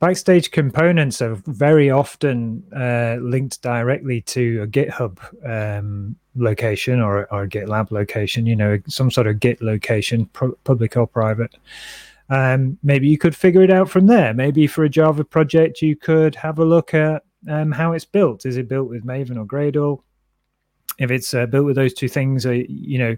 backstage 0.00 0.50
components 0.50 1.22
are 1.22 1.36
very 1.46 1.90
often 1.90 2.64
uh, 2.74 3.16
linked 3.20 3.62
directly 3.62 4.20
to 4.22 4.62
a 4.62 4.66
GitHub 4.66 5.18
um, 5.44 6.16
location 6.34 7.00
or, 7.00 7.32
or 7.32 7.44
a 7.44 7.48
GitLab 7.48 7.90
location. 7.90 8.46
You 8.46 8.57
know, 8.57 8.78
some 8.88 9.11
sort 9.11 9.26
of 9.26 9.40
Git 9.40 9.62
location, 9.62 10.26
public 10.64 10.96
or 10.96 11.07
private 11.07 11.57
um, 12.28 12.78
maybe 12.82 13.09
you 13.09 13.18
could 13.18 13.36
figure 13.36 13.62
it 13.62 13.70
out 13.70 13.88
from 13.88 14.07
there. 14.07 14.34
Maybe 14.34 14.66
for 14.66 14.84
a 14.84 14.88
Java 14.88 15.24
project, 15.24 15.82
you 15.82 15.96
could 15.96 16.34
have 16.34 16.59
a 16.59 16.64
look 16.64 16.94
at 16.94 17.22
um, 17.48 17.70
how 17.72 17.92
it's 17.92 18.04
built. 18.04 18.46
Is 18.46 18.57
it 18.57 18.68
built 18.68 18.88
with 18.88 19.04
Maven 19.04 19.36
or 19.36 19.46
Gradle? 19.46 20.02
If 20.98 21.11
it's 21.11 21.34
uh, 21.34 21.46
built 21.46 21.66
with 21.66 21.76
those 21.76 21.92
two 21.92 22.09
things, 22.09 22.46
uh, 22.46 22.62
you 22.68 22.98
know, 22.98 23.16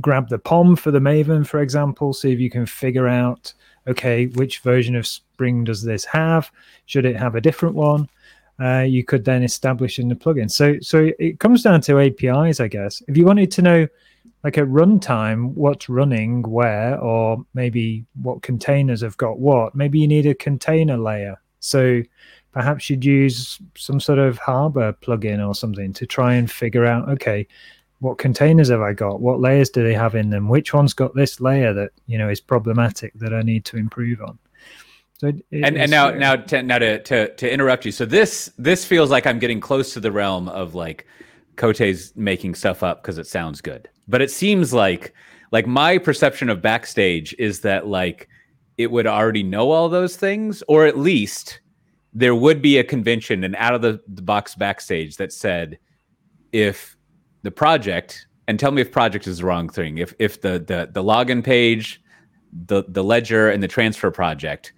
grab 0.00 0.28
the 0.28 0.38
POM 0.38 0.76
for 0.76 0.90
the 0.90 0.98
Maven, 0.98 1.46
for 1.46 1.60
example. 1.60 2.12
See 2.12 2.32
if 2.32 2.40
you 2.40 2.50
can 2.50 2.66
figure 2.66 3.06
out, 3.06 3.52
okay, 3.86 4.26
which 4.26 4.60
version 4.60 4.96
of 4.96 5.06
Spring 5.06 5.64
does 5.64 5.82
this 5.82 6.04
have? 6.04 6.50
Should 6.86 7.04
it 7.04 7.16
have 7.16 7.34
a 7.34 7.40
different 7.40 7.74
one? 7.74 8.08
Uh, 8.60 8.80
you 8.80 9.04
could 9.04 9.24
then 9.24 9.42
establish 9.42 9.98
in 9.98 10.08
the 10.08 10.14
plugin. 10.14 10.50
So, 10.50 10.76
so 10.80 11.10
it 11.18 11.40
comes 11.40 11.62
down 11.62 11.80
to 11.82 12.00
APIs, 12.00 12.60
I 12.60 12.68
guess. 12.68 13.02
If 13.08 13.16
you 13.16 13.24
wanted 13.24 13.50
to 13.52 13.62
know, 13.62 13.88
like 14.44 14.58
at 14.58 14.66
runtime, 14.66 15.54
what's 15.54 15.88
running 15.88 16.42
where, 16.42 16.98
or 16.98 17.44
maybe 17.54 18.04
what 18.22 18.42
containers 18.42 19.00
have 19.00 19.16
got 19.16 19.38
what, 19.38 19.74
maybe 19.74 19.98
you 19.98 20.06
need 20.06 20.26
a 20.26 20.34
container 20.34 20.96
layer. 20.96 21.40
So 21.60 22.02
perhaps 22.52 22.90
you'd 22.90 23.04
use 23.04 23.58
some 23.76 24.00
sort 24.00 24.18
of 24.18 24.38
Harbor 24.38 24.92
plugin 24.92 25.46
or 25.46 25.54
something 25.54 25.92
to 25.94 26.06
try 26.06 26.34
and 26.34 26.50
figure 26.50 26.84
out, 26.84 27.08
okay, 27.08 27.46
what 28.02 28.18
containers 28.18 28.68
have 28.68 28.80
I 28.80 28.94
got? 28.94 29.20
What 29.20 29.40
layers 29.40 29.70
do 29.70 29.84
they 29.84 29.94
have 29.94 30.16
in 30.16 30.30
them? 30.30 30.48
Which 30.48 30.74
one's 30.74 30.92
got 30.92 31.14
this 31.14 31.40
layer 31.40 31.72
that 31.72 31.92
you 32.06 32.18
know 32.18 32.28
is 32.28 32.40
problematic 32.40 33.12
that 33.14 33.32
I 33.32 33.42
need 33.42 33.64
to 33.66 33.76
improve 33.76 34.20
on? 34.20 34.40
So 35.18 35.28
it, 35.28 35.44
and 35.52 35.78
and 35.78 35.88
now 35.88 36.10
now 36.10 36.34
to, 36.34 36.62
now 36.64 36.78
to, 36.78 37.00
to 37.00 37.32
to 37.32 37.52
interrupt 37.52 37.84
you. 37.84 37.92
So 37.92 38.04
this 38.04 38.50
this 38.58 38.84
feels 38.84 39.08
like 39.08 39.24
I'm 39.24 39.38
getting 39.38 39.60
close 39.60 39.92
to 39.94 40.00
the 40.00 40.10
realm 40.10 40.48
of 40.48 40.74
like 40.74 41.06
Coté's 41.54 42.12
making 42.16 42.56
stuff 42.56 42.82
up 42.82 43.02
because 43.02 43.18
it 43.18 43.28
sounds 43.28 43.60
good, 43.60 43.88
but 44.08 44.20
it 44.20 44.32
seems 44.32 44.74
like 44.74 45.14
like 45.52 45.68
my 45.68 45.96
perception 45.96 46.48
of 46.48 46.60
backstage 46.60 47.36
is 47.38 47.60
that 47.60 47.86
like 47.86 48.28
it 48.78 48.90
would 48.90 49.06
already 49.06 49.44
know 49.44 49.70
all 49.70 49.88
those 49.88 50.16
things, 50.16 50.60
or 50.66 50.86
at 50.86 50.98
least 50.98 51.60
there 52.12 52.34
would 52.34 52.60
be 52.60 52.78
a 52.78 52.84
convention 52.84 53.44
and 53.44 53.54
out 53.56 53.76
of 53.76 53.80
the, 53.80 54.00
the 54.08 54.22
box 54.22 54.56
backstage 54.56 55.18
that 55.18 55.32
said 55.32 55.78
if 56.50 56.96
the 57.42 57.50
project 57.50 58.26
and 58.48 58.58
tell 58.58 58.70
me 58.70 58.82
if 58.82 58.90
project 58.90 59.26
is 59.26 59.38
the 59.38 59.46
wrong 59.46 59.68
thing. 59.68 59.98
If 59.98 60.14
if 60.18 60.40
the 60.40 60.58
the 60.58 60.88
the 60.92 61.02
login 61.02 61.44
page 61.44 62.00
the 62.66 62.84
the 62.88 63.02
ledger 63.02 63.50
and 63.50 63.62
the 63.62 63.68
transfer 63.68 64.10
project 64.10 64.72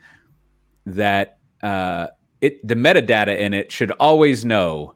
that 0.86 1.38
uh 1.62 2.08
it 2.40 2.66
the 2.66 2.74
metadata 2.74 3.38
in 3.38 3.54
it 3.54 3.72
should 3.72 3.90
always 3.92 4.44
know 4.44 4.94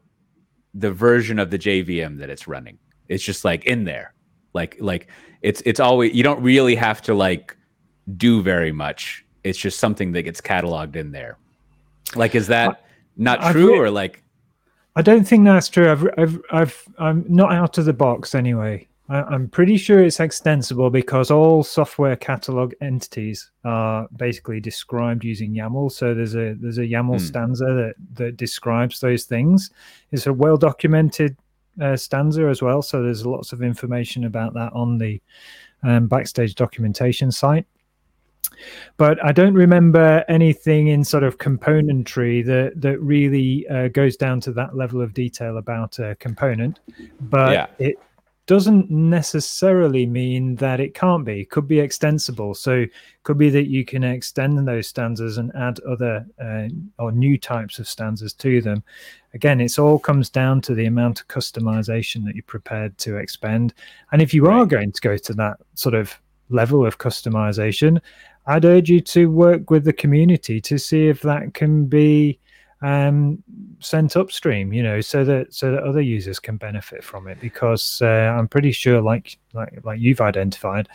the 0.74 0.92
version 0.92 1.38
of 1.38 1.50
the 1.50 1.58
JVM 1.58 2.18
that 2.18 2.30
it's 2.30 2.46
running. 2.46 2.78
It's 3.08 3.24
just 3.24 3.44
like 3.44 3.64
in 3.64 3.84
there. 3.84 4.14
Like 4.54 4.76
like 4.80 5.08
it's 5.42 5.62
it's 5.64 5.80
always 5.80 6.14
you 6.14 6.22
don't 6.22 6.42
really 6.42 6.74
have 6.76 7.02
to 7.02 7.14
like 7.14 7.56
do 8.16 8.42
very 8.42 8.72
much. 8.72 9.24
It's 9.44 9.58
just 9.58 9.78
something 9.78 10.12
that 10.12 10.22
gets 10.22 10.40
cataloged 10.40 10.96
in 10.96 11.10
there. 11.10 11.38
Like 12.14 12.34
is 12.34 12.46
that 12.48 12.84
not 13.16 13.52
true 13.52 13.80
or 13.80 13.90
like 13.90 14.22
I 14.98 15.02
don't 15.02 15.22
think 15.22 15.44
that's 15.44 15.68
true. 15.68 15.88
I've, 15.92 16.04
I've, 16.18 16.40
I've, 16.50 16.88
I'm 16.98 17.24
not 17.28 17.52
out 17.52 17.78
of 17.78 17.84
the 17.84 17.92
box 17.92 18.34
anyway. 18.34 18.88
I, 19.08 19.32
am 19.32 19.48
pretty 19.48 19.76
sure 19.76 20.02
it's 20.02 20.18
extensible 20.18 20.90
because 20.90 21.30
all 21.30 21.62
software 21.62 22.16
catalog 22.16 22.74
entities 22.80 23.48
are 23.64 24.08
basically 24.16 24.58
described 24.58 25.22
using 25.22 25.54
YAML. 25.54 25.92
So 25.92 26.14
there's 26.14 26.34
a 26.34 26.54
there's 26.54 26.78
a 26.78 26.82
YAML 26.82 27.20
hmm. 27.20 27.24
stanza 27.24 27.64
that 27.66 27.94
that 28.14 28.36
describes 28.36 28.98
those 28.98 29.22
things. 29.22 29.70
It's 30.10 30.26
a 30.26 30.32
well 30.32 30.56
documented 30.56 31.36
uh, 31.80 31.96
stanza 31.96 32.48
as 32.48 32.60
well. 32.60 32.82
So 32.82 33.00
there's 33.00 33.24
lots 33.24 33.52
of 33.52 33.62
information 33.62 34.24
about 34.24 34.52
that 34.54 34.72
on 34.72 34.98
the 34.98 35.22
um, 35.84 36.08
backstage 36.08 36.56
documentation 36.56 37.30
site 37.30 37.66
but 38.96 39.22
I 39.24 39.32
don't 39.32 39.54
remember 39.54 40.24
anything 40.28 40.88
in 40.88 41.04
sort 41.04 41.22
of 41.22 41.38
componentry 41.38 42.44
that 42.46 42.80
that 42.80 43.00
really 43.00 43.66
uh, 43.68 43.88
goes 43.88 44.16
down 44.16 44.40
to 44.42 44.52
that 44.52 44.76
level 44.76 45.00
of 45.00 45.14
detail 45.14 45.58
about 45.58 45.98
a 45.98 46.16
component. 46.16 46.80
But 47.20 47.52
yeah. 47.52 47.66
it 47.78 47.98
doesn't 48.48 48.90
necessarily 48.90 50.06
mean 50.06 50.56
that 50.56 50.80
it 50.80 50.94
can't 50.94 51.24
be. 51.24 51.42
It 51.42 51.50
could 51.50 51.68
be 51.68 51.80
extensible. 51.80 52.54
So 52.54 52.86
could 53.22 53.36
be 53.36 53.50
that 53.50 53.68
you 53.68 53.84
can 53.84 54.02
extend 54.02 54.66
those 54.66 54.88
stanzas 54.88 55.36
and 55.36 55.54
add 55.54 55.80
other 55.80 56.26
uh, 56.42 56.68
or 56.98 57.12
new 57.12 57.36
types 57.36 57.78
of 57.78 57.86
stanzas 57.86 58.32
to 58.34 58.62
them. 58.62 58.82
Again, 59.34 59.60
it's 59.60 59.78
all 59.78 59.98
comes 59.98 60.30
down 60.30 60.62
to 60.62 60.74
the 60.74 60.86
amount 60.86 61.20
of 61.20 61.28
customization 61.28 62.24
that 62.24 62.34
you're 62.34 62.42
prepared 62.44 62.96
to 62.98 63.18
expend. 63.18 63.74
And 64.12 64.22
if 64.22 64.32
you 64.32 64.46
right. 64.46 64.60
are 64.60 64.66
going 64.66 64.92
to 64.92 65.00
go 65.02 65.18
to 65.18 65.34
that 65.34 65.58
sort 65.74 65.94
of 65.94 66.18
level 66.48 66.86
of 66.86 66.96
customization, 66.96 68.00
I'd 68.48 68.64
urge 68.64 68.88
you 68.88 69.00
to 69.02 69.30
work 69.30 69.70
with 69.70 69.84
the 69.84 69.92
community 69.92 70.58
to 70.62 70.78
see 70.78 71.08
if 71.08 71.20
that 71.20 71.52
can 71.52 71.84
be 71.84 72.40
um, 72.80 73.42
sent 73.78 74.16
upstream, 74.16 74.72
you 74.72 74.82
know, 74.82 75.02
so 75.02 75.22
that 75.24 75.52
so 75.52 75.70
that 75.70 75.82
other 75.82 76.00
users 76.00 76.38
can 76.38 76.56
benefit 76.56 77.04
from 77.04 77.28
it. 77.28 77.38
Because 77.40 78.00
uh, 78.00 78.34
I'm 78.36 78.48
pretty 78.48 78.72
sure, 78.72 79.02
like 79.02 79.38
like 79.52 79.78
like 79.84 80.00
you've 80.00 80.22
identified, 80.22 80.88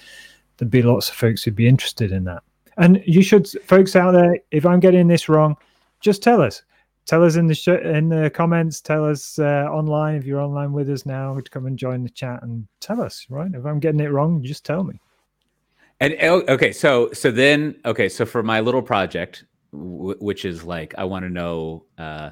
there'd 0.57 0.71
be 0.71 0.81
lots 0.81 1.09
of 1.09 1.15
folks 1.15 1.43
who'd 1.43 1.55
be 1.55 1.67
interested 1.67 2.11
in 2.11 2.23
that. 2.23 2.41
And 2.77 3.03
you 3.05 3.21
should, 3.21 3.47
folks 3.63 3.95
out 3.95 4.13
there, 4.13 4.39
if 4.49 4.65
I'm 4.65 4.79
getting 4.79 5.07
this 5.07 5.29
wrong, 5.29 5.55
just 5.99 6.23
tell 6.23 6.41
us. 6.41 6.63
Tell 7.05 7.23
us 7.23 7.35
in 7.35 7.45
the 7.45 7.53
sh- 7.53 7.67
in 7.67 8.09
the 8.09 8.31
comments. 8.31 8.81
Tell 8.81 9.05
us 9.05 9.37
uh, 9.37 9.67
online 9.69 10.15
if 10.15 10.25
you're 10.25 10.41
online 10.41 10.73
with 10.73 10.89
us 10.89 11.05
now. 11.05 11.37
Come 11.51 11.67
and 11.67 11.77
join 11.77 12.01
the 12.01 12.09
chat 12.09 12.41
and 12.41 12.67
tell 12.79 12.99
us. 12.99 13.27
Right, 13.29 13.51
if 13.53 13.63
I'm 13.63 13.79
getting 13.79 13.99
it 13.99 14.11
wrong, 14.11 14.41
just 14.41 14.65
tell 14.65 14.83
me. 14.83 14.99
And 15.99 16.15
oh, 16.21 16.43
okay, 16.49 16.71
so 16.71 17.11
so 17.13 17.31
then 17.31 17.75
okay, 17.85 18.09
so 18.09 18.25
for 18.25 18.43
my 18.43 18.59
little 18.59 18.81
project, 18.81 19.45
w- 19.71 20.17
which 20.19 20.45
is 20.45 20.63
like 20.63 20.93
I 20.97 21.03
want 21.05 21.23
to 21.23 21.29
know, 21.29 21.85
uh, 21.97 22.31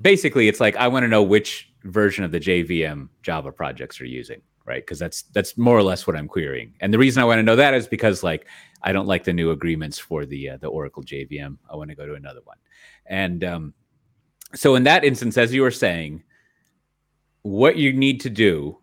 basically, 0.00 0.48
it's 0.48 0.60
like 0.60 0.76
I 0.76 0.88
want 0.88 1.04
to 1.04 1.08
know 1.08 1.22
which 1.22 1.72
version 1.84 2.24
of 2.24 2.32
the 2.32 2.40
JVM 2.40 3.08
Java 3.22 3.52
projects 3.52 4.00
are 4.00 4.06
using, 4.06 4.42
right? 4.64 4.82
Because 4.82 4.98
that's 4.98 5.22
that's 5.22 5.56
more 5.56 5.76
or 5.76 5.82
less 5.82 6.06
what 6.06 6.16
I'm 6.16 6.28
querying. 6.28 6.74
And 6.80 6.92
the 6.92 6.98
reason 6.98 7.22
I 7.22 7.26
want 7.26 7.38
to 7.38 7.44
know 7.44 7.56
that 7.56 7.74
is 7.74 7.86
because 7.86 8.22
like 8.22 8.46
I 8.82 8.92
don't 8.92 9.06
like 9.06 9.24
the 9.24 9.32
new 9.32 9.50
agreements 9.50 9.98
for 9.98 10.26
the 10.26 10.50
uh, 10.50 10.56
the 10.56 10.68
Oracle 10.68 11.04
JVM. 11.04 11.58
I 11.70 11.76
want 11.76 11.90
to 11.90 11.96
go 11.96 12.06
to 12.06 12.14
another 12.14 12.40
one. 12.44 12.58
And 13.06 13.44
um, 13.44 13.74
so 14.54 14.74
in 14.74 14.84
that 14.84 15.04
instance, 15.04 15.36
as 15.36 15.52
you 15.54 15.62
were 15.62 15.70
saying, 15.70 16.24
what 17.42 17.76
you 17.76 17.92
need 17.92 18.20
to 18.20 18.30
do 18.30 18.78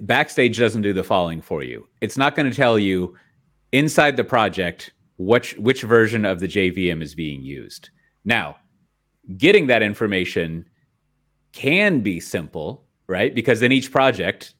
Backstage 0.00 0.58
doesn't 0.58 0.82
do 0.82 0.92
the 0.92 1.04
following 1.04 1.40
for 1.40 1.62
you. 1.62 1.88
It's 2.00 2.16
not 2.16 2.34
going 2.34 2.50
to 2.50 2.56
tell 2.56 2.78
you 2.78 3.16
inside 3.72 4.16
the 4.16 4.24
project 4.24 4.92
which 5.18 5.54
which 5.56 5.82
version 5.82 6.24
of 6.24 6.40
the 6.40 6.48
JVM 6.48 7.02
is 7.02 7.14
being 7.14 7.42
used. 7.42 7.90
Now, 8.24 8.56
getting 9.36 9.66
that 9.66 9.82
information 9.82 10.68
can 11.52 12.00
be 12.00 12.20
simple, 12.20 12.84
right? 13.06 13.34
Because 13.34 13.62
in 13.62 13.72
each 13.72 13.90
project 13.90 14.54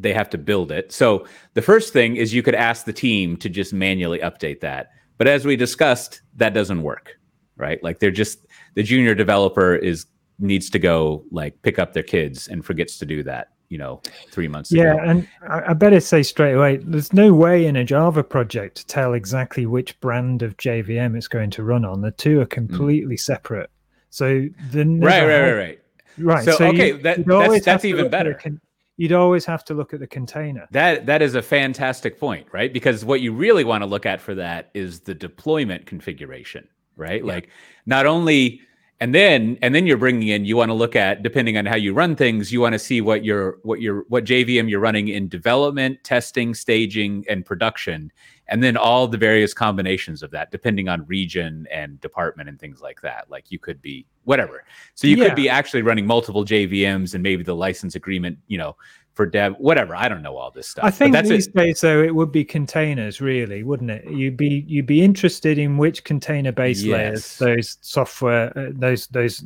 they 0.00 0.12
have 0.12 0.30
to 0.30 0.38
build 0.38 0.70
it. 0.70 0.92
So 0.92 1.26
the 1.54 1.62
first 1.62 1.92
thing 1.92 2.16
is 2.16 2.32
you 2.32 2.42
could 2.42 2.54
ask 2.54 2.84
the 2.84 2.92
team 2.92 3.36
to 3.38 3.48
just 3.48 3.72
manually 3.72 4.20
update 4.20 4.60
that. 4.60 4.90
But 5.16 5.26
as 5.26 5.44
we 5.44 5.56
discussed, 5.56 6.22
that 6.36 6.54
doesn't 6.54 6.82
work, 6.82 7.18
right? 7.56 7.82
Like 7.82 7.98
they're 7.98 8.12
just 8.12 8.46
the 8.74 8.82
junior 8.84 9.14
developer 9.14 9.74
is 9.74 10.06
needs 10.38 10.70
to 10.70 10.78
go 10.78 11.24
like 11.32 11.60
pick 11.62 11.78
up 11.78 11.92
their 11.92 12.02
kids 12.02 12.46
and 12.46 12.64
forgets 12.64 12.96
to 12.98 13.06
do 13.06 13.24
that 13.24 13.48
you 13.68 13.78
know 13.78 14.00
three 14.30 14.48
months 14.48 14.72
yeah 14.72 14.94
ago. 14.94 15.02
and 15.04 15.28
I, 15.48 15.74
better 15.74 16.00
say 16.00 16.22
straight 16.22 16.54
away 16.54 16.78
there's 16.78 17.12
no 17.12 17.34
way 17.34 17.66
in 17.66 17.76
a 17.76 17.84
java 17.84 18.24
project 18.24 18.76
to 18.78 18.86
tell 18.86 19.14
exactly 19.14 19.66
which 19.66 19.98
brand 20.00 20.42
of 20.42 20.56
jvm 20.56 21.16
it's 21.16 21.28
going 21.28 21.50
to 21.50 21.62
run 21.62 21.84
on 21.84 22.00
the 22.00 22.10
two 22.12 22.40
are 22.40 22.46
mm. 22.46 22.50
completely 22.50 23.16
mm. 23.16 23.20
separate 23.20 23.70
so 24.10 24.46
the 24.72 24.84
right 24.84 25.26
right 25.26 25.40
right 25.40 25.52
right 25.52 25.80
right 26.18 26.44
so, 26.44 26.52
so 26.52 26.66
okay 26.68 26.88
you, 26.88 26.98
that, 26.98 27.24
that's, 27.26 27.64
that's 27.64 27.84
even 27.84 28.08
better 28.08 28.34
con- 28.34 28.60
you'd 28.96 29.12
always 29.12 29.44
have 29.44 29.64
to 29.64 29.74
look 29.74 29.92
at 29.92 30.00
the 30.00 30.06
container 30.06 30.66
that 30.70 31.06
that 31.06 31.20
is 31.20 31.34
a 31.34 31.42
fantastic 31.42 32.18
point 32.18 32.46
right 32.52 32.72
because 32.72 33.04
what 33.04 33.20
you 33.20 33.32
really 33.32 33.64
want 33.64 33.82
to 33.82 33.86
look 33.86 34.06
at 34.06 34.20
for 34.20 34.34
that 34.34 34.70
is 34.74 35.00
the 35.00 35.14
deployment 35.14 35.84
configuration 35.84 36.66
right 36.96 37.20
yeah. 37.20 37.32
like 37.32 37.50
not 37.86 38.06
only 38.06 38.60
and 39.00 39.14
then 39.14 39.56
and 39.62 39.74
then 39.74 39.86
you're 39.86 39.96
bringing 39.96 40.28
in 40.28 40.44
you 40.44 40.56
want 40.56 40.70
to 40.70 40.74
look 40.74 40.96
at 40.96 41.22
depending 41.22 41.56
on 41.56 41.64
how 41.64 41.76
you 41.76 41.94
run 41.94 42.16
things 42.16 42.52
you 42.52 42.60
want 42.60 42.72
to 42.72 42.78
see 42.78 43.00
what 43.00 43.24
your 43.24 43.58
what 43.62 43.80
your 43.80 44.04
what 44.08 44.24
jvm 44.24 44.68
you're 44.68 44.80
running 44.80 45.08
in 45.08 45.28
development 45.28 46.02
testing 46.02 46.54
staging 46.54 47.24
and 47.28 47.44
production. 47.44 48.12
And 48.50 48.62
then 48.62 48.78
all 48.78 49.06
the 49.06 49.18
various 49.18 49.52
combinations 49.52 50.22
of 50.22 50.30
that 50.30 50.50
depending 50.50 50.88
on 50.88 51.04
region 51.06 51.66
and 51.70 52.00
department 52.00 52.48
and 52.48 52.58
things 52.58 52.80
like 52.80 53.02
that. 53.02 53.28
Like 53.28 53.50
you 53.50 53.58
could 53.58 53.82
be 53.82 54.06
whatever. 54.24 54.64
So 54.94 55.06
you 55.06 55.16
yeah. 55.16 55.26
could 55.26 55.36
be 55.36 55.48
actually 55.48 55.82
running 55.82 56.06
multiple 56.06 56.44
jvms 56.44 57.14
and 57.14 57.22
maybe 57.22 57.42
the 57.42 57.54
license 57.54 57.94
agreement 57.94 58.38
you 58.48 58.58
know 58.58 58.76
for 59.18 59.26
dev, 59.26 59.56
whatever. 59.58 59.96
I 59.96 60.06
don't 60.06 60.22
know 60.22 60.36
all 60.36 60.52
this 60.52 60.68
stuff. 60.68 60.84
I 60.84 60.92
think 60.92 61.16
these 61.26 61.48
it. 61.48 61.54
days, 61.56 61.80
though, 61.80 62.00
it 62.00 62.14
would 62.14 62.30
be 62.30 62.44
containers, 62.44 63.20
really, 63.20 63.64
wouldn't 63.64 63.90
it? 63.90 64.08
You'd 64.08 64.36
be 64.36 64.64
you'd 64.68 64.86
be 64.86 65.02
interested 65.02 65.58
in 65.58 65.76
which 65.76 66.04
container 66.04 66.52
base 66.52 66.84
yes. 66.84 66.94
layers 66.94 67.38
those 67.38 67.78
software, 67.80 68.56
uh, 68.56 68.70
those 68.70 69.08
those 69.08 69.42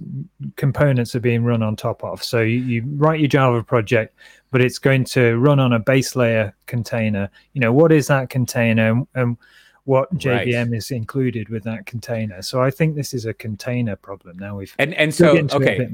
components 0.57 1.15
are 1.15 1.21
being 1.21 1.43
run 1.43 1.63
on 1.63 1.75
top 1.75 2.05
of. 2.05 2.23
So 2.23 2.43
you, 2.43 2.59
you 2.59 2.83
write 2.97 3.19
your 3.19 3.31
Java 3.31 3.65
project, 3.65 4.15
but 4.51 4.61
it's 4.61 4.79
going 4.79 5.05
to 5.05 5.39
run 5.39 5.59
on 5.59 5.73
a 5.73 5.79
base 5.79 6.15
layer 6.17 6.55
container. 6.67 7.31
You 7.55 7.63
know, 7.63 7.73
what 7.73 7.93
is 7.93 8.09
that 8.09 8.29
container, 8.29 8.91
and, 8.91 9.07
and 9.15 9.39
what 9.85 10.15
JVM 10.17 10.67
right. 10.67 10.77
is 10.77 10.91
included 10.91 11.49
with 11.49 11.65
that 11.65 11.87
container? 11.87 12.43
So 12.43 12.61
I 12.61 12.71
think 12.71 12.95
this 12.95 13.15
is 13.15 13.25
a 13.25 13.33
container 13.33 13.97
problem. 13.97 14.39
Now 14.39 14.57
we've 14.57 14.75
and 14.79 14.93
and 14.93 15.15
so 15.15 15.35
okay. 15.51 15.89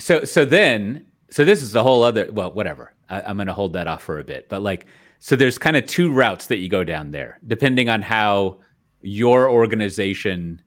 So 0.00 0.24
so 0.24 0.44
then 0.44 1.06
so 1.30 1.44
this 1.44 1.62
is 1.62 1.74
a 1.74 1.82
whole 1.82 2.02
other 2.02 2.28
well 2.32 2.52
whatever 2.52 2.92
I, 3.08 3.22
i'm 3.22 3.36
going 3.36 3.46
to 3.46 3.52
hold 3.52 3.72
that 3.74 3.86
off 3.86 4.02
for 4.02 4.18
a 4.18 4.24
bit 4.24 4.48
but 4.48 4.62
like 4.62 4.86
so 5.18 5.34
there's 5.36 5.58
kind 5.58 5.76
of 5.76 5.86
two 5.86 6.12
routes 6.12 6.46
that 6.46 6.58
you 6.58 6.68
go 6.68 6.84
down 6.84 7.10
there 7.10 7.38
depending 7.46 7.88
on 7.88 8.02
how 8.02 8.58
your 9.02 9.48
organization 9.48 10.60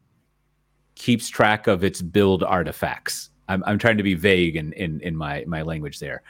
keeps 1.00 1.30
track 1.30 1.66
of 1.66 1.84
its 1.84 2.02
build 2.02 2.44
artifacts. 2.44 3.32
I'm, 3.48 3.64
I'm 3.66 3.80
trying 3.80 3.98
to 3.98 4.04
be 4.04 4.14
vague 4.14 4.56
in, 4.56 4.74
in, 4.74 5.00
in 5.02 5.16
my, 5.16 5.44
my 5.48 5.64
language 5.64 6.00
there. 6.00 6.22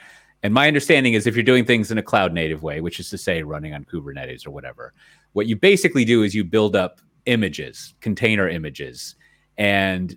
And 0.41 0.53
my 0.53 0.67
understanding 0.67 1.13
is 1.13 1.27
if 1.27 1.35
you're 1.35 1.43
doing 1.43 1.65
things 1.65 1.91
in 1.91 1.97
a 1.97 2.03
cloud 2.03 2.33
native 2.33 2.63
way, 2.63 2.79
which 2.79 2.99
is 2.99 3.09
to 3.09 3.17
say 3.17 3.43
running 3.43 3.73
on 3.73 3.83
Kubernetes 3.83 4.47
or 4.47 4.51
whatever, 4.51 4.93
what 5.33 5.47
you 5.47 5.57
basically 5.57 6.05
do 6.05 6.23
is 6.23 6.33
you 6.33 6.45
build 6.45 6.75
up 6.75 7.01
images, 7.25 7.93
container 7.99 8.47
images, 8.47 9.15
and 9.57 10.15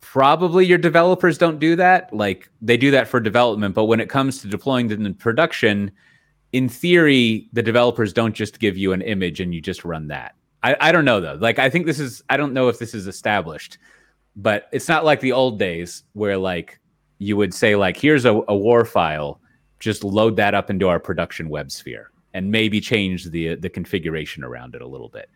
probably 0.00 0.66
your 0.66 0.78
developers 0.78 1.38
don't 1.38 1.58
do 1.58 1.76
that. 1.76 2.12
Like 2.12 2.50
they 2.60 2.76
do 2.76 2.90
that 2.90 3.08
for 3.08 3.20
development, 3.20 3.74
but 3.74 3.84
when 3.84 4.00
it 4.00 4.08
comes 4.08 4.40
to 4.42 4.48
deploying 4.48 4.88
them 4.88 5.06
in 5.06 5.14
production, 5.14 5.90
in 6.52 6.68
theory, 6.68 7.48
the 7.52 7.62
developers 7.62 8.12
don't 8.12 8.34
just 8.34 8.58
give 8.58 8.76
you 8.76 8.92
an 8.92 9.02
image 9.02 9.40
and 9.40 9.54
you 9.54 9.60
just 9.60 9.84
run 9.84 10.08
that. 10.08 10.34
I, 10.62 10.76
I 10.80 10.92
don't 10.92 11.04
know 11.04 11.20
though. 11.20 11.34
Like 11.34 11.58
I 11.58 11.70
think 11.70 11.86
this 11.86 12.00
is 12.00 12.22
I 12.28 12.36
don't 12.36 12.52
know 12.52 12.68
if 12.68 12.78
this 12.78 12.94
is 12.94 13.06
established, 13.06 13.78
but 14.36 14.68
it's 14.72 14.88
not 14.88 15.04
like 15.04 15.20
the 15.20 15.32
old 15.32 15.58
days 15.58 16.04
where 16.12 16.36
like 16.36 16.80
you 17.18 17.36
would 17.36 17.54
say 17.54 17.76
like 17.76 17.96
here's 17.96 18.24
a, 18.24 18.40
a 18.48 18.56
war 18.56 18.84
file, 18.84 19.40
just 19.78 20.04
load 20.04 20.36
that 20.36 20.54
up 20.54 20.70
into 20.70 20.88
our 20.88 21.00
production 21.00 21.48
web 21.48 21.70
sphere 21.70 22.10
and 22.34 22.50
maybe 22.50 22.80
change 22.80 23.24
the 23.26 23.54
the 23.56 23.70
configuration 23.70 24.44
around 24.44 24.74
it 24.74 24.82
a 24.82 24.86
little 24.86 25.08
bit. 25.08 25.30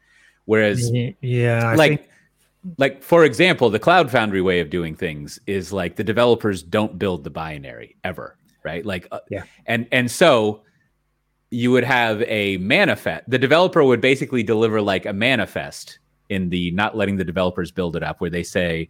Whereas 0.47 0.91
yeah, 0.93 1.65
I 1.65 1.75
like 1.75 2.01
think 2.01 2.11
like 2.79 3.03
for 3.03 3.25
example 3.25 3.69
the 3.71 3.79
cloud 3.79 4.11
foundry 4.11 4.41
way 4.41 4.61
of 4.61 4.71
doing 4.71 4.95
things 4.95 5.39
is 5.47 5.73
like 5.73 5.97
the 5.97 6.05
developers 6.05 6.63
don't 6.63 6.99
build 6.99 7.25
the 7.25 7.31
binary 7.31 7.97
ever 8.05 8.37
right? 8.65 8.87
Like 8.87 9.07
uh, 9.13 9.21
yeah. 9.31 9.45
and 9.67 9.87
and 9.93 10.11
so 10.11 10.63
you 11.51 11.71
would 11.71 11.85
have 11.85 12.23
a 12.23 12.57
manifest 12.57 13.29
the 13.29 13.39
developer 13.39 13.85
would 13.85 14.01
basically 14.01 14.43
deliver 14.43 14.81
like 14.81 15.07
a 15.07 15.13
manifest 15.13 15.99
in 16.31 16.49
the 16.49 16.71
not 16.73 16.97
letting 16.97 17.17
the 17.17 17.25
developers 17.25 17.71
build 17.71 17.95
it 17.95 18.03
up 18.03 18.21
where 18.21 18.31
they 18.31 18.43
say 18.43 18.89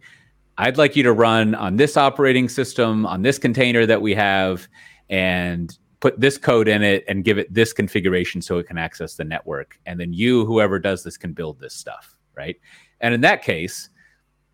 i'd 0.57 0.77
like 0.77 0.95
you 0.95 1.03
to 1.03 1.11
run 1.11 1.53
on 1.53 1.75
this 1.75 1.97
operating 1.97 2.47
system 2.49 3.05
on 3.05 3.21
this 3.21 3.37
container 3.37 3.85
that 3.85 4.01
we 4.01 4.15
have 4.15 4.67
and 5.09 5.77
put 5.99 6.19
this 6.19 6.37
code 6.37 6.67
in 6.67 6.83
it 6.83 7.03
and 7.07 7.23
give 7.23 7.37
it 7.37 7.51
this 7.53 7.73
configuration 7.73 8.41
so 8.41 8.57
it 8.59 8.67
can 8.67 8.77
access 8.77 9.15
the 9.15 9.23
network. 9.23 9.79
And 9.87 9.99
then 9.99 10.13
you 10.13 10.45
whoever 10.45 10.77
does 10.77 11.03
this 11.03 11.17
can 11.17 11.33
build 11.33 11.59
this 11.59 11.73
stuff 11.73 12.15
right 12.37 12.57
and 13.01 13.13
in 13.13 13.21
that 13.21 13.43
case, 13.43 13.89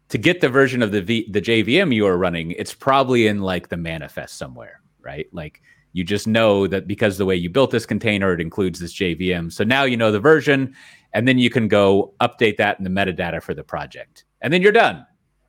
to 0.10 0.18
get 0.18 0.42
the 0.42 0.50
version 0.50 0.82
of 0.82 0.92
the 0.92 1.02
v, 1.02 1.30
the 1.32 1.42
JVM 1.42 1.94
you 1.94 2.06
are 2.06 2.18
running, 2.18 2.52
it's 2.52 2.74
probably 2.74 3.28
in 3.28 3.40
like 3.40 3.70
the 3.70 3.78
manifest 3.78 4.38
somewhere, 4.38 4.82
right? 5.02 5.28
Like 5.32 5.62
you 5.94 6.04
just 6.04 6.28
know 6.28 6.68
that 6.68 6.88
because 6.88 7.18
the 7.18 7.26
way 7.26 7.36
you 7.36 7.50
built 7.50 7.72
this 7.72 7.86
container, 7.86 8.34
it 8.34 8.42
includes 8.42 8.80
this 8.80 8.94
JVM. 8.94 9.52
So 9.52 9.64
now 9.64 9.84
you 9.84 9.98
know 9.98 10.12
the 10.12 10.20
version, 10.20 10.76
and 11.14 11.28
then 11.28 11.38
you 11.38 11.50
can 11.50 11.68
go 11.68 12.14
update 12.22 12.58
that 12.58 12.78
in 12.78 12.84
the 12.84 12.90
metadata 12.90 13.42
for 13.42 13.54
the 13.54 13.64
project, 13.64 14.26
and 14.42 14.52
then 14.52 14.62
you're 14.62 14.72
done, 14.72 15.06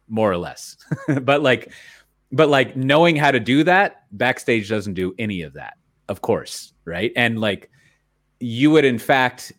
more 0.08 0.30
or 0.30 0.36
less. 0.36 0.76
but 1.22 1.42
like, 1.42 1.72
but 2.30 2.48
like 2.48 2.76
knowing 2.76 3.16
how 3.16 3.30
to 3.30 3.40
do 3.40 3.64
that, 3.64 4.04
Backstage 4.12 4.68
doesn't 4.68 4.94
do 4.94 5.14
any 5.18 5.42
of 5.42 5.54
that, 5.54 5.74
of 6.08 6.22
course, 6.22 6.72
right? 6.84 7.12
And 7.16 7.40
like, 7.40 7.70
you 8.40 8.70
would 8.70 8.84
in 8.84 8.98
fact 8.98 9.52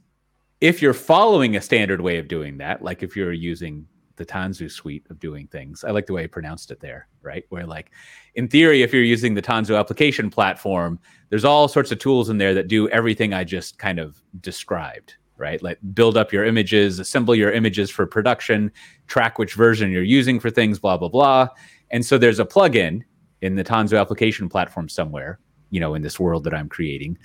if 0.64 0.82
you're 0.82 0.94
following 0.94 1.58
a 1.58 1.62
standard 1.62 2.00
way 2.00 2.18
of 2.18 2.30
doing 2.30 2.58
that, 2.58 2.82
like 2.82 3.04
if 3.04 3.18
you're 3.18 3.34
using 3.34 3.86
the 4.16 4.26
Tanzu 4.26 4.72
suite 4.72 5.06
of 5.10 5.20
doing 5.20 5.46
things, 5.46 5.84
I 5.84 5.92
like 5.92 6.06
the 6.06 6.14
way 6.14 6.24
I 6.24 6.28
pronounced 6.28 6.72
it 6.72 6.80
there, 6.80 7.10
right? 7.22 7.44
Where 7.50 7.66
like 7.66 7.92
in 8.36 8.48
theory, 8.48 8.82
if 8.82 8.94
you're 8.94 9.04
using 9.04 9.34
the 9.34 9.42
Tanzu 9.42 9.78
application 9.78 10.30
platform, 10.30 11.00
there's 11.30 11.44
all 11.44 11.68
sorts 11.68 11.92
of 11.92 12.00
tools 12.00 12.30
in 12.30 12.38
there 12.38 12.54
that 12.54 12.70
do 12.70 12.88
everything 12.92 13.34
I 13.34 13.44
just 13.44 13.78
kind 13.78 14.00
of 14.00 14.24
described, 14.40 15.18
right? 15.36 15.62
Like 15.62 15.80
build 15.94 16.16
up 16.16 16.32
your 16.32 16.46
images, 16.46 16.98
assemble 16.98 17.36
your 17.36 17.52
images 17.52 17.90
for 17.90 18.06
production, 18.06 18.72
track 19.08 19.38
which 19.38 19.56
version 19.56 19.92
you're 19.92 20.02
using 20.02 20.40
for 20.40 20.50
things, 20.50 20.80
blah, 20.80 20.96
blah, 20.96 21.10
blah. 21.10 21.50
And 21.92 22.06
so 22.06 22.18
there's 22.18 22.40
a 22.40 22.46
plugin 22.46 23.02
in 23.42 23.56
the 23.56 23.66
Tanzu 23.66 24.00
application 24.00 24.48
platform 24.48 24.88
somewhere, 24.88 25.40
you 25.72 25.82
know, 25.82 25.94
in 25.94 26.02
this 26.02 26.22
world 26.22 26.46
that 26.46 26.54
I'm 26.54 26.70
creating 26.70 27.18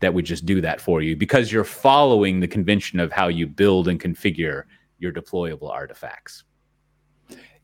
that 0.00 0.12
would 0.12 0.24
just 0.24 0.46
do 0.46 0.60
that 0.60 0.80
for 0.80 1.02
you 1.02 1.16
because 1.16 1.50
you're 1.50 1.64
following 1.64 2.40
the 2.40 2.48
convention 2.48 3.00
of 3.00 3.12
how 3.12 3.28
you 3.28 3.46
build 3.46 3.88
and 3.88 4.00
configure 4.00 4.64
your 4.98 5.12
deployable 5.12 5.70
artifacts. 5.70 6.44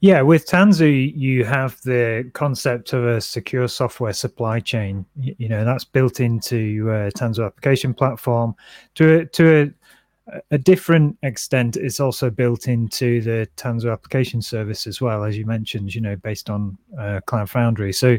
Yeah, 0.00 0.22
with 0.22 0.48
Tanzu, 0.48 1.16
you 1.16 1.44
have 1.44 1.80
the 1.82 2.28
concept 2.34 2.92
of 2.92 3.04
a 3.04 3.20
secure 3.20 3.68
software 3.68 4.12
supply 4.12 4.58
chain. 4.58 5.06
You 5.16 5.48
know 5.48 5.64
that's 5.64 5.84
built 5.84 6.18
into 6.18 6.90
uh, 6.90 7.10
Tanzu 7.10 7.46
application 7.46 7.94
platform. 7.94 8.56
To 8.96 9.20
a, 9.20 9.26
to 9.26 9.72
a, 10.28 10.40
a 10.50 10.58
different 10.58 11.16
extent, 11.22 11.76
it's 11.76 12.00
also 12.00 12.30
built 12.30 12.66
into 12.66 13.20
the 13.20 13.48
Tanzu 13.56 13.92
application 13.92 14.42
service 14.42 14.88
as 14.88 15.00
well, 15.00 15.22
as 15.22 15.38
you 15.38 15.46
mentioned. 15.46 15.94
You 15.94 16.00
know, 16.00 16.16
based 16.16 16.50
on 16.50 16.76
uh, 16.98 17.20
Cloud 17.26 17.48
Foundry. 17.50 17.92
So 17.92 18.18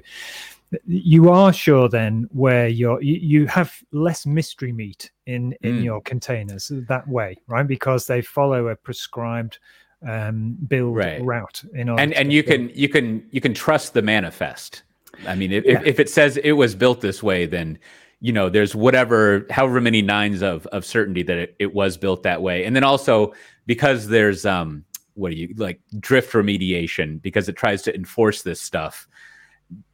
you 0.86 1.30
are 1.30 1.54
sure 1.54 1.90
then 1.90 2.28
where 2.32 2.68
you're 2.68 3.02
you, 3.02 3.16
you 3.16 3.48
have 3.48 3.74
less 3.92 4.26
mystery 4.26 4.72
meat 4.72 5.12
in 5.26 5.56
in 5.62 5.80
mm. 5.80 5.84
your 5.84 6.02
containers 6.02 6.72
that 6.88 7.08
way 7.08 7.38
right 7.48 7.68
because 7.68 8.08
they 8.08 8.22
follow 8.22 8.68
a 8.68 8.76
prescribed 8.76 9.60
um 10.08 10.58
build 10.68 10.96
right. 10.96 11.24
route 11.24 11.64
in 11.74 11.90
order 11.90 12.02
and 12.02 12.14
and 12.14 12.34
you 12.34 12.44
build. 12.44 12.70
can 12.70 12.78
you 12.78 12.90
can 12.90 13.26
you 13.32 13.42
can 13.42 13.54
trust 13.54 13.94
the 13.94 14.02
manifest 14.02 14.84
i 15.28 15.36
mean 15.36 15.52
if, 15.52 15.66
yeah. 15.66 15.82
if 15.86 16.00
it 16.00 16.10
says 16.10 16.38
it 16.38 16.54
was 16.54 16.76
built 16.76 17.02
this 17.02 17.22
way 17.22 17.46
then 17.46 17.78
you 18.20 18.32
know 18.32 18.50
there's 18.50 18.76
whatever 18.76 19.46
however 19.50 19.80
many 19.80 20.02
nines 20.02 20.42
of 20.42 20.66
of 20.68 20.86
certainty 20.86 21.24
that 21.24 21.38
it, 21.38 21.56
it 21.60 21.74
was 21.74 21.98
built 21.98 22.24
that 22.24 22.42
way 22.42 22.66
and 22.66 22.76
then 22.76 22.84
also 22.84 23.34
because 23.66 24.08
there's 24.08 24.46
um 24.46 24.84
what 25.16 25.30
do 25.30 25.36
you 25.36 25.54
like 25.58 25.80
drift 26.00 26.34
remediation 26.34 27.22
because 27.22 27.48
it 27.48 27.56
tries 27.56 27.82
to 27.82 27.94
enforce 27.96 28.42
this 28.42 28.60
stuff 28.60 29.08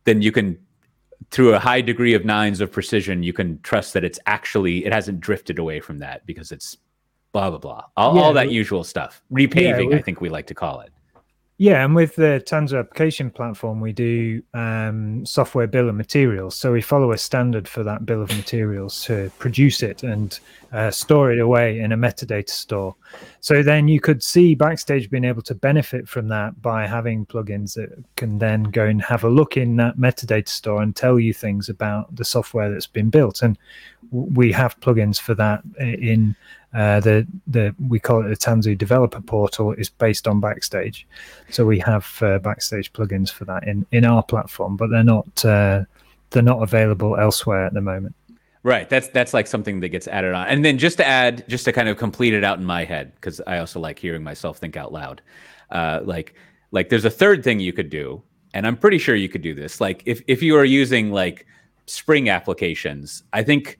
then 0.05 0.21
you 0.21 0.31
can 0.31 0.57
through 1.31 1.53
a 1.53 1.59
high 1.59 1.81
degree 1.81 2.13
of 2.13 2.25
nines 2.25 2.61
of 2.61 2.71
precision, 2.71 3.23
you 3.23 3.33
can 3.33 3.59
trust 3.61 3.93
that 3.93 4.03
it's 4.03 4.19
actually 4.25 4.85
it 4.85 4.93
hasn't 4.93 5.19
drifted 5.19 5.59
away 5.59 5.79
from 5.79 5.99
that 5.99 6.25
because 6.25 6.51
it's 6.51 6.77
blah 7.31 7.49
blah 7.49 7.59
blah, 7.59 7.83
all, 7.97 8.15
yeah, 8.15 8.21
all 8.21 8.33
that 8.33 8.51
usual 8.51 8.83
stuff. 8.83 9.21
Repaving, 9.31 9.91
yeah, 9.91 9.97
I 9.97 10.01
think 10.01 10.21
we 10.21 10.29
like 10.29 10.47
to 10.47 10.55
call 10.55 10.81
it. 10.81 10.91
Yeah, 11.61 11.83
and 11.83 11.93
with 11.93 12.15
the 12.15 12.41
Tanzu 12.45 12.79
application 12.79 13.29
platform, 13.29 13.81
we 13.81 13.91
do 13.91 14.41
um, 14.53 15.25
software 15.25 15.67
bill 15.67 15.89
of 15.89 15.95
materials. 15.95 16.55
So 16.55 16.71
we 16.71 16.81
follow 16.81 17.11
a 17.11 17.17
standard 17.17 17.67
for 17.67 17.83
that 17.83 18.05
bill 18.05 18.21
of 18.21 18.29
materials 18.29 19.03
to 19.03 19.29
produce 19.39 19.83
it 19.83 20.01
and 20.01 20.39
uh, 20.71 20.89
store 20.89 21.33
it 21.33 21.39
away 21.39 21.81
in 21.81 21.91
a 21.91 21.97
metadata 21.97 22.49
store. 22.49 22.95
So 23.41 23.61
then 23.61 23.89
you 23.89 23.99
could 23.99 24.23
see 24.23 24.55
Backstage 24.55 25.09
being 25.09 25.25
able 25.25 25.41
to 25.41 25.53
benefit 25.53 26.07
from 26.07 26.29
that 26.29 26.61
by 26.61 26.87
having 26.87 27.25
plugins 27.25 27.73
that 27.73 27.89
can 28.15 28.39
then 28.39 28.63
go 28.63 28.85
and 28.85 29.01
have 29.01 29.25
a 29.25 29.29
look 29.29 29.57
in 29.57 29.75
that 29.75 29.97
metadata 29.97 30.47
store 30.47 30.81
and 30.81 30.95
tell 30.95 31.19
you 31.19 31.33
things 31.33 31.67
about 31.67 32.15
the 32.15 32.23
software 32.23 32.71
that's 32.71 32.87
been 32.87 33.09
built. 33.09 33.41
And 33.41 33.57
we 34.11 34.53
have 34.53 34.79
plugins 34.79 35.19
for 35.19 35.35
that 35.35 35.61
in 35.77 36.37
uh, 36.73 36.99
the 36.99 37.25
the 37.47 37.75
we 37.87 37.99
call 37.99 38.23
it 38.23 38.29
the 38.29 38.35
Tanzu 38.35 38.77
Developer 38.77 39.21
Portal 39.21 39.73
is 39.73 39.89
based 39.89 40.27
on 40.27 40.39
Backstage, 40.39 41.07
so 41.49 41.65
we 41.65 41.79
have 41.79 42.17
uh, 42.21 42.39
Backstage 42.39 42.93
plugins 42.93 43.31
for 43.31 43.45
that 43.45 43.67
in 43.67 43.85
in 43.91 44.05
our 44.05 44.21
platform, 44.23 44.77
but 44.77 44.89
they're 44.89 45.03
not 45.03 45.45
uh, 45.45 45.83
they're 46.29 46.43
not 46.43 46.61
available 46.61 47.17
elsewhere 47.17 47.65
at 47.65 47.73
the 47.73 47.81
moment. 47.81 48.15
Right. 48.61 48.89
That's 48.89 49.07
that's 49.07 49.33
like 49.33 49.47
something 49.47 49.79
that 49.79 49.89
gets 49.89 50.07
added 50.07 50.33
on, 50.33 50.47
and 50.47 50.65
then 50.65 50.77
just 50.77 50.97
to 50.97 51.07
add, 51.07 51.47
just 51.47 51.65
to 51.65 51.71
kind 51.71 51.87
of 51.87 51.97
complete 51.97 52.33
it 52.33 52.43
out 52.43 52.59
in 52.59 52.65
my 52.65 52.83
head, 52.83 53.13
because 53.15 53.41
I 53.47 53.59
also 53.59 53.79
like 53.79 53.97
hearing 53.97 54.23
myself 54.23 54.57
think 54.57 54.75
out 54.75 54.91
loud. 54.91 55.21
Uh, 55.71 56.01
like 56.03 56.35
like 56.71 56.89
there's 56.89 57.05
a 57.05 57.09
third 57.09 57.43
thing 57.43 57.59
you 57.59 57.71
could 57.71 57.89
do, 57.89 58.21
and 58.53 58.67
I'm 58.67 58.75
pretty 58.75 58.97
sure 58.97 59.15
you 59.15 59.29
could 59.29 59.41
do 59.41 59.55
this. 59.55 59.79
Like 59.79 60.03
if 60.05 60.21
if 60.27 60.43
you 60.43 60.57
are 60.57 60.65
using 60.65 61.11
like 61.11 61.45
Spring 61.85 62.29
applications, 62.29 63.23
I 63.33 63.41
think 63.41 63.79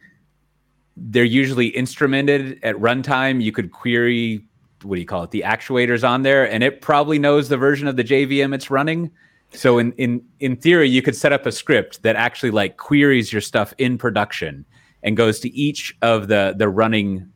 they're 1.01 1.23
usually 1.23 1.71
instrumented 1.71 2.59
at 2.63 2.75
runtime. 2.75 3.41
You 3.41 3.51
could 3.51 3.71
query 3.71 4.43
what 4.83 4.95
do 4.95 5.01
you 5.01 5.07
call 5.07 5.23
it, 5.23 5.31
the 5.31 5.43
actuators 5.45 6.07
on 6.07 6.23
there, 6.23 6.49
and 6.49 6.63
it 6.63 6.81
probably 6.81 7.19
knows 7.19 7.49
the 7.49 7.57
version 7.57 7.87
of 7.87 7.95
the 7.95 8.03
JVM 8.03 8.53
it's 8.53 8.69
running. 8.69 9.11
So 9.51 9.79
in 9.79 9.91
in 9.93 10.23
in 10.39 10.55
theory, 10.55 10.89
you 10.89 11.01
could 11.01 11.15
set 11.15 11.33
up 11.33 11.45
a 11.45 11.51
script 11.51 12.03
that 12.03 12.15
actually 12.15 12.51
like 12.51 12.77
queries 12.77 13.33
your 13.33 13.41
stuff 13.41 13.73
in 13.77 13.97
production 13.97 14.65
and 15.03 15.17
goes 15.17 15.39
to 15.41 15.49
each 15.49 15.95
of 16.01 16.27
the 16.27 16.53
the 16.57 16.69
running 16.69 17.31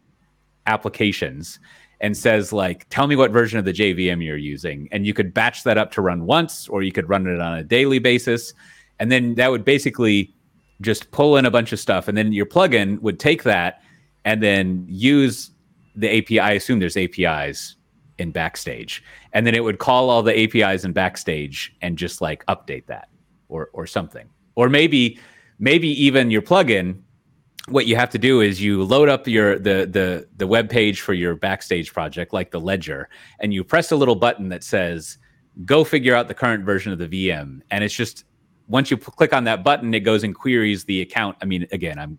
applications 0.67 1.59
and 1.99 2.15
says 2.15 2.53
like 2.53 2.87
tell 2.89 3.07
me 3.07 3.15
what 3.15 3.31
version 3.31 3.59
of 3.59 3.65
the 3.65 3.73
JVM 3.73 4.23
you're 4.23 4.37
using 4.37 4.87
and 4.91 5.05
you 5.05 5.13
could 5.13 5.33
batch 5.33 5.63
that 5.63 5.77
up 5.77 5.91
to 5.91 6.01
run 6.01 6.25
once 6.25 6.69
or 6.69 6.83
you 6.83 6.91
could 6.91 7.09
run 7.09 7.27
it 7.27 7.41
on 7.41 7.57
a 7.57 7.63
daily 7.63 7.99
basis 7.99 8.53
and 8.99 9.11
then 9.11 9.35
that 9.35 9.51
would 9.51 9.65
basically 9.65 10.33
just 10.81 11.11
pull 11.11 11.37
in 11.37 11.45
a 11.45 11.51
bunch 11.51 11.71
of 11.71 11.79
stuff, 11.79 12.07
and 12.07 12.17
then 12.17 12.33
your 12.33 12.45
plugin 12.45 12.99
would 13.01 13.19
take 13.19 13.43
that 13.43 13.81
and 14.25 14.41
then 14.41 14.85
use 14.87 15.51
the 15.95 16.17
API. 16.17 16.39
I 16.39 16.51
assume 16.51 16.79
there's 16.79 16.97
APIs 16.97 17.75
in 18.19 18.31
Backstage, 18.31 19.03
and 19.33 19.45
then 19.45 19.55
it 19.55 19.63
would 19.63 19.79
call 19.79 20.09
all 20.09 20.23
the 20.23 20.37
APIs 20.37 20.83
in 20.83 20.93
Backstage 20.93 21.75
and 21.81 21.97
just 21.97 22.21
like 22.21 22.45
update 22.47 22.85
that 22.87 23.09
or 23.49 23.69
or 23.73 23.87
something, 23.87 24.29
or 24.55 24.69
maybe 24.69 25.19
maybe 25.59 25.89
even 26.03 26.31
your 26.31 26.41
plugin 26.41 26.99
what 27.67 27.85
you 27.85 27.95
have 27.95 28.09
to 28.09 28.17
do 28.17 28.41
is 28.41 28.61
you 28.61 28.83
load 28.83 29.07
up 29.07 29.27
your 29.27 29.57
the 29.57 29.87
the 29.89 30.27
the 30.37 30.45
web 30.45 30.69
page 30.69 31.01
for 31.01 31.13
your 31.13 31.35
backstage 31.35 31.93
project 31.93 32.33
like 32.33 32.51
the 32.51 32.59
ledger 32.59 33.09
and 33.39 33.53
you 33.53 33.63
press 33.63 33.91
a 33.91 33.95
little 33.95 34.15
button 34.15 34.49
that 34.49 34.63
says 34.63 35.17
go 35.65 35.83
figure 35.83 36.15
out 36.15 36.27
the 36.27 36.33
current 36.33 36.65
version 36.65 36.91
of 36.91 36.99
the 36.99 37.07
vm 37.07 37.61
and 37.71 37.83
it's 37.83 37.93
just 37.93 38.25
once 38.67 38.91
you 38.91 38.97
p- 38.97 39.11
click 39.15 39.33
on 39.33 39.43
that 39.43 39.63
button 39.63 39.93
it 39.93 40.01
goes 40.01 40.23
and 40.23 40.35
queries 40.35 40.83
the 40.85 41.01
account 41.01 41.37
i 41.41 41.45
mean 41.45 41.67
again 41.71 41.97
i'm 41.99 42.17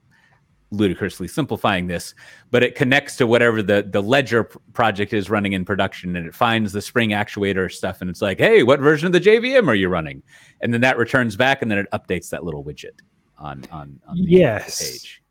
ludicrously 0.71 1.29
simplifying 1.29 1.87
this 1.87 2.15
but 2.51 2.63
it 2.63 2.75
connects 2.75 3.17
to 3.17 3.27
whatever 3.27 3.63
the 3.63 3.87
the 3.91 4.03
ledger 4.03 4.45
project 4.73 5.13
is 5.13 5.31
running 5.31 5.53
in 5.53 5.65
production 5.65 6.17
and 6.17 6.27
it 6.27 6.35
finds 6.35 6.73
the 6.73 6.83
spring 6.83 7.11
actuator 7.11 7.71
stuff 7.71 8.01
and 8.01 8.11
it's 8.11 8.21
like 8.21 8.39
hey 8.39 8.63
what 8.65 8.81
version 8.81 9.07
of 9.07 9.13
the 9.13 9.21
jvm 9.21 9.69
are 9.69 9.75
you 9.75 9.89
running 9.89 10.23
and 10.63 10.75
then 10.75 10.81
that 10.81 10.99
returns 10.99 11.37
back 11.37 11.63
and 11.63 11.71
then 11.71 11.79
it 11.79 11.87
updates 11.93 12.29
that 12.29 12.45
little 12.45 12.65
widget 12.65 12.99
on 13.39 13.63
on, 13.71 14.01
on 14.09 14.17
the 14.17 14.25
yes 14.25 15.01
page 15.01 15.23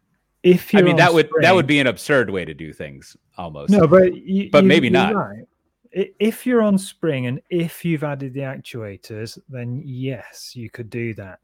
if 0.44 0.74
you 0.74 0.80
I 0.80 0.82
mean 0.82 0.98
that 0.98 1.14
would 1.14 1.28
spring, 1.28 1.42
that 1.42 1.56
would 1.56 1.68
be 1.68 1.80
an 1.80 1.88
absurd 1.88 2.30
way 2.30 2.44
to 2.44 2.54
do 2.54 2.74
things 2.74 3.16
almost. 3.38 3.72
No, 3.72 3.88
but 3.88 4.14
you, 4.14 4.50
but 4.52 4.64
you, 4.64 4.68
maybe 4.68 4.90
not. 4.90 5.16
Right. 5.16 5.46
If 5.94 6.46
you're 6.46 6.64
on 6.64 6.78
Spring 6.78 7.28
and 7.28 7.40
if 7.50 7.86
you've 7.86 8.04
added 8.04 8.34
the 8.34 8.42
actuators, 8.42 9.38
then 9.48 9.82
yes, 9.86 10.56
you 10.56 10.70
could 10.70 10.90
do 10.90 11.14
that. 11.16 11.40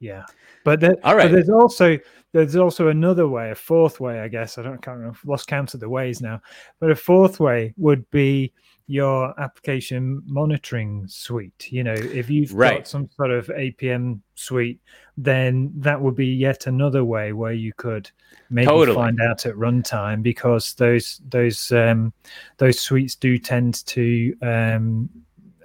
Yeah, 0.00 0.24
but, 0.64 0.80
there, 0.80 0.96
All 1.02 1.16
right. 1.16 1.24
but 1.24 1.32
there's 1.32 1.48
also 1.48 1.98
there's 2.32 2.56
also 2.56 2.88
another 2.88 3.26
way, 3.26 3.50
a 3.50 3.54
fourth 3.54 4.00
way, 4.00 4.20
I 4.20 4.28
guess. 4.28 4.58
I 4.58 4.62
don't 4.62 4.82
can't 4.82 4.98
remember, 4.98 5.18
I've 5.22 5.28
lost 5.28 5.46
count 5.46 5.72
of 5.72 5.80
the 5.80 5.88
ways 5.88 6.20
now. 6.20 6.42
But 6.78 6.90
a 6.90 6.96
fourth 6.96 7.40
way 7.40 7.72
would 7.76 8.08
be 8.10 8.52
your 8.86 9.38
application 9.40 10.22
monitoring 10.26 11.06
suite. 11.08 11.72
You 11.72 11.84
know, 11.84 11.94
if 11.94 12.28
you've 12.28 12.52
right. 12.52 12.78
got 12.78 12.88
some 12.88 13.08
sort 13.16 13.30
of 13.30 13.46
APM 13.46 14.20
suite, 14.34 14.80
then 15.16 15.72
that 15.76 16.00
would 16.00 16.14
be 16.14 16.26
yet 16.26 16.66
another 16.66 17.04
way 17.04 17.32
where 17.32 17.52
you 17.52 17.72
could 17.76 18.10
maybe 18.50 18.66
totally. 18.66 18.94
find 18.94 19.20
out 19.20 19.46
at 19.46 19.54
runtime 19.54 20.22
because 20.22 20.74
those 20.74 21.20
those 21.28 21.72
um, 21.72 22.12
those 22.58 22.78
suites 22.78 23.14
do 23.14 23.38
tend 23.38 23.86
to 23.86 24.36
um, 24.42 25.08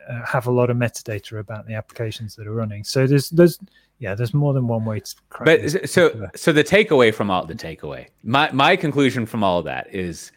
uh, 0.10 0.26
have 0.26 0.48
a 0.48 0.52
lot 0.52 0.70
of 0.70 0.78
metadata 0.78 1.40
about 1.40 1.68
the 1.68 1.74
applications 1.74 2.36
that 2.36 2.48
are 2.48 2.54
running. 2.54 2.84
So 2.84 3.06
there's 3.06 3.30
there's 3.32 3.60
yeah, 4.00 4.16
there's 4.16 4.34
more 4.34 4.54
than 4.54 4.68
one 4.68 4.86
way 4.86 5.02
to. 5.02 5.16
But 5.44 5.90
so 5.90 6.30
so 6.36 6.54
the 6.54 6.64
takeaway 6.64 7.14
from 7.14 7.30
all 7.30 7.46
the 7.46 7.56
takeaway, 7.56 8.08
my 8.24 8.50
my 8.52 8.78
conclusion 8.78 9.26
from 9.26 9.44
all 9.44 9.62
that 9.64 9.94
is 9.94 10.32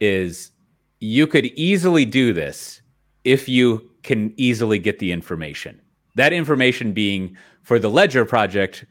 is 0.00 0.50
you 1.00 1.26
could 1.26 1.46
easily 1.46 2.04
do 2.04 2.32
this 2.32 2.80
if 3.24 3.48
you 3.48 3.90
can 4.02 4.32
easily 4.36 4.78
get 4.78 4.98
the 4.98 5.12
information. 5.12 5.80
That 6.14 6.32
information 6.32 6.92
being 6.92 7.36
for 7.62 7.78
the 7.78 7.90
Ledger 7.90 8.24
project, 8.24 8.84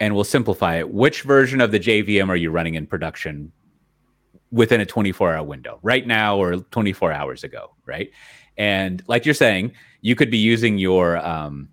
and 0.00 0.14
we'll 0.14 0.24
simplify 0.24 0.76
it. 0.76 0.90
Which 0.90 1.22
version 1.22 1.60
of 1.60 1.72
the 1.72 1.80
JVM 1.80 2.28
are 2.28 2.36
you 2.36 2.50
running 2.50 2.74
in 2.74 2.86
production 2.86 3.52
within 4.50 4.80
a 4.80 4.86
24 4.86 5.34
hour 5.34 5.44
window 5.44 5.78
right 5.82 6.06
now 6.06 6.38
or 6.38 6.56
24 6.56 7.12
hours 7.12 7.44
ago? 7.44 7.74
Right. 7.84 8.10
And 8.56 9.02
like 9.06 9.24
you're 9.24 9.34
saying, 9.34 9.72
you 10.00 10.14
could 10.14 10.30
be 10.30 10.38
using 10.38 10.78
your, 10.78 11.18
um, 11.18 11.68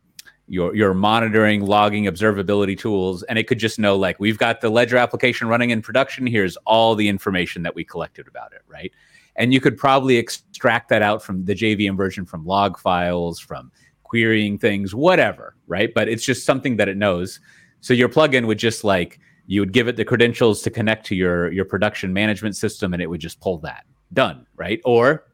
your 0.47 0.76
your 0.76 0.93
monitoring 0.93 1.62
logging 1.62 2.06
observability 2.06 2.78
tools 2.78 3.24
and 3.24 3.39
it 3.39 3.47
could 3.47 3.58
just 3.58 3.80
know 3.80 3.95
like 3.95 4.20
we've 4.20 4.38
got 4.38 4.62
the 4.62 4.70
ledger 4.70 4.97
application 4.97 5.47
running 5.47 5.72
in 5.72 5.82
production 5.82 6.28
here's 6.28 6.56
all 6.68 6.93
the 6.93 7.10
information 7.10 7.64
that 7.64 7.74
we 7.74 7.84
collected 7.84 8.28
about 8.28 8.53
it 8.53 8.62
right 8.68 8.91
and 9.38 9.53
you 9.53 9.59
could 9.59 9.77
probably 9.77 10.17
extract 10.17 10.89
that 10.89 11.01
out 11.01 11.21
from 11.21 11.45
the 11.45 11.53
jvm 11.53 11.95
version 11.97 12.25
from 12.25 12.45
log 12.45 12.77
files 12.77 13.39
from 13.39 13.71
querying 14.03 14.57
things 14.57 14.93
whatever 14.95 15.55
right? 15.67 15.93
But 15.93 16.07
it's 16.07 16.23
just 16.23 16.45
something 16.45 16.77
that 16.77 16.88
it 16.88 16.97
knows. 16.97 17.39
So 17.81 17.93
your 17.93 18.09
plugin 18.09 18.47
would 18.47 18.59
just 18.59 18.83
like 18.83 19.19
you 19.47 19.61
would 19.61 19.73
give 19.73 19.88
it 19.88 19.95
the 19.95 20.05
credentials 20.05 20.61
to 20.63 20.71
connect 20.71 21.05
to 21.07 21.15
your 21.15 21.51
your 21.51 21.65
production 21.65 22.13
management 22.13 22.55
system 22.55 22.93
and 22.93 23.01
it 23.01 23.09
would 23.09 23.21
just 23.21 23.39
pull 23.39 23.59
that. 23.59 23.86
Done 24.13 24.45
right? 24.55 24.81
Or 24.86 25.25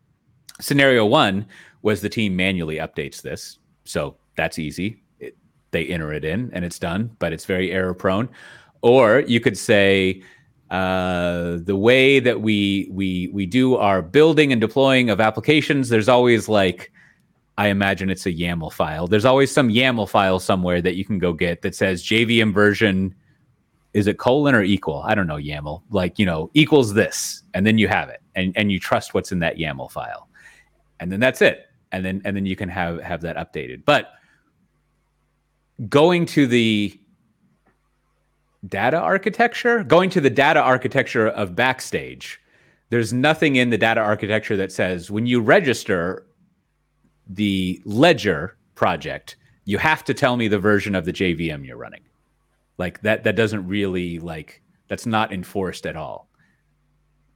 scenario 0.59 1.05
one 1.05 1.45
was 1.81 2.01
the 2.01 2.09
team 2.09 2.35
manually 2.35 2.77
updates 2.77 3.21
this. 3.21 3.57
So 3.85 4.17
that's 4.35 4.59
easy. 4.59 5.01
It, 5.19 5.35
they 5.71 5.87
enter 5.87 6.13
it 6.13 6.23
in 6.23 6.51
and 6.53 6.63
it's 6.63 6.79
done, 6.79 7.15
but 7.19 7.33
it's 7.33 7.45
very 7.45 7.71
error 7.71 7.93
prone. 7.93 8.29
Or 8.81 9.19
you 9.21 9.39
could 9.39 9.57
say 9.57 10.23
uh, 10.71 11.57
the 11.63 11.75
way 11.75 12.21
that 12.21 12.39
we 12.39 12.87
we 12.91 13.29
we 13.33 13.45
do 13.45 13.75
our 13.75 14.01
building 14.01 14.53
and 14.53 14.61
deploying 14.61 15.09
of 15.09 15.19
applications. 15.19 15.89
There's 15.89 16.07
always 16.07 16.47
like 16.47 16.93
I 17.57 17.67
imagine 17.67 18.09
it's 18.09 18.25
a 18.25 18.31
YAML 18.31 18.71
file. 18.71 19.05
There's 19.05 19.25
always 19.25 19.51
some 19.51 19.67
YAML 19.67 20.07
file 20.07 20.39
somewhere 20.39 20.81
that 20.81 20.95
you 20.95 21.03
can 21.03 21.19
go 21.19 21.33
get 21.33 21.61
that 21.61 21.75
says 21.75 22.03
JVM 22.03 22.53
version. 22.53 23.13
Is 23.93 24.07
it 24.07 24.17
colon 24.17 24.55
or 24.55 24.63
equal? 24.63 25.03
I 25.05 25.13
don't 25.13 25.27
know 25.27 25.35
YAML. 25.35 25.83
Like 25.89 26.17
you 26.17 26.25
know 26.25 26.49
equals 26.53 26.93
this, 26.93 27.43
and 27.53 27.67
then 27.67 27.77
you 27.77 27.89
have 27.89 28.07
it, 28.07 28.21
and 28.35 28.53
and 28.55 28.71
you 28.71 28.79
trust 28.79 29.13
what's 29.13 29.33
in 29.33 29.39
that 29.39 29.57
YAML 29.57 29.91
file, 29.91 30.29
and 31.01 31.11
then 31.11 31.19
that's 31.19 31.41
it, 31.41 31.65
and 31.91 32.05
then 32.05 32.21
and 32.23 32.33
then 32.33 32.45
you 32.45 32.55
can 32.55 32.69
have 32.69 33.01
have 33.01 33.19
that 33.21 33.35
updated. 33.35 33.83
But 33.83 34.13
going 35.89 36.25
to 36.27 36.47
the 36.47 36.97
data 38.67 38.97
architecture, 38.97 39.83
going 39.83 40.09
to 40.11 40.21
the 40.21 40.29
data 40.29 40.59
architecture 40.59 41.27
of 41.27 41.55
Backstage, 41.55 42.39
there's 42.89 43.13
nothing 43.13 43.55
in 43.55 43.69
the 43.69 43.77
data 43.77 44.01
architecture 44.01 44.57
that 44.57 44.71
says 44.71 45.09
when 45.09 45.25
you 45.25 45.39
register 45.39 46.25
the 47.27 47.81
ledger 47.85 48.57
project, 48.75 49.37
you 49.65 49.77
have 49.77 50.03
to 50.03 50.13
tell 50.13 50.37
me 50.37 50.47
the 50.47 50.59
version 50.59 50.95
of 50.95 51.05
the 51.05 51.13
JVM 51.13 51.65
you're 51.65 51.77
running. 51.77 52.01
Like 52.77 53.01
that 53.01 53.23
that 53.23 53.35
doesn't 53.35 53.67
really 53.67 54.19
like 54.19 54.61
that's 54.87 55.05
not 55.05 55.31
enforced 55.31 55.85
at 55.85 55.95
all. 55.95 56.27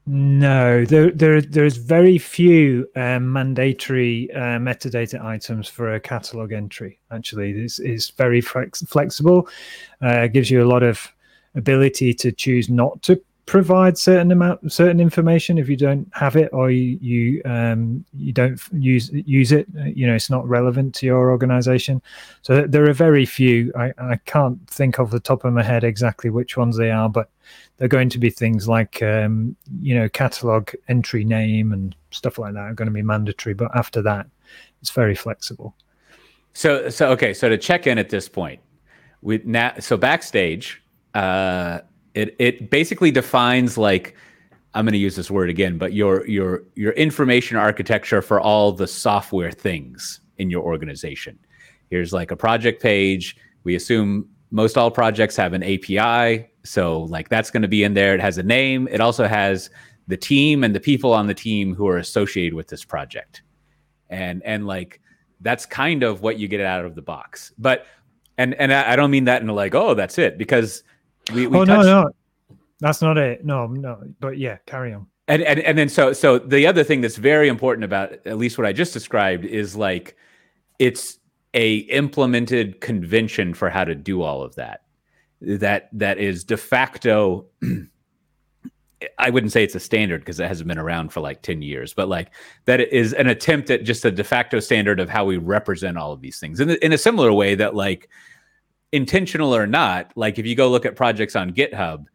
No, 0.08 0.86
there, 0.86 1.10
there, 1.10 1.42
there's 1.42 1.78
very 1.78 2.20
few 2.20 2.88
um, 2.96 3.34
mandatory 3.34 4.32
uh, 4.34 4.60
metadata 4.60 5.20
items 5.24 5.68
for 5.68 5.96
a 5.96 6.00
catalog 6.00 6.52
entry. 6.52 7.00
Actually, 7.10 7.54
this 7.54 7.80
is 7.80 8.12
very 8.12 8.40
flex- 8.40 8.84
flexible. 8.84 9.50
Uh, 10.02 10.28
gives 10.28 10.52
you 10.52 10.64
a 10.64 10.70
lot 10.70 10.84
of 10.84 11.12
ability 11.56 12.14
to 12.14 12.32
choose 12.32 12.70
not 12.70 13.02
to 13.02 13.20
provide 13.46 13.96
certain 13.96 14.32
amount 14.32 14.72
certain 14.72 15.00
information 15.00 15.60
if 15.60 15.70
you 15.70 15.78
don't 15.78 16.08
have 16.14 16.36
it 16.36 16.50
or 16.52 16.72
you 16.72 16.98
you, 17.00 17.42
um, 17.46 18.04
you 18.14 18.34
don't 18.34 18.60
use 18.72 19.12
use 19.14 19.52
it 19.52 19.68
you 19.86 20.08
know 20.08 20.16
it's 20.16 20.30
not 20.30 20.48
relevant 20.48 20.96
to 20.96 21.06
your 21.06 21.30
organization. 21.30 22.02
So 22.42 22.66
there 22.68 22.90
are 22.90 22.94
very 22.94 23.26
few. 23.26 23.72
I, 23.78 23.94
I 23.98 24.16
can't 24.26 24.68
think 24.68 25.00
off 25.00 25.12
the 25.12 25.20
top 25.20 25.46
of 25.46 25.54
my 25.54 25.62
head 25.62 25.84
exactly 25.84 26.30
which 26.30 26.58
ones 26.58 26.78
they 26.78 26.90
are 26.90 27.10
but 27.10 27.30
they're 27.78 27.88
going 27.88 28.10
to 28.10 28.20
be 28.20 28.30
things 28.30 28.68
like 28.68 29.02
um, 29.04 29.56
you 29.82 29.94
know 29.94 30.10
catalog 30.10 30.72
entry 30.88 31.24
name 31.24 31.72
and 31.72 31.96
stuff 32.12 32.40
like 32.40 32.54
that 32.54 32.62
are 32.62 32.74
going 32.74 32.88
to 32.88 32.94
be 32.94 33.04
mandatory 33.04 33.54
but 33.54 33.70
after 33.76 34.02
that 34.02 34.26
it's 34.82 34.92
very 34.92 35.16
flexible. 35.16 35.76
So 36.54 36.90
so 36.90 37.12
okay 37.12 37.34
so 37.34 37.50
to 37.50 37.58
check 37.58 37.86
in 37.86 38.00
at 38.00 38.10
this 38.10 38.28
point 38.28 38.60
we 39.22 39.42
now 39.46 39.74
so 39.80 39.98
backstage 39.98 40.82
uh 41.14 41.80
it 42.16 42.36
it 42.40 42.70
basically 42.70 43.12
defines 43.12 43.78
like 43.78 44.16
I'm 44.74 44.84
going 44.86 44.94
to 44.94 45.00
use 45.00 45.16
this 45.16 45.32
word 45.32 45.50
again, 45.50 45.78
but 45.78 45.94
your 45.94 46.28
your 46.28 46.64
your 46.76 46.94
information 46.94 47.58
architecture 47.58 48.22
for 48.22 48.40
all 48.40 48.72
the 48.72 48.88
software 48.88 49.52
things 49.52 50.22
in 50.38 50.50
your 50.50 50.64
organization. 50.64 51.38
Here's 51.90 52.12
like 52.12 52.32
a 52.32 52.36
project 52.36 52.82
page. 52.82 53.38
We 53.64 53.76
assume 53.76 54.28
most 54.52 54.78
all 54.78 54.92
projects 54.92 55.36
have 55.36 55.54
an 55.54 55.64
API, 55.64 56.50
so 56.64 57.04
like 57.04 57.30
that's 57.30 57.52
going 57.52 57.62
to 57.62 57.68
be 57.68 57.84
in 57.84 57.94
there. 57.94 58.16
It 58.16 58.22
has 58.22 58.38
a 58.38 58.44
name. 58.44 58.88
It 58.92 59.02
also 59.02 59.28
has 59.28 59.70
the 60.08 60.18
team 60.18 60.64
and 60.64 60.76
the 60.76 60.80
people 60.80 61.14
on 61.14 61.28
the 61.28 61.34
team 61.34 61.74
who 61.74 61.88
are 61.88 61.98
associated 61.98 62.54
with 62.54 62.68
this 62.68 62.84
project. 62.84 63.42
And 64.10 64.42
and 64.44 64.68
like 64.68 65.02
that's 65.42 65.66
kind 65.66 66.04
of 66.04 66.22
what 66.22 66.38
you 66.38 66.48
get 66.48 66.62
out 66.62 66.86
of 66.86 66.96
the 66.96 67.02
box. 67.02 67.54
But 67.58 67.86
and 68.38 68.54
and 68.56 68.74
I 68.74 68.96
don't 68.96 69.12
mean 69.12 69.26
that 69.26 69.42
in 69.42 69.48
like, 69.48 69.76
oh, 69.76 69.94
that's 69.94 70.18
it 70.18 70.38
because 70.38 70.84
we, 71.34 71.48
we 71.48 71.58
oh 71.58 71.66
touched... 71.66 71.86
no, 71.86 72.04
no, 72.04 72.10
that's 72.80 73.02
not 73.02 73.18
it. 73.18 73.46
No, 73.46 73.68
no. 73.68 74.02
But 74.20 74.38
yeah, 74.38 74.58
carry 74.66 74.94
on. 74.94 75.08
And, 75.28 75.42
and 75.42 75.60
and 75.60 75.78
then 75.78 75.90
so 75.90 76.14
so 76.14 76.38
the 76.38 76.68
other 76.68 76.84
thing 76.84 77.02
that's 77.02 77.18
very 77.18 77.48
important 77.48 77.84
about 77.84 78.14
at 78.26 78.38
least 78.38 78.58
what 78.58 78.68
I 78.68 78.74
just 78.74 78.94
described 78.94 79.44
is 79.44 79.76
like 79.76 80.16
it's 80.78 81.18
a 81.56 81.78
implemented 81.78 82.80
convention 82.82 83.54
for 83.54 83.70
how 83.70 83.86
to 83.86 83.96
do 83.96 84.22
all 84.22 84.44
of 84.44 84.54
that. 84.56 84.84
That 85.42 85.90
that 85.94 86.20
is 86.20 86.44
de 86.44 86.58
facto. 86.58 87.48
I 89.20 89.30
wouldn't 89.30 89.52
say 89.52 89.64
it's 89.64 89.76
a 89.76 89.80
standard 89.80 90.22
because 90.22 90.40
it 90.40 90.48
hasn't 90.48 90.68
been 90.68 90.80
around 90.80 91.12
for 91.12 91.20
like 91.20 91.42
10 91.42 91.62
years, 91.62 91.94
but 91.94 92.08
like 92.08 92.32
that 92.64 92.80
is 92.80 93.14
an 93.14 93.28
attempt 93.28 93.70
at 93.70 93.84
just 93.84 94.06
a 94.06 94.12
de 94.12 94.24
facto 94.24 94.60
standard 94.60 95.00
of 95.00 95.10
how 95.10 95.26
we 95.26 95.38
represent 95.38 95.98
all 95.98 96.12
of 96.12 96.22
these 96.22 96.40
things 96.40 96.60
in, 96.60 96.72
in 96.72 96.94
a 96.94 96.98
similar 96.98 97.32
way 97.34 97.56
that 97.56 97.76
like 97.76 98.10
intentional 98.96 99.56
or 99.56 99.68
not, 99.68 100.12
like 100.16 100.40
if 100.40 100.46
you 100.46 100.56
go 100.56 100.70
look 100.70 100.86
at 100.86 100.96
projects 100.96 101.36
on 101.36 101.52
GitHub, 101.52 102.06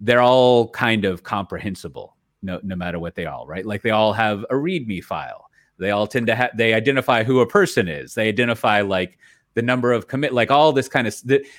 they're 0.00 0.22
all 0.22 0.68
kind 0.70 1.04
of 1.04 1.22
comprehensible, 1.22 2.16
no, 2.42 2.58
no 2.62 2.74
matter 2.74 2.98
what 2.98 3.14
they 3.14 3.26
all, 3.26 3.46
right? 3.46 3.66
Like 3.66 3.82
they 3.82 3.90
all 3.90 4.12
have 4.12 4.44
a 4.50 4.54
README 4.54 5.04
file. 5.04 5.50
They 5.78 5.90
all 5.90 6.06
tend 6.06 6.26
to 6.28 6.34
have, 6.34 6.50
they 6.56 6.74
identify 6.74 7.22
who 7.22 7.40
a 7.40 7.46
person 7.46 7.88
is. 7.88 8.14
They 8.14 8.28
identify 8.28 8.80
like 8.80 9.18
the 9.54 9.62
number 9.62 9.92
of 9.92 10.08
commit, 10.08 10.32
like 10.32 10.50
all 10.50 10.72
this 10.72 10.88
kind 10.88 11.06
of, 11.06 11.14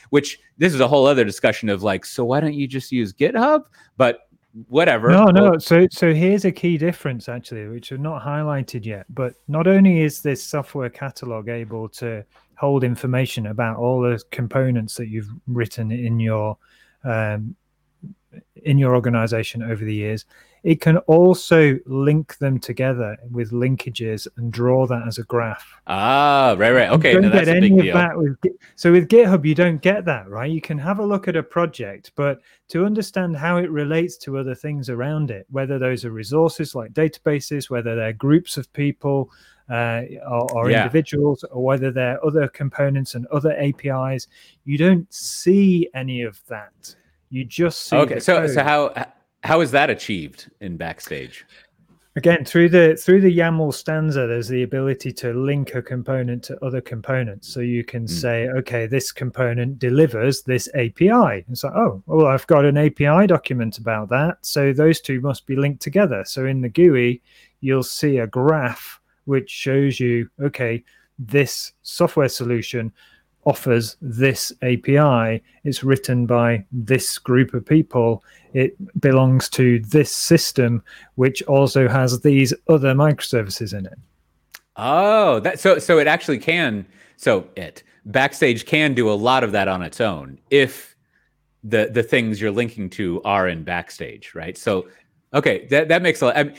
which 0.09 0.39
this 0.57 0.73
is 0.73 0.79
a 0.79 0.88
whole 0.88 1.05
other 1.05 1.23
discussion 1.23 1.69
of 1.69 1.84
like, 1.84 2.05
so 2.05 2.25
why 2.25 2.39
don't 2.39 2.53
you 2.53 2.67
just 2.67 2.91
use 2.91 3.13
GitHub? 3.13 3.63
But 3.97 4.27
whatever. 4.67 5.09
No, 5.09 5.25
no. 5.25 5.57
So, 5.57 5.88
so 5.91 6.13
here's 6.13 6.45
a 6.45 6.51
key 6.51 6.77
difference 6.77 7.29
actually, 7.29 7.67
which 7.67 7.91
are 7.91 7.97
not 7.97 8.23
highlighted 8.23 8.86
yet. 8.86 9.05
But 9.09 9.34
not 9.47 9.67
only 9.67 10.01
is 10.01 10.21
this 10.21 10.43
software 10.43 10.89
catalog 10.89 11.47
able 11.47 11.89
to 11.89 12.25
hold 12.62 12.84
information 12.84 13.47
about 13.47 13.76
all 13.78 14.01
the 14.01 14.22
components 14.30 14.93
that 14.93 15.07
you've 15.07 15.32
written 15.47 15.89
in 15.91 16.20
your 16.20 16.55
um, 17.03 17.55
in 18.64 18.78
your 18.78 18.93
organization 18.93 19.64
over 19.64 19.84
the 19.84 19.95
years, 19.95 20.26
it 20.64 20.80
can 20.80 20.97
also 20.99 21.80
link 21.88 22.38
them 22.38 22.59
together 22.59 23.18
with 23.32 23.51
linkages 23.51 24.28
and 24.38 24.53
draw 24.53 24.86
that 24.86 25.07
as 25.07 25.18
a 25.18 25.24
graph. 25.24 25.66
Ah, 25.88 26.55
right, 26.57 26.72
right. 26.72 26.89
Okay, 26.89 27.14
you 27.14 27.22
don't 27.22 27.32
get 27.32 27.47
any 27.47 27.72
of 27.72 27.84
deal. 27.84 27.95
that 27.95 28.16
with 28.16 28.38
so 28.76 28.91
with 28.91 29.07
GitHub 29.07 29.43
you 29.43 29.55
don't 29.55 29.82
get 29.82 30.05
that, 30.05 30.30
right? 30.30 30.51
You 30.51 30.62
can 30.62 30.78
have 30.78 30.99
a 30.99 31.05
look 31.05 31.28
at 31.28 31.36
a 31.36 31.41
project, 31.41 32.12
but 32.16 32.41
to 32.70 32.86
understand 32.86 33.36
how 33.36 33.57
it 33.57 33.72
relates 33.72 34.18
to 34.18 34.38
other 34.38 34.53
things 34.53 34.89
around 34.89 35.32
it, 35.32 35.47
whether 35.49 35.80
those 35.80 36.05
are 36.05 36.12
resources 36.12 36.76
like 36.76 36.93
databases, 36.93 37.70
whether 37.70 37.95
they're 37.95 38.14
groups 38.14 38.57
of 38.57 38.72
people 38.74 39.32
uh, 39.72 40.03
or, 40.30 40.53
or 40.53 40.70
yeah. 40.70 40.84
individuals, 40.84 41.43
or 41.45 41.64
whether 41.64 41.91
they're 41.91 42.24
other 42.26 42.47
components 42.49 43.16
and 43.16 43.26
other 43.28 43.57
APIs, 43.57 44.28
you 44.66 44.78
don't 44.78 45.12
see 45.12 45.89
any 45.95 46.22
of 46.22 46.39
that. 46.47 46.95
You 47.30 47.45
just 47.45 47.84
see. 47.84 47.95
Okay, 47.95 48.20
so 48.20 48.41
code. 48.41 48.51
so 48.51 48.64
how 48.64 48.93
how 49.43 49.61
is 49.61 49.71
that 49.71 49.89
achieved 49.89 50.49
in 50.61 50.77
Backstage? 50.77 51.45
Again, 52.17 52.43
through 52.43 52.67
the 52.67 52.97
through 52.97 53.21
the 53.21 53.37
YAML 53.37 53.73
stanza, 53.73 54.27
there's 54.27 54.49
the 54.49 54.63
ability 54.63 55.13
to 55.13 55.33
link 55.33 55.75
a 55.75 55.81
component 55.81 56.43
to 56.43 56.61
other 56.63 56.81
components. 56.81 57.47
So 57.47 57.61
you 57.61 57.85
can 57.85 58.03
mm. 58.03 58.09
say, 58.09 58.49
okay, 58.49 58.85
this 58.85 59.13
component 59.13 59.79
delivers 59.79 60.41
this 60.41 60.67
API. 60.75 61.45
It's 61.49 61.63
like, 61.63 61.73
oh, 61.73 62.03
well, 62.07 62.27
I've 62.27 62.45
got 62.47 62.65
an 62.65 62.77
API 62.77 63.27
document 63.27 63.77
about 63.77 64.09
that. 64.09 64.39
So 64.41 64.73
those 64.73 64.99
two 64.99 65.21
must 65.21 65.47
be 65.47 65.55
linked 65.55 65.81
together. 65.81 66.25
So 66.25 66.45
in 66.45 66.59
the 66.59 66.67
GUI, 66.67 67.21
you'll 67.61 67.81
see 67.81 68.17
a 68.17 68.27
graph 68.27 68.99
which 69.23 69.49
shows 69.49 69.97
you, 69.97 70.29
okay, 70.41 70.83
this 71.17 71.71
software 71.81 72.27
solution 72.27 72.91
offers 73.45 73.97
this 74.01 74.51
API. 74.61 75.41
It's 75.63 75.83
written 75.83 76.25
by 76.25 76.65
this 76.71 77.17
group 77.17 77.53
of 77.53 77.65
people. 77.65 78.23
It 78.53 78.75
belongs 78.99 79.49
to 79.49 79.79
this 79.79 80.11
system, 80.11 80.83
which 81.15 81.41
also 81.43 81.87
has 81.87 82.21
these 82.21 82.53
other 82.69 82.93
microservices 82.93 83.77
in 83.77 83.85
it. 83.85 83.97
Oh, 84.75 85.39
that 85.41 85.59
so 85.59 85.79
so 85.79 85.99
it 85.99 86.07
actually 86.07 86.39
can. 86.39 86.85
So 87.17 87.47
it 87.55 87.83
Backstage 88.05 88.65
can 88.65 88.93
do 88.93 89.11
a 89.11 89.13
lot 89.13 89.43
of 89.43 89.51
that 89.51 89.67
on 89.67 89.81
its 89.81 90.01
own 90.01 90.39
if 90.49 90.95
the 91.63 91.89
the 91.91 92.03
things 92.03 92.41
you're 92.41 92.51
linking 92.51 92.89
to 92.91 93.21
are 93.23 93.47
in 93.47 93.63
Backstage, 93.63 94.33
right? 94.33 94.57
So 94.57 94.87
okay, 95.33 95.67
that 95.67 95.87
that 95.89 96.01
makes 96.01 96.21
a 96.21 96.27
lot. 96.27 96.37
I 96.37 96.43
mean, 96.45 96.55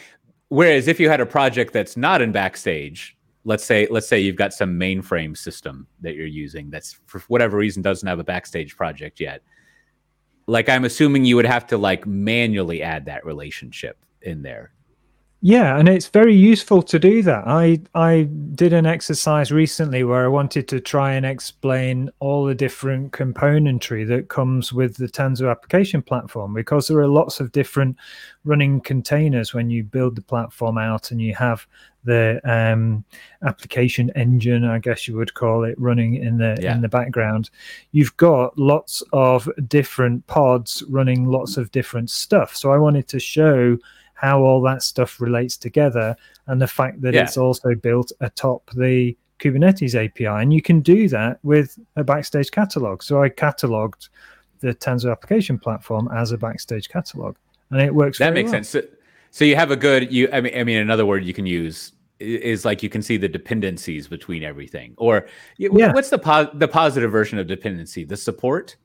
whereas 0.49 0.89
if 0.89 1.01
you 1.01 1.09
had 1.09 1.21
a 1.21 1.27
project 1.27 1.73
that's 1.73 1.97
not 1.97 2.21
in 2.21 2.33
Backstage, 2.33 3.17
let's 3.45 3.65
say 3.65 3.87
let's 3.91 4.09
say 4.09 4.21
you've 4.21 4.37
got 4.37 4.53
some 4.53 4.79
mainframe 4.79 5.37
system 5.37 5.87
that 6.01 6.15
you're 6.15 6.27
using 6.27 6.71
that's 6.71 6.99
for 7.07 7.21
whatever 7.29 7.57
reason 7.57 7.83
doesn't 7.83 8.09
have 8.09 8.19
a 8.19 8.25
backstage 8.25 8.77
project 8.77 9.21
yet. 9.21 9.43
Like 10.47 10.69
i'm 10.69 10.85
assuming 10.85 11.25
you 11.25 11.37
would 11.37 11.47
have 11.47 11.67
to 11.69 11.79
like 11.79 12.07
manually 12.07 12.83
add 12.83 13.07
that 13.07 13.25
relationship 13.25 14.05
in 14.23 14.43
there 14.43 14.73
yeah, 15.45 15.77
and 15.77 15.89
it's 15.89 16.07
very 16.07 16.37
useful 16.37 16.85
to 16.85 17.01
do 17.01 17.21
that. 17.25 17.43
I 17.49 17.81
I 17.97 18.29
did 18.55 18.73
an 18.73 18.87
exercise 18.87 19.51
recently 19.51 20.05
where 20.05 20.25
I 20.25 20.29
wanted 20.29 20.69
to 20.69 20.79
try 20.79 21.15
and 21.15 21.27
explain 21.27 22.11
all 22.21 22.45
the 22.45 22.55
different 22.55 23.13
componentry 23.13 24.07
that 24.07 24.29
comes 24.29 24.73
with 24.73 24.99
the 24.99 25.09
Tanzu 25.09 25.51
application 25.51 26.01
platform 26.01 26.55
because 26.55 26.87
there 26.87 27.01
are 27.01 27.09
lots 27.09 27.41
of 27.41 27.51
different 27.51 27.97
running 28.45 28.81
containers 28.83 29.53
when 29.53 29.69
you 29.69 29.83
build 29.83 30.15
the 30.15 30.23
platform 30.23 30.79
out 30.79 31.11
and 31.11 31.21
you 31.21 31.35
have 31.35 31.67
the 32.05 32.41
um, 32.45 33.05
application 33.45 34.13
engine, 34.15 34.65
I 34.65 34.79
guess 34.79 35.09
you 35.09 35.17
would 35.17 35.35
call 35.35 35.65
it, 35.65 35.75
running 35.77 36.15
in 36.15 36.39
the 36.39 36.57
yeah. 36.61 36.73
in 36.73 36.83
the 36.83 36.89
background. 36.89 37.51
You've 37.91 38.17
got 38.17 38.57
lots 38.57 39.03
of 39.13 39.49
different 39.67 40.25
pods 40.29 40.85
running 40.89 41.25
lots 41.25 41.57
of 41.57 41.73
different 41.73 42.11
stuff. 42.11 42.55
So 42.55 42.71
I 42.71 42.79
wanted 42.79 43.09
to 43.09 43.19
show 43.19 43.77
how 44.23 44.41
all 44.43 44.63
that 44.63 44.83
stuff 44.83 45.21
relates 45.21 45.57
together 45.57 46.17
and 46.47 46.63
the 46.63 46.67
fact 46.67 47.03
that 47.03 47.13
yeah. 47.13 47.25
it's 47.25 47.37
also 47.37 47.75
built 47.75 48.13
atop 48.21 48.71
the 48.77 49.17
Kubernetes 49.41 49.95
API. 49.95 50.27
And 50.27 50.55
you 50.55 50.63
can 50.63 50.81
do 50.81 51.09
that 51.09 51.41
with 51.43 51.79
a 51.97 52.05
Backstage 52.05 52.51
catalog. 52.51 53.03
So 53.03 53.23
I 53.23 53.29
cataloged 53.29 54.09
the 54.61 54.75
Tanzu 54.75 55.11
application 55.11 55.59
platform 55.59 56.09
as 56.15 56.31
a 56.31 56.39
Backstage 56.39 56.89
catalog, 56.89 57.37
and 57.71 57.81
it 57.81 57.95
works. 57.95 58.19
That 58.19 58.33
makes 58.33 58.47
well. 58.47 58.63
sense. 58.63 58.69
So, 58.69 58.83
so 59.33 59.45
you 59.45 59.57
have 59.57 59.73
a 59.73 59.77
good. 59.77 60.13
You, 60.13 60.29
I 60.33 60.41
mean, 60.41 60.57
I 60.57 60.63
mean, 60.63 60.79
another 60.79 61.05
word 61.05 61.25
you 61.25 61.35
can 61.35 61.47
use 61.47 61.93
is 62.21 62.65
like 62.65 62.85
you 62.85 62.89
can 62.89 63.03
see 63.03 63.17
the 63.17 63.29
dependencies 63.29 64.07
between 64.07 64.45
everything. 64.45 64.95
Or 64.97 65.27
yeah. 65.59 65.93
what's 65.93 66.11
the 66.11 66.19
po- 66.19 66.51
the 66.55 66.69
positive 66.69 67.11
version 67.11 67.41
of 67.41 67.49
dependency? 67.49 68.05
The 68.05 68.17
support 68.17 68.77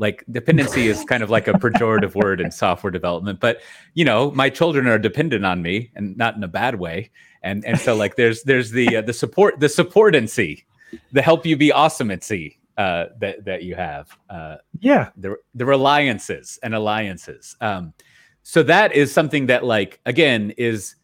like 0.00 0.24
dependency 0.32 0.88
is 0.88 1.04
kind 1.04 1.22
of 1.22 1.30
like 1.30 1.46
a 1.46 1.52
pejorative 1.52 2.14
word 2.14 2.40
in 2.40 2.50
software 2.50 2.90
development 2.90 3.38
but 3.38 3.60
you 3.94 4.04
know 4.04 4.30
my 4.32 4.48
children 4.50 4.86
are 4.86 4.98
dependent 4.98 5.44
on 5.44 5.62
me 5.62 5.90
and 5.94 6.16
not 6.16 6.36
in 6.36 6.42
a 6.42 6.48
bad 6.48 6.78
way. 6.78 7.10
And 7.42 7.64
and 7.64 7.78
so 7.78 7.94
like 7.94 8.16
there's 8.16 8.42
there's 8.42 8.70
the 8.70 8.96
uh, 8.96 9.02
the 9.02 9.12
support 9.12 9.60
the 9.60 9.68
supportancy 9.68 10.66
the 11.12 11.22
help 11.22 11.46
you 11.46 11.56
be 11.56 11.72
awesomency 11.72 12.58
uh, 12.76 13.06
that 13.20 13.44
that 13.44 13.62
you 13.62 13.74
have 13.74 14.16
uh, 14.28 14.56
yeah. 14.80 15.10
the 15.16 15.36
the 15.54 15.64
reliances 15.64 16.58
and 16.62 16.74
alliances. 16.74 17.56
Um, 17.60 17.92
so 18.42 18.62
that 18.64 18.94
is 18.94 19.12
something 19.12 19.46
that 19.46 19.64
like 19.64 20.00
again 20.06 20.52
is 20.56 20.96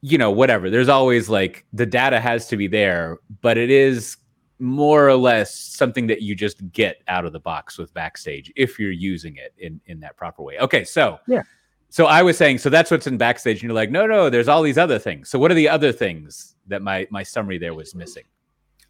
you 0.00 0.18
know 0.18 0.30
whatever. 0.30 0.70
There's 0.70 0.88
always 0.88 1.28
like 1.28 1.64
the 1.72 1.86
data 1.86 2.20
has 2.20 2.48
to 2.48 2.56
be 2.56 2.66
there 2.66 3.18
but 3.40 3.58
it 3.58 3.70
is 3.70 4.16
more 4.58 5.08
or 5.08 5.16
less 5.16 5.54
something 5.54 6.06
that 6.06 6.22
you 6.22 6.34
just 6.34 6.70
get 6.72 7.02
out 7.08 7.24
of 7.24 7.32
the 7.32 7.40
box 7.40 7.78
with 7.78 7.92
backstage 7.94 8.52
if 8.56 8.78
you're 8.78 8.90
using 8.90 9.36
it 9.36 9.54
in 9.58 9.80
in 9.86 10.00
that 10.00 10.16
proper 10.16 10.42
way. 10.42 10.58
Okay 10.58 10.84
so 10.84 11.18
yeah. 11.26 11.42
so 11.88 12.06
i 12.06 12.22
was 12.22 12.36
saying 12.36 12.58
so 12.58 12.70
that's 12.70 12.90
what's 12.90 13.06
in 13.06 13.16
backstage 13.18 13.56
and 13.56 13.64
you're 13.64 13.72
like 13.72 13.90
no 13.90 14.06
no 14.06 14.30
there's 14.30 14.48
all 14.48 14.62
these 14.62 14.78
other 14.78 14.98
things. 14.98 15.28
So 15.28 15.38
what 15.38 15.50
are 15.50 15.54
the 15.54 15.68
other 15.68 15.92
things 15.92 16.56
that 16.66 16.82
my 16.82 17.06
my 17.10 17.22
summary 17.22 17.58
there 17.58 17.74
was 17.74 17.94
missing? 17.94 18.24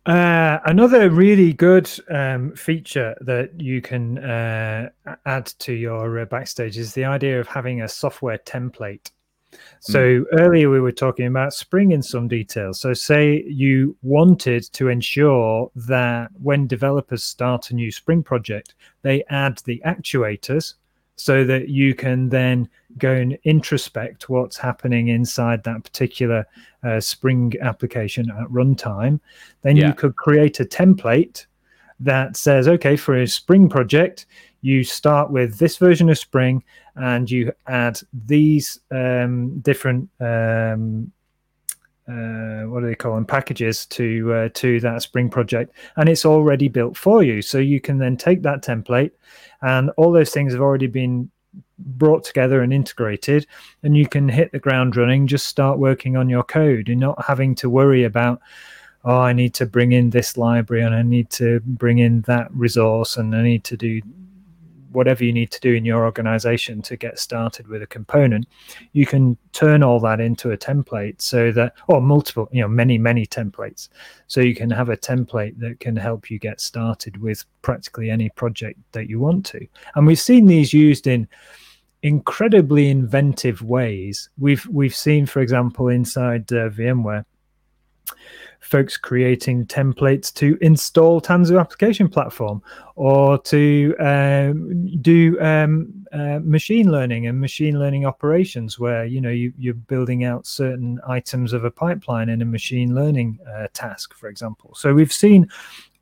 Uh, 0.06 0.60
another 0.66 1.10
really 1.10 1.52
good 1.52 1.90
um, 2.10 2.54
feature 2.54 3.16
that 3.22 3.60
you 3.60 3.82
can 3.82 4.18
uh, 4.18 4.88
add 5.24 5.46
to 5.46 5.72
your 5.72 6.20
uh, 6.20 6.24
backstage 6.26 6.78
is 6.78 6.94
the 6.94 7.04
idea 7.04 7.40
of 7.40 7.48
having 7.48 7.82
a 7.82 7.88
software 7.88 8.38
template 8.38 9.10
so 9.80 10.00
mm. 10.00 10.24
earlier 10.32 10.70
we 10.70 10.80
were 10.80 10.92
talking 10.92 11.26
about 11.26 11.54
Spring 11.54 11.92
in 11.92 12.02
some 12.02 12.28
detail. 12.28 12.74
So 12.74 12.92
say 12.92 13.44
you 13.46 13.96
wanted 14.02 14.64
to 14.72 14.88
ensure 14.88 15.70
that 15.76 16.30
when 16.42 16.66
developers 16.66 17.24
start 17.24 17.70
a 17.70 17.74
new 17.74 17.90
Spring 17.90 18.22
project, 18.22 18.74
they 19.02 19.24
add 19.28 19.58
the 19.64 19.82
actuators 19.86 20.74
so 21.16 21.44
that 21.44 21.68
you 21.68 21.94
can 21.94 22.28
then 22.28 22.68
go 22.98 23.12
and 23.12 23.38
introspect 23.44 24.28
what's 24.28 24.56
happening 24.56 25.08
inside 25.08 25.64
that 25.64 25.82
particular 25.82 26.46
uh, 26.82 27.00
Spring 27.00 27.52
application 27.60 28.30
at 28.30 28.46
runtime. 28.48 29.18
Then 29.62 29.76
yeah. 29.76 29.88
you 29.88 29.94
could 29.94 30.16
create 30.16 30.60
a 30.60 30.64
template 30.64 31.46
that 32.00 32.36
says, 32.36 32.68
okay, 32.68 32.96
for 32.96 33.16
a 33.16 33.26
Spring 33.26 33.68
project, 33.68 34.26
you 34.60 34.84
start 34.84 35.30
with 35.30 35.58
this 35.58 35.76
version 35.78 36.10
of 36.10 36.18
Spring 36.18 36.62
and 36.96 37.30
you 37.30 37.52
add 37.66 38.00
these 38.12 38.80
um, 38.90 39.60
different 39.60 40.08
um, 40.20 41.12
uh, 42.08 42.62
what 42.62 42.80
do 42.80 42.86
they 42.86 42.94
call 42.94 43.16
them 43.16 43.26
packages 43.26 43.84
to 43.86 44.32
uh, 44.32 44.48
to 44.54 44.78
that 44.80 45.02
Spring 45.02 45.28
project, 45.28 45.74
and 45.96 46.08
it's 46.08 46.24
already 46.24 46.68
built 46.68 46.96
for 46.96 47.22
you. 47.22 47.42
So 47.42 47.58
you 47.58 47.80
can 47.80 47.98
then 47.98 48.16
take 48.16 48.42
that 48.42 48.62
template, 48.62 49.10
and 49.62 49.90
all 49.96 50.12
those 50.12 50.30
things 50.30 50.52
have 50.52 50.62
already 50.62 50.86
been 50.86 51.30
brought 51.78 52.22
together 52.22 52.62
and 52.62 52.72
integrated, 52.72 53.46
and 53.82 53.96
you 53.96 54.06
can 54.06 54.28
hit 54.28 54.52
the 54.52 54.58
ground 54.60 54.96
running. 54.96 55.26
Just 55.26 55.46
start 55.46 55.78
working 55.78 56.16
on 56.16 56.28
your 56.28 56.44
code. 56.44 56.86
You're 56.86 56.96
not 56.96 57.24
having 57.24 57.54
to 57.56 57.68
worry 57.68 58.04
about 58.04 58.40
oh, 59.06 59.20
I 59.20 59.32
need 59.32 59.54
to 59.54 59.66
bring 59.66 59.92
in 59.92 60.10
this 60.10 60.36
library 60.36 60.82
and 60.82 60.94
I 60.94 61.02
need 61.02 61.30
to 61.30 61.60
bring 61.60 61.98
in 61.98 62.22
that 62.22 62.52
resource 62.52 63.16
and 63.16 63.34
I 63.34 63.42
need 63.42 63.62
to 63.64 63.76
do 63.76 64.02
whatever 64.96 65.22
you 65.22 65.32
need 65.32 65.50
to 65.50 65.60
do 65.60 65.74
in 65.74 65.84
your 65.84 66.06
organization 66.06 66.80
to 66.80 66.96
get 66.96 67.18
started 67.18 67.68
with 67.68 67.82
a 67.82 67.86
component, 67.86 68.46
you 68.92 69.04
can 69.04 69.36
turn 69.52 69.82
all 69.82 70.00
that 70.00 70.20
into 70.20 70.52
a 70.52 70.56
template 70.56 71.20
so 71.20 71.52
that, 71.52 71.74
or 71.88 72.00
multiple, 72.00 72.48
you 72.50 72.62
know, 72.62 72.68
many, 72.68 72.96
many 72.96 73.26
templates. 73.26 73.90
So 74.26 74.40
you 74.40 74.54
can 74.54 74.70
have 74.70 74.88
a 74.88 74.96
template 74.96 75.58
that 75.58 75.80
can 75.80 75.96
help 75.96 76.30
you 76.30 76.38
get 76.38 76.62
started 76.62 77.20
with 77.20 77.44
practically 77.60 78.08
any 78.10 78.30
project 78.30 78.80
that 78.92 79.10
you 79.10 79.20
want 79.20 79.44
to. 79.46 79.66
And 79.94 80.06
we've 80.06 80.18
seen 80.18 80.46
these 80.46 80.72
used 80.72 81.06
in 81.06 81.28
incredibly 82.02 82.88
inventive 82.88 83.60
ways. 83.60 84.30
We've 84.38 84.66
we've 84.66 84.94
seen, 84.94 85.26
for 85.26 85.40
example, 85.40 85.88
inside 85.88 86.50
uh, 86.52 86.70
VMware 86.70 87.24
folks 88.60 88.96
creating 88.96 89.66
templates 89.66 90.32
to 90.34 90.58
install 90.60 91.20
Tanzu 91.20 91.60
application 91.60 92.08
platform 92.08 92.62
or 92.96 93.38
to 93.38 93.94
um, 93.98 94.96
do 95.00 95.40
um, 95.40 96.06
uh, 96.12 96.40
machine 96.42 96.90
learning 96.90 97.26
and 97.26 97.40
machine 97.40 97.78
learning 97.78 98.06
operations 98.06 98.78
where 98.78 99.04
you 99.04 99.20
know 99.20 99.30
you, 99.30 99.52
are 99.68 99.74
building 99.74 100.24
out 100.24 100.46
certain 100.46 100.98
items 101.06 101.52
of 101.52 101.64
a 101.64 101.70
pipeline 101.70 102.28
in 102.28 102.42
a 102.42 102.46
machine 102.46 102.94
learning 102.94 103.38
uh, 103.54 103.68
task 103.72 104.14
for 104.14 104.28
example. 104.28 104.74
So 104.74 104.92
we've 104.92 105.12
seen 105.12 105.48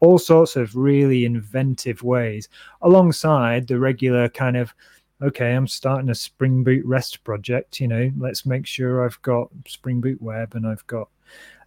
all 0.00 0.18
sorts 0.18 0.56
of 0.56 0.76
really 0.76 1.24
inventive 1.24 2.02
ways 2.02 2.48
alongside 2.82 3.66
the 3.66 3.78
regular 3.78 4.28
kind 4.28 4.56
of 4.56 4.74
okay 5.22 5.54
i'm 5.54 5.66
starting 5.66 6.10
a 6.10 6.14
spring 6.14 6.64
boot 6.64 6.84
rest 6.84 7.22
project 7.24 7.80
you 7.80 7.88
know 7.88 8.10
let's 8.18 8.44
make 8.44 8.66
sure 8.66 9.04
i've 9.04 9.20
got 9.22 9.48
spring 9.66 10.00
boot 10.00 10.20
web 10.20 10.54
and 10.54 10.66
i've 10.66 10.86
got 10.88 11.08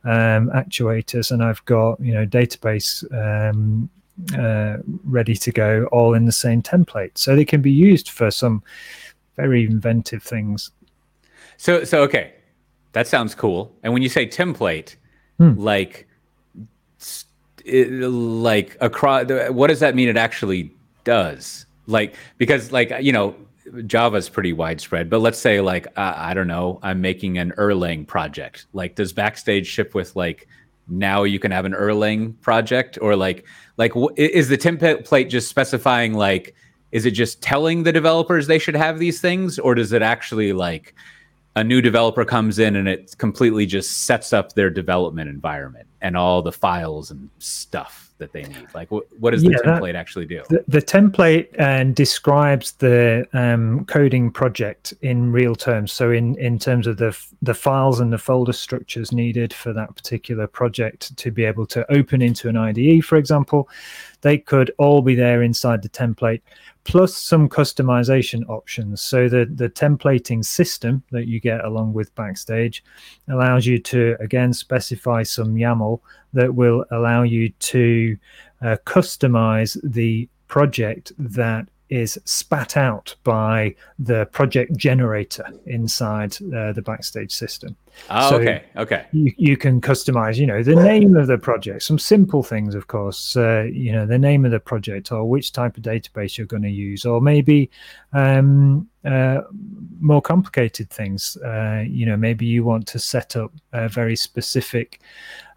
um, 0.08 0.50
actuators, 0.52 1.32
and 1.32 1.44
I've 1.44 1.64
got 1.66 2.00
you 2.00 2.14
know 2.14 2.26
database 2.26 3.04
um, 3.14 3.90
uh, 4.38 4.78
ready 5.04 5.36
to 5.36 5.52
go, 5.52 5.86
all 5.92 6.14
in 6.14 6.26
the 6.26 6.32
same 6.32 6.62
template, 6.62 7.18
so 7.18 7.36
they 7.36 7.46
can 7.46 7.62
be 7.62 7.72
used 7.72 8.10
for 8.10 8.32
some 8.32 8.64
very 9.36 9.66
inventive 9.66 10.24
things. 10.24 10.72
So, 11.58 11.84
so 11.84 12.02
okay, 12.04 12.34
that 12.94 13.06
sounds 13.08 13.36
cool. 13.36 13.76
And 13.84 13.92
when 13.92 14.02
you 14.02 14.10
say 14.10 14.26
template, 14.26 14.96
hmm. 15.38 15.60
like, 15.60 16.08
like 17.76 18.78
across, 18.80 19.30
what 19.50 19.68
does 19.68 19.82
that 19.82 19.94
mean? 19.94 20.08
It 20.08 20.18
actually 20.18 20.72
does, 21.04 21.66
like, 21.86 22.16
because 22.38 22.72
like 22.72 22.94
you 23.02 23.12
know, 23.12 23.36
Java 23.86 24.18
is 24.18 24.30
pretty 24.30 24.54
widespread, 24.54 25.10
but 25.10 25.20
let's 25.20 25.40
say 25.40 25.62
like 25.62 25.88
uh, 25.98 26.14
I 26.16 26.34
don't 26.34 26.48
know, 26.48 26.80
I'm 26.84 27.02
making 27.02 27.38
an 27.38 27.52
Erlang 27.58 28.08
project. 28.08 28.66
Like, 28.74 28.96
does 28.96 29.14
Backstage 29.14 29.68
ship 29.68 29.94
with 29.94 30.16
like 30.16 30.48
now 30.88 31.24
you 31.24 31.40
can 31.40 31.52
have 31.52 31.66
an 31.66 31.74
Erlang 31.74 32.40
project, 32.42 32.98
or 33.02 33.16
like 33.16 33.46
like 33.78 33.92
is 34.16 34.50
the 34.50 34.58
template 34.58 35.30
just 35.30 35.50
specifying 35.50 36.14
like 36.14 36.56
is 36.92 37.06
it 37.06 37.12
just 37.12 37.42
telling 37.42 37.84
the 37.84 37.92
developers 37.92 38.48
they 38.48 38.60
should 38.60 38.76
have 38.76 39.00
these 39.00 39.20
things, 39.20 39.60
or 39.60 39.76
does 39.76 39.92
it 39.92 40.02
actually 40.02 40.54
like 40.54 40.96
a 41.56 41.64
new 41.64 41.82
developer 41.82 42.24
comes 42.24 42.60
in 42.60 42.76
and 42.76 42.88
it 42.88 43.18
completely 43.18 43.66
just 43.66 44.06
sets 44.06 44.32
up 44.32 44.54
their 44.54 44.70
development 44.70 45.30
environment 45.30 45.88
and 46.02 46.16
all 46.16 46.42
the 46.42 46.52
files 46.52 47.12
and 47.12 47.30
stuff? 47.40 48.07
That 48.18 48.32
they 48.34 48.44
need? 48.44 48.68
Like, 48.74 48.92
what, 48.92 49.06
what 49.20 49.32
does 49.32 49.44
yeah, 49.44 49.52
the 49.52 49.64
template 49.64 49.94
that, 49.94 49.96
actually 49.96 50.26
do? 50.26 50.44
The, 50.50 50.64
the 50.68 50.82
template 50.82 51.60
uh, 51.60 51.84
describes 51.94 52.74
the 52.74 53.28
um, 53.34 53.86
coding 53.86 54.32
project 54.32 54.94
in 55.02 55.32
real 55.32 55.56
terms. 55.56 55.92
So, 55.92 56.12
in, 56.12 56.38
in 56.38 56.60
terms 56.60 56.88
of 56.88 56.98
the 56.98 57.18
the 57.42 57.54
files 57.54 58.00
and 58.00 58.12
the 58.12 58.18
folder 58.18 58.54
structures 58.54 59.12
needed 59.12 59.54
for 59.54 59.74
that 59.74 59.96
particular 59.96 60.48
project 60.48 61.16
to 61.18 61.32
be 61.32 61.46
able 61.46 61.66
to 61.68 61.90
open 61.92 62.22
into 62.22 62.50
an 62.50 62.58
IDE, 62.58 63.04
for 63.06 63.18
example, 63.18 63.70
they 64.22 64.38
could 64.38 64.72
all 64.78 65.02
be 65.02 65.16
there 65.16 65.44
inside 65.44 65.82
the 65.82 65.90
template 65.90 66.42
plus 66.88 67.18
some 67.18 67.50
customization 67.50 68.48
options. 68.50 69.02
So 69.02 69.28
the, 69.28 69.46
the 69.54 69.70
templating 69.70 70.44
system 70.44 71.04
that 71.12 71.28
you 71.28 71.42
get 71.42 71.64
along 71.66 71.92
with 71.92 72.16
Backstage 72.16 72.82
allows 73.28 73.66
you 73.66 73.78
to, 73.80 74.16
again, 74.22 74.54
specify 74.54 75.24
some 75.24 75.54
YAML 75.54 76.00
that 76.32 76.56
will 76.56 76.86
allow 76.92 77.24
you 77.24 77.50
to 77.50 78.18
uh, 78.62 78.78
customize 78.86 79.78
the 79.84 80.30
project 80.48 81.12
that 81.20 81.68
is 81.90 82.18
spat 82.26 82.76
out 82.78 83.16
by 83.24 83.76
the 84.00 84.26
project 84.28 84.76
generator 84.76 85.46
inside 85.66 86.36
uh, 86.54 86.74
the 86.74 86.82
backstage 86.82 87.32
system. 87.32 87.76
Oh, 88.10 88.30
so 88.30 88.36
okay, 88.38 88.64
okay. 88.76 89.06
You, 89.12 89.34
you 89.38 89.58
can 89.58 89.82
customize, 89.82 90.38
you 90.38 90.46
know, 90.46 90.62
the 90.62 90.76
name 90.76 91.16
of 91.16 91.28
the 91.28 91.38
project, 91.38 91.84
some 91.84 91.98
simple 91.98 92.44
things, 92.44 92.76
of 92.76 92.88
course, 92.88 93.36
uh, 93.36 93.64
you 93.72 93.92
know, 93.92 94.06
the 94.06 94.20
name 94.20 94.46
of 94.46 94.52
the 94.52 94.60
project 94.60 95.12
or 95.12 95.26
which 95.26 95.52
type 95.52 95.78
of 95.78 95.84
database 95.84 96.38
you're 96.38 96.48
going 96.48 96.64
to 96.64 96.70
use, 96.70 97.06
or 97.06 97.22
maybe 97.22 97.72
um, 98.14 98.88
uh, 99.04 99.42
more 100.00 100.22
complicated 100.22 100.90
things. 100.90 101.38
Uh, 101.38 101.84
you 101.88 102.06
know, 102.06 102.18
maybe 102.18 102.46
you 102.46 102.64
want 102.64 102.86
to 102.88 103.00
set 103.00 103.36
up 103.36 103.52
a 103.74 103.90
very 103.90 104.16
specific 104.16 105.00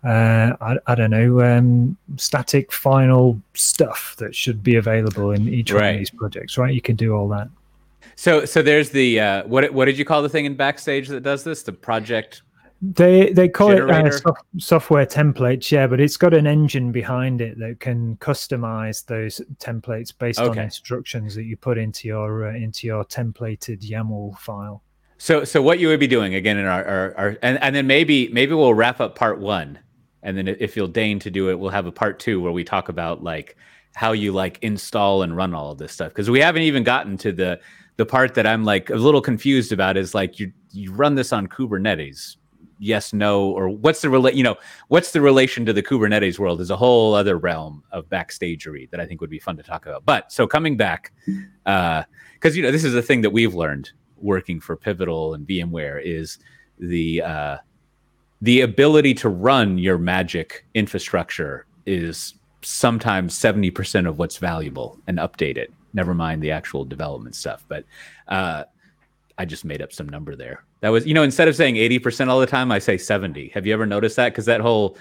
uh, 0.02 0.56
I, 0.60 0.76
I, 0.86 0.94
don't 0.94 1.10
know, 1.10 1.42
um, 1.42 1.96
static 2.16 2.72
final 2.72 3.40
stuff 3.54 4.16
that 4.18 4.34
should 4.34 4.62
be 4.62 4.76
available 4.76 5.30
in 5.30 5.46
each 5.48 5.72
right. 5.72 5.80
one 5.80 5.90
of 5.90 5.98
these 5.98 6.10
projects, 6.10 6.56
right? 6.56 6.72
You 6.72 6.80
can 6.80 6.96
do 6.96 7.14
all 7.14 7.28
that. 7.28 7.48
So, 8.16 8.44
so 8.44 8.62
there's 8.62 8.90
the 8.90 9.20
uh, 9.20 9.46
what? 9.46 9.72
What 9.72 9.86
did 9.86 9.98
you 9.98 10.04
call 10.04 10.22
the 10.22 10.28
thing 10.28 10.44
in 10.44 10.54
Backstage 10.54 11.08
that 11.08 11.22
does 11.22 11.44
this? 11.44 11.62
The 11.62 11.72
project. 11.72 12.42
They 12.82 13.30
they 13.32 13.48
call 13.48 13.70
generator? 13.70 14.08
it 14.08 14.14
uh, 14.14 14.18
soft, 14.18 14.42
software 14.58 15.06
templates, 15.06 15.70
yeah, 15.70 15.86
but 15.86 16.00
it's 16.00 16.16
got 16.16 16.32
an 16.32 16.46
engine 16.46 16.92
behind 16.92 17.42
it 17.42 17.58
that 17.58 17.80
can 17.80 18.16
customize 18.16 19.04
those 19.04 19.42
templates 19.58 20.16
based 20.16 20.38
okay. 20.38 20.60
on 20.60 20.64
instructions 20.64 21.34
that 21.34 21.44
you 21.44 21.58
put 21.58 21.76
into 21.76 22.08
your 22.08 22.48
uh, 22.48 22.54
into 22.54 22.86
your 22.86 23.04
templated 23.04 23.82
YAML 23.86 24.38
file. 24.38 24.82
So, 25.18 25.44
so 25.44 25.60
what 25.60 25.78
you 25.78 25.88
would 25.88 26.00
be 26.00 26.06
doing 26.06 26.34
again 26.34 26.56
in 26.56 26.64
our, 26.64 26.82
our, 26.82 27.14
our 27.18 27.38
and, 27.42 27.62
and 27.62 27.76
then 27.76 27.86
maybe 27.86 28.28
maybe 28.28 28.54
we'll 28.54 28.72
wrap 28.72 29.00
up 29.00 29.14
part 29.14 29.38
one 29.38 29.78
and 30.22 30.36
then 30.36 30.48
if 30.48 30.76
you'll 30.76 30.88
deign 30.88 31.18
to 31.18 31.30
do 31.30 31.50
it 31.50 31.58
we'll 31.58 31.70
have 31.70 31.86
a 31.86 31.92
part 31.92 32.18
two 32.18 32.40
where 32.40 32.52
we 32.52 32.64
talk 32.64 32.88
about 32.88 33.22
like 33.22 33.56
how 33.94 34.12
you 34.12 34.32
like 34.32 34.58
install 34.62 35.22
and 35.22 35.36
run 35.36 35.54
all 35.54 35.72
of 35.72 35.78
this 35.78 35.92
stuff. 35.92 36.10
Because 36.10 36.30
we 36.30 36.40
haven't 36.40 36.62
even 36.62 36.84
gotten 36.84 37.16
to 37.18 37.32
the 37.32 37.60
the 37.96 38.06
part 38.06 38.32
that 38.32 38.46
i'm 38.46 38.64
like 38.64 38.88
a 38.88 38.94
little 38.94 39.20
confused 39.20 39.72
about 39.72 39.94
is 39.96 40.14
like 40.14 40.40
you 40.40 40.50
you 40.72 40.92
run 40.92 41.14
this 41.14 41.32
on 41.32 41.46
kubernetes. 41.46 42.36
Yes 42.78 43.12
no 43.12 43.50
or 43.50 43.68
what's 43.68 44.00
the 44.00 44.08
relate 44.08 44.34
you 44.34 44.42
know 44.42 44.56
what's 44.88 45.12
the 45.12 45.20
relation 45.20 45.66
to 45.66 45.72
the 45.72 45.82
kubernetes 45.82 46.38
world 46.38 46.62
is 46.62 46.70
a 46.70 46.76
whole 46.76 47.14
other 47.14 47.36
realm 47.36 47.82
of 47.92 48.08
backstagery 48.08 48.88
that 48.90 49.00
i 49.00 49.06
think 49.06 49.20
would 49.20 49.28
be 49.28 49.38
fun 49.38 49.56
to 49.56 49.62
talk 49.62 49.84
about. 49.86 50.04
But 50.06 50.32
so 50.32 50.46
coming 50.46 50.76
back 50.76 51.12
uh 51.66 52.04
because 52.34 52.56
you 52.56 52.62
know 52.62 52.70
this 52.70 52.84
is 52.84 52.94
a 52.94 53.02
thing 53.02 53.20
that 53.20 53.30
we've 53.30 53.54
learned 53.54 53.90
working 54.16 54.60
for 54.60 54.76
pivotal 54.76 55.34
and 55.34 55.46
vmware 55.46 56.00
is 56.02 56.38
the 56.78 57.20
uh 57.20 57.56
the 58.42 58.62
ability 58.62 59.14
to 59.14 59.28
run 59.28 59.78
your 59.78 59.98
magic 59.98 60.64
infrastructure 60.74 61.66
is 61.86 62.34
sometimes 62.62 63.38
70% 63.38 64.08
of 64.08 64.18
what's 64.18 64.38
valuable 64.38 64.98
and 65.06 65.18
update 65.18 65.56
it. 65.56 65.72
Never 65.92 66.14
mind 66.14 66.42
the 66.42 66.50
actual 66.50 66.84
development 66.84 67.34
stuff 67.34 67.64
but 67.68 67.84
uh, 68.28 68.64
i 69.38 69.44
just 69.44 69.64
made 69.64 69.82
up 69.82 69.92
some 69.92 70.08
number 70.08 70.36
there. 70.36 70.64
That 70.80 70.90
was 70.90 71.06
you 71.06 71.14
know 71.14 71.22
instead 71.22 71.48
of 71.48 71.56
saying 71.56 71.74
80% 71.74 72.28
all 72.28 72.40
the 72.40 72.46
time 72.46 72.70
i 72.70 72.78
say 72.78 72.96
70 72.96 73.48
have 73.48 73.66
you 73.66 73.72
ever 73.72 73.86
noticed 73.86 74.16
that? 74.16 74.32
Because 74.32 74.46
that 74.46 74.60
whole 74.60 74.96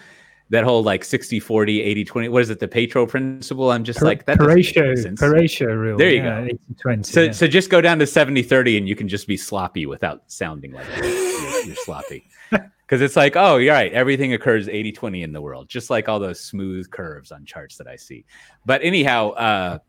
that 0.50 0.64
whole 0.64 0.82
like 0.82 1.04
60 1.04 1.40
40 1.40 1.82
80 1.82 2.06
20 2.06 2.30
what 2.30 2.42
is 2.42 2.50
it 2.50 2.60
the 2.60 2.68
Pareto 2.68 3.08
principle? 3.08 3.72
I'm 3.72 3.84
just 3.84 4.00
per, 4.00 4.06
like 4.06 4.26
that 4.26 4.40
Pareto 4.40 5.16
Pareto 5.16 5.68
rule. 5.68 5.98
There 5.98 6.10
you 6.10 6.18
yeah, 6.24 6.42
go. 6.42 6.46
80, 6.46 6.60
20, 6.82 7.04
so 7.04 7.22
yeah. 7.22 7.32
so 7.32 7.48
just 7.48 7.70
go 7.70 7.82
down 7.82 8.00
to 8.00 8.08
70 8.08 8.42
30 8.44 8.78
and 8.80 8.90
you 8.90 8.96
can 8.96 9.08
just 9.08 9.28
be 9.28 9.38
sloppy 9.38 9.86
without 9.86 10.24
sounding 10.28 10.72
like 10.72 10.86
you're, 10.98 11.06
you're 11.66 11.76
sloppy. 11.76 12.28
Because 12.52 13.02
it's 13.02 13.16
like 13.16 13.36
oh 13.36 13.58
you're 13.58 13.74
right. 13.74 13.92
Everything 13.94 14.34
occurs 14.34 14.68
80 14.68 14.92
20 14.92 15.24
in 15.24 15.32
the 15.32 15.42
world 15.42 15.70
just 15.70 15.90
like 15.90 16.10
all 16.10 16.20
those 16.20 16.40
smooth 16.40 16.90
curves 16.90 17.32
on 17.32 17.46
charts 17.46 17.78
that 17.78 17.88
i 17.88 17.96
see. 17.96 18.26
But 18.66 18.84
anyhow 18.84 19.30
uh 19.32 19.80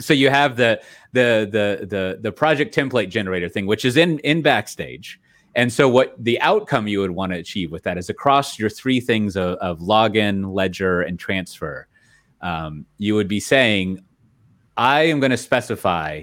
so 0.00 0.14
you 0.14 0.30
have 0.30 0.56
the 0.56 0.80
the 1.12 1.48
the 1.50 1.86
the 1.86 2.18
the 2.20 2.32
project 2.32 2.74
template 2.74 3.10
generator 3.10 3.48
thing 3.48 3.66
which 3.66 3.84
is 3.84 3.96
in 3.96 4.18
in 4.20 4.42
backstage. 4.42 5.20
And 5.54 5.70
so 5.70 5.86
what 5.86 6.14
the 6.18 6.40
outcome 6.40 6.88
you 6.88 7.00
would 7.00 7.10
want 7.10 7.32
to 7.32 7.38
achieve 7.38 7.70
with 7.70 7.82
that 7.82 7.98
is 7.98 8.08
across 8.08 8.58
your 8.58 8.70
three 8.70 9.00
things 9.00 9.36
of, 9.36 9.56
of 9.58 9.80
login 9.80 10.54
ledger 10.54 11.02
and 11.02 11.18
transfer 11.18 11.86
um, 12.40 12.86
you 12.98 13.14
would 13.14 13.28
be 13.28 13.40
saying 13.40 14.02
i 14.76 15.02
am 15.02 15.20
going 15.20 15.30
to 15.30 15.36
specify 15.36 16.22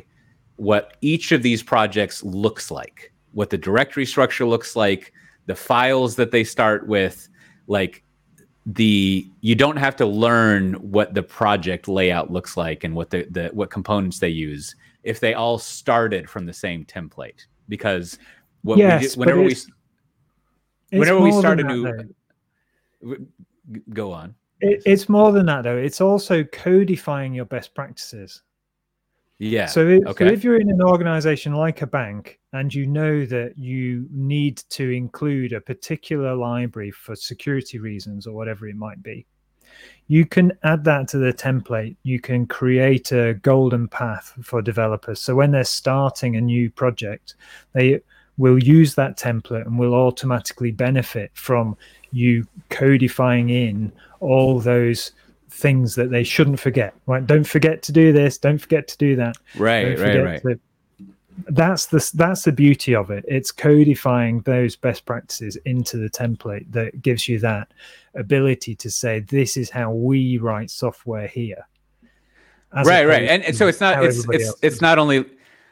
what 0.58 0.98
each 1.02 1.32
of 1.32 1.42
these 1.42 1.64
projects 1.64 2.24
looks 2.24 2.70
like 2.70 3.14
what 3.34 3.50
the 3.50 3.58
directory 3.58 4.06
structure 4.06 4.46
looks 4.46 4.76
like 4.76 5.14
the 5.46 5.56
files 5.56 6.16
that 6.16 6.32
they 6.32 6.44
start 6.44 6.88
with 6.88 7.28
like 7.68 8.04
the 8.66 9.28
you 9.42 9.56
don't 9.56 9.78
have 9.78 9.96
to 9.96 10.06
learn 10.06 10.74
what 10.76 11.14
the 11.14 11.24
project 11.24 11.88
layout 11.88 12.32
looks 12.32 12.56
like 12.56 12.84
and 12.84 12.94
what 12.94 13.10
the, 13.10 13.26
the 13.32 13.50
what 13.54 13.72
components 13.72 14.20
they 14.20 14.30
use 14.30 14.76
if 15.04 15.20
they 15.20 15.34
all 15.34 15.58
started 15.58 16.30
from 16.30 16.46
the 16.46 16.54
same 16.54 16.86
template. 16.86 17.46
Because 17.68 18.20
what 18.62 18.78
yes, 18.78 19.18
we 19.18 19.26
do, 19.26 19.32
whenever 19.32 19.42
we 19.42 19.56
whenever 21.00 21.20
we 21.20 21.32
start 21.32 21.60
a 21.60 21.64
new 21.64 21.92
go 23.92 24.12
on. 24.12 24.36
It, 24.62 24.84
it's 24.86 25.08
more 25.08 25.32
than 25.32 25.46
that 25.48 25.64
though. 25.64 25.78
It's 25.78 26.02
also 26.02 26.44
codifying 26.44 27.34
your 27.34 27.46
best 27.46 27.74
practices 27.74 28.44
yeah. 29.40 29.68
So 29.68 29.88
if, 29.88 30.06
okay. 30.06 30.28
so 30.28 30.34
if 30.34 30.44
you're 30.44 30.60
in 30.60 30.70
an 30.70 30.82
organization 30.82 31.54
like 31.54 31.82
a 31.82 31.88
bank 31.88 32.40
and 32.52 32.74
you 32.74 32.86
know 32.86 33.26
that 33.26 33.58
you 33.58 34.06
need 34.12 34.58
to 34.70 34.90
include 34.90 35.54
a 35.54 35.62
particular 35.62 36.36
library 36.36 36.92
for 36.92 37.16
security 37.16 37.80
reasons 37.80 38.28
or 38.28 38.36
whatever 38.36 38.68
it 38.68 38.76
might 38.76 39.02
be, 39.02 39.26
you 40.08 40.26
can 40.26 40.52
add 40.64 40.84
that 40.84 41.08
to 41.10 41.18
the 41.18 41.32
template. 41.32 41.96
You 42.04 42.20
can 42.20 42.48
create 42.48 43.14
a 43.14 43.36
golden 43.36 43.88
path 43.88 44.34
for 44.44 44.62
developers. 44.62 45.22
So 45.22 45.36
when 45.36 45.52
they're 45.52 45.64
starting 45.64 46.36
a 46.36 46.42
new 46.42 46.70
project, 46.70 47.36
they 47.74 48.02
will 48.38 48.62
use 48.62 48.96
that 48.96 49.18
template 49.18 49.66
and 49.66 49.80
will 49.80 49.94
automatically 49.94 50.72
benefit 50.72 51.32
from 51.34 51.78
you 52.12 52.46
codifying 52.70 53.50
in 53.50 53.92
all 54.20 54.60
those 54.60 55.12
things 55.50 55.96
that 55.96 56.12
they 56.12 56.24
shouldn't 56.24 56.60
forget. 56.60 56.94
Right? 57.06 57.26
Don't 57.26 57.48
forget 57.48 57.82
to 57.84 57.92
do 57.92 58.12
this. 58.12 58.38
Don't 58.38 58.60
forget 58.60 58.88
to 58.90 58.98
do 58.98 59.16
that. 59.18 59.36
Right, 59.56 59.98
right, 60.00 60.24
right. 60.24 60.42
To, 60.44 60.60
that's 61.48 61.88
the 61.88 62.10
that's 62.16 62.44
the 62.44 62.52
beauty 62.52 62.96
of 62.96 63.10
it. 63.12 63.24
It's 63.28 63.52
codifying 63.52 64.42
those 64.42 64.76
best 64.76 65.06
practices 65.06 65.56
into 65.66 65.98
the 65.98 66.10
template 66.10 66.72
that 66.72 67.02
gives 67.02 67.28
you 67.28 67.40
that 67.40 67.72
ability 68.16 68.76
to 68.76 68.90
say 68.90 69.22
this 69.22 69.56
is 69.56 69.70
how 69.70 69.92
we 69.92 70.38
write 70.38 70.70
software 70.70 71.28
here. 71.28 71.66
Right, 72.74 73.08
right, 73.08 73.24
and, 73.24 73.44
and 73.44 73.56
so 73.56 73.68
it's 73.68 73.80
not 73.80 74.04
it's 74.04 74.28
it's 74.30 74.54
it's 74.62 74.82
not 74.82 75.00
only 75.00 75.26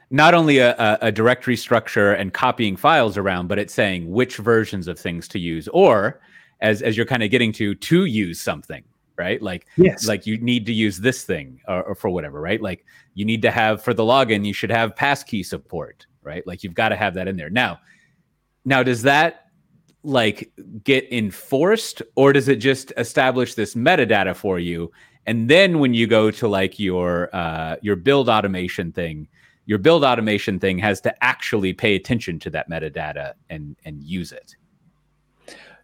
not 0.09 0.34
only 0.34 0.57
a, 0.57 0.97
a 1.01 1.11
directory 1.11 1.55
structure 1.55 2.13
and 2.13 2.34
copying 2.34 2.75
files 2.75 3.17
around, 3.17 3.47
but 3.47 3.59
it's 3.59 3.73
saying 3.73 4.09
which 4.09 4.38
versions 4.38 4.88
of 4.88 4.97
things 4.97 5.28
to 5.28 5.39
use, 5.39 5.67
or 5.67 6.19
as 6.61 6.82
as 6.82 6.97
you're 6.97 7.05
kind 7.05 7.21
of 7.21 7.30
getting 7.30 7.51
to 7.53 7.75
to 7.75 8.05
use 8.05 8.41
something 8.41 8.84
right? 9.18 9.41
Like, 9.41 9.68
yes. 9.78 10.07
like 10.07 10.26
you 10.26 10.38
need 10.38 10.65
to 10.68 10.74
use 10.74 10.97
this 10.97 11.24
thing 11.24 11.59
or, 11.68 11.84
or, 11.84 11.95
for 11.95 12.09
whatever, 12.09 12.39
right? 12.39 12.61
Like 12.61 12.86
you 13.15 13.26
need 13.26 13.41
to 13.41 13.51
have 13.51 13.84
for 13.84 13.93
the 13.93 14.03
login, 14.03 14.45
you 14.45 14.53
should 14.53 14.72
have 14.72 14.95
passkey 14.95 15.43
support, 15.43 16.05
right? 16.22 16.45
Like 16.45 16.63
you've 16.63 16.76
got 16.76 16.89
to 16.89 16.95
have 16.95 17.15
that 17.15 17.28
in 17.28 17.36
there. 17.36 17.49
Now, 17.49 17.80
now 18.65 18.84
does 18.84 19.01
that 19.03 19.47
like 20.03 20.51
get 20.84 21.11
enforced 21.11 22.01
or 22.15 22.32
does 22.32 22.47
it 22.47 22.57
just 22.57 22.93
establish 22.97 23.55
this 23.55 23.76
metadata 23.76 24.36
for 24.36 24.59
you? 24.59 24.91
And 25.26 25.49
then 25.49 25.80
when 25.80 25.93
you 25.93 26.07
go 26.07 26.32
to 26.32 26.47
like 26.47 26.80
your 26.80 27.36
uh, 27.36 27.76
your 27.82 27.97
build 27.97 28.30
automation 28.30 28.91
thing, 28.91 29.28
your 29.65 29.78
build 29.78 30.03
automation 30.05 30.59
thing 30.59 30.80
has 30.80 31.01
to 31.01 31.24
actually 31.24 31.74
pay 31.74 31.95
attention 31.95 32.39
to 32.39 32.49
that 32.51 32.70
metadata 32.70 33.34
and 33.49 33.76
and 33.84 34.01
use 34.03 34.32
it. 34.32 34.55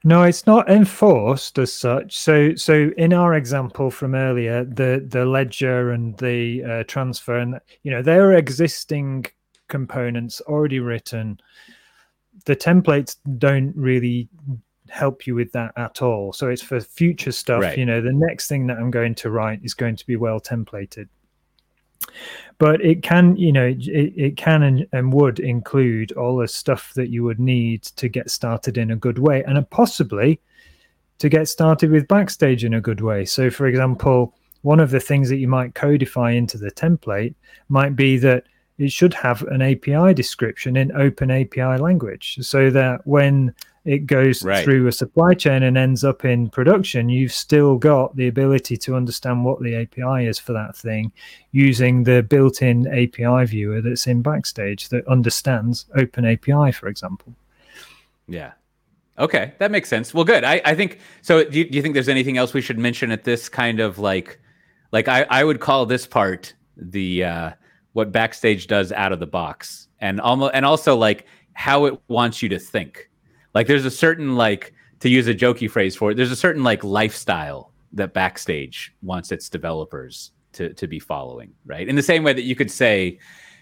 No, 0.05 0.23
it's 0.23 0.45
not 0.45 0.69
enforced 0.69 1.57
as 1.57 1.71
such. 1.71 2.17
So, 2.17 2.55
so 2.55 2.91
in 2.97 3.13
our 3.13 3.35
example 3.35 3.89
from 3.89 4.15
earlier, 4.15 4.65
the 4.65 5.05
the 5.07 5.25
ledger 5.25 5.91
and 5.91 6.17
the 6.17 6.63
uh, 6.63 6.83
transfer, 6.83 7.37
and 7.37 7.59
you 7.83 7.91
know, 7.91 8.01
there 8.01 8.29
are 8.29 8.33
existing 8.33 9.25
components 9.69 10.41
already 10.41 10.79
written. 10.79 11.39
The 12.45 12.55
templates 12.55 13.15
don't 13.37 13.73
really 13.77 14.27
help 14.89 15.25
you 15.25 15.35
with 15.35 15.53
that 15.53 15.71
at 15.77 16.01
all. 16.01 16.33
So 16.33 16.49
it's 16.49 16.61
for 16.61 16.81
future 16.81 17.31
stuff. 17.31 17.61
Right. 17.61 17.77
You 17.77 17.85
know, 17.85 18.01
the 18.01 18.11
next 18.13 18.47
thing 18.47 18.67
that 18.67 18.77
I'm 18.77 18.91
going 18.91 19.15
to 19.15 19.31
write 19.31 19.61
is 19.63 19.73
going 19.73 19.95
to 19.95 20.05
be 20.05 20.17
well 20.17 20.41
templated 20.41 21.07
but 22.57 22.81
it 22.81 23.01
can 23.03 23.35
you 23.35 23.51
know 23.51 23.67
it, 23.67 24.13
it 24.15 24.37
can 24.37 24.63
and, 24.63 24.87
and, 24.91 25.13
would 25.13 25.39
include 25.39 26.11
all 26.13 26.37
the 26.37 26.47
stuff 26.47 26.93
that 26.93 27.09
you 27.09 27.23
would 27.23 27.39
need 27.39 27.83
to 27.83 28.07
get 28.07 28.29
started 28.29 28.77
in 28.77 28.91
a 28.91 28.95
good 28.95 29.19
way 29.19 29.43
and 29.43 29.69
possibly 29.69 30.39
to 31.19 31.29
get 31.29 31.47
started 31.47 31.91
with 31.91 32.07
backstage 32.07 32.65
in 32.65 32.73
a 32.73 32.81
good 32.81 33.01
way. 33.01 33.25
So 33.25 33.49
for 33.49 33.67
example 33.67 34.33
one 34.61 34.79
of 34.79 34.91
the 34.91 34.99
things 34.99 35.29
that 35.29 35.37
you 35.37 35.47
might 35.47 35.75
codify 35.75 36.31
into 36.31 36.57
the 36.57 36.71
template 36.71 37.35
might 37.67 37.95
be 37.95 38.17
that 38.17 38.45
it 38.77 38.91
should 38.91 39.13
have 39.13 39.41
an 39.43 39.61
api 39.61 40.13
description 40.13 40.75
in 40.75 40.91
open 40.93 41.29
api 41.29 41.61
language 41.61 42.37
so 42.41 42.69
that 42.69 43.05
when 43.05 43.53
it 43.85 44.05
goes 44.05 44.43
right. 44.43 44.63
through 44.63 44.87
a 44.87 44.91
supply 44.91 45.33
chain 45.33 45.63
and 45.63 45.77
ends 45.77 46.05
up 46.05 46.23
in 46.23 46.49
production, 46.49 47.09
you've 47.09 47.33
still 47.33 47.77
got 47.77 48.15
the 48.15 48.27
ability 48.27 48.77
to 48.77 48.95
understand 48.95 49.43
what 49.43 49.61
the 49.61 49.75
API 49.75 50.25
is 50.25 50.39
for 50.39 50.53
that 50.53 50.75
thing 50.75 51.11
using 51.51 52.03
the 52.03 52.23
built 52.23 52.61
in 52.61 52.87
API 52.87 53.45
viewer 53.45 53.81
that's 53.81 54.07
in 54.07 54.21
Backstage 54.21 54.87
that 54.89 55.05
understands 55.07 55.85
Open 55.97 56.23
API, 56.25 56.71
for 56.71 56.87
example. 56.87 57.35
Yeah. 58.27 58.53
Okay, 59.19 59.53
that 59.59 59.69
makes 59.69 59.89
sense. 59.89 60.13
Well, 60.13 60.23
good. 60.23 60.45
I, 60.45 60.61
I 60.63 60.75
think 60.75 60.99
so. 61.21 61.43
Do 61.43 61.59
you, 61.59 61.69
do 61.69 61.75
you 61.75 61.81
think 61.81 61.93
there's 61.93 62.09
anything 62.09 62.37
else 62.37 62.53
we 62.53 62.61
should 62.61 62.79
mention 62.79 63.11
at 63.11 63.25
this 63.25 63.49
kind 63.49 63.81
of 63.81 63.99
like, 63.99 64.39
like 64.93 65.09
I, 65.09 65.23
I 65.29 65.43
would 65.43 65.59
call 65.59 65.85
this 65.85 66.07
part 66.07 66.53
the 66.77 67.25
uh, 67.25 67.51
what 67.93 68.11
Backstage 68.11 68.67
does 68.67 68.91
out 68.91 69.11
of 69.11 69.19
the 69.19 69.27
box, 69.27 69.87
and 69.99 70.19
almost 70.19 70.53
and 70.53 70.65
also 70.65 70.95
like 70.95 71.25
how 71.53 71.85
it 71.85 71.99
wants 72.07 72.41
you 72.41 72.49
to 72.49 72.59
think 72.59 73.09
like 73.53 73.67
there's 73.67 73.85
a 73.85 73.91
certain 73.91 74.35
like 74.35 74.73
to 74.99 75.09
use 75.09 75.27
a 75.27 75.33
jokey 75.33 75.69
phrase 75.69 75.95
for 75.95 76.11
it, 76.11 76.15
there's 76.15 76.31
a 76.31 76.35
certain 76.35 76.63
like 76.63 76.83
lifestyle 76.83 77.71
that 77.93 78.13
Backstage 78.13 78.93
wants 79.01 79.31
its 79.31 79.49
developers 79.49 80.31
to 80.53 80.73
to 80.73 80.87
be 80.87 80.99
following, 80.99 81.53
right? 81.65 81.87
In 81.87 81.95
the 81.95 82.03
same 82.03 82.23
way 82.23 82.33
that 82.33 82.43
you 82.43 82.55
could 82.55 82.71
say, 82.71 83.19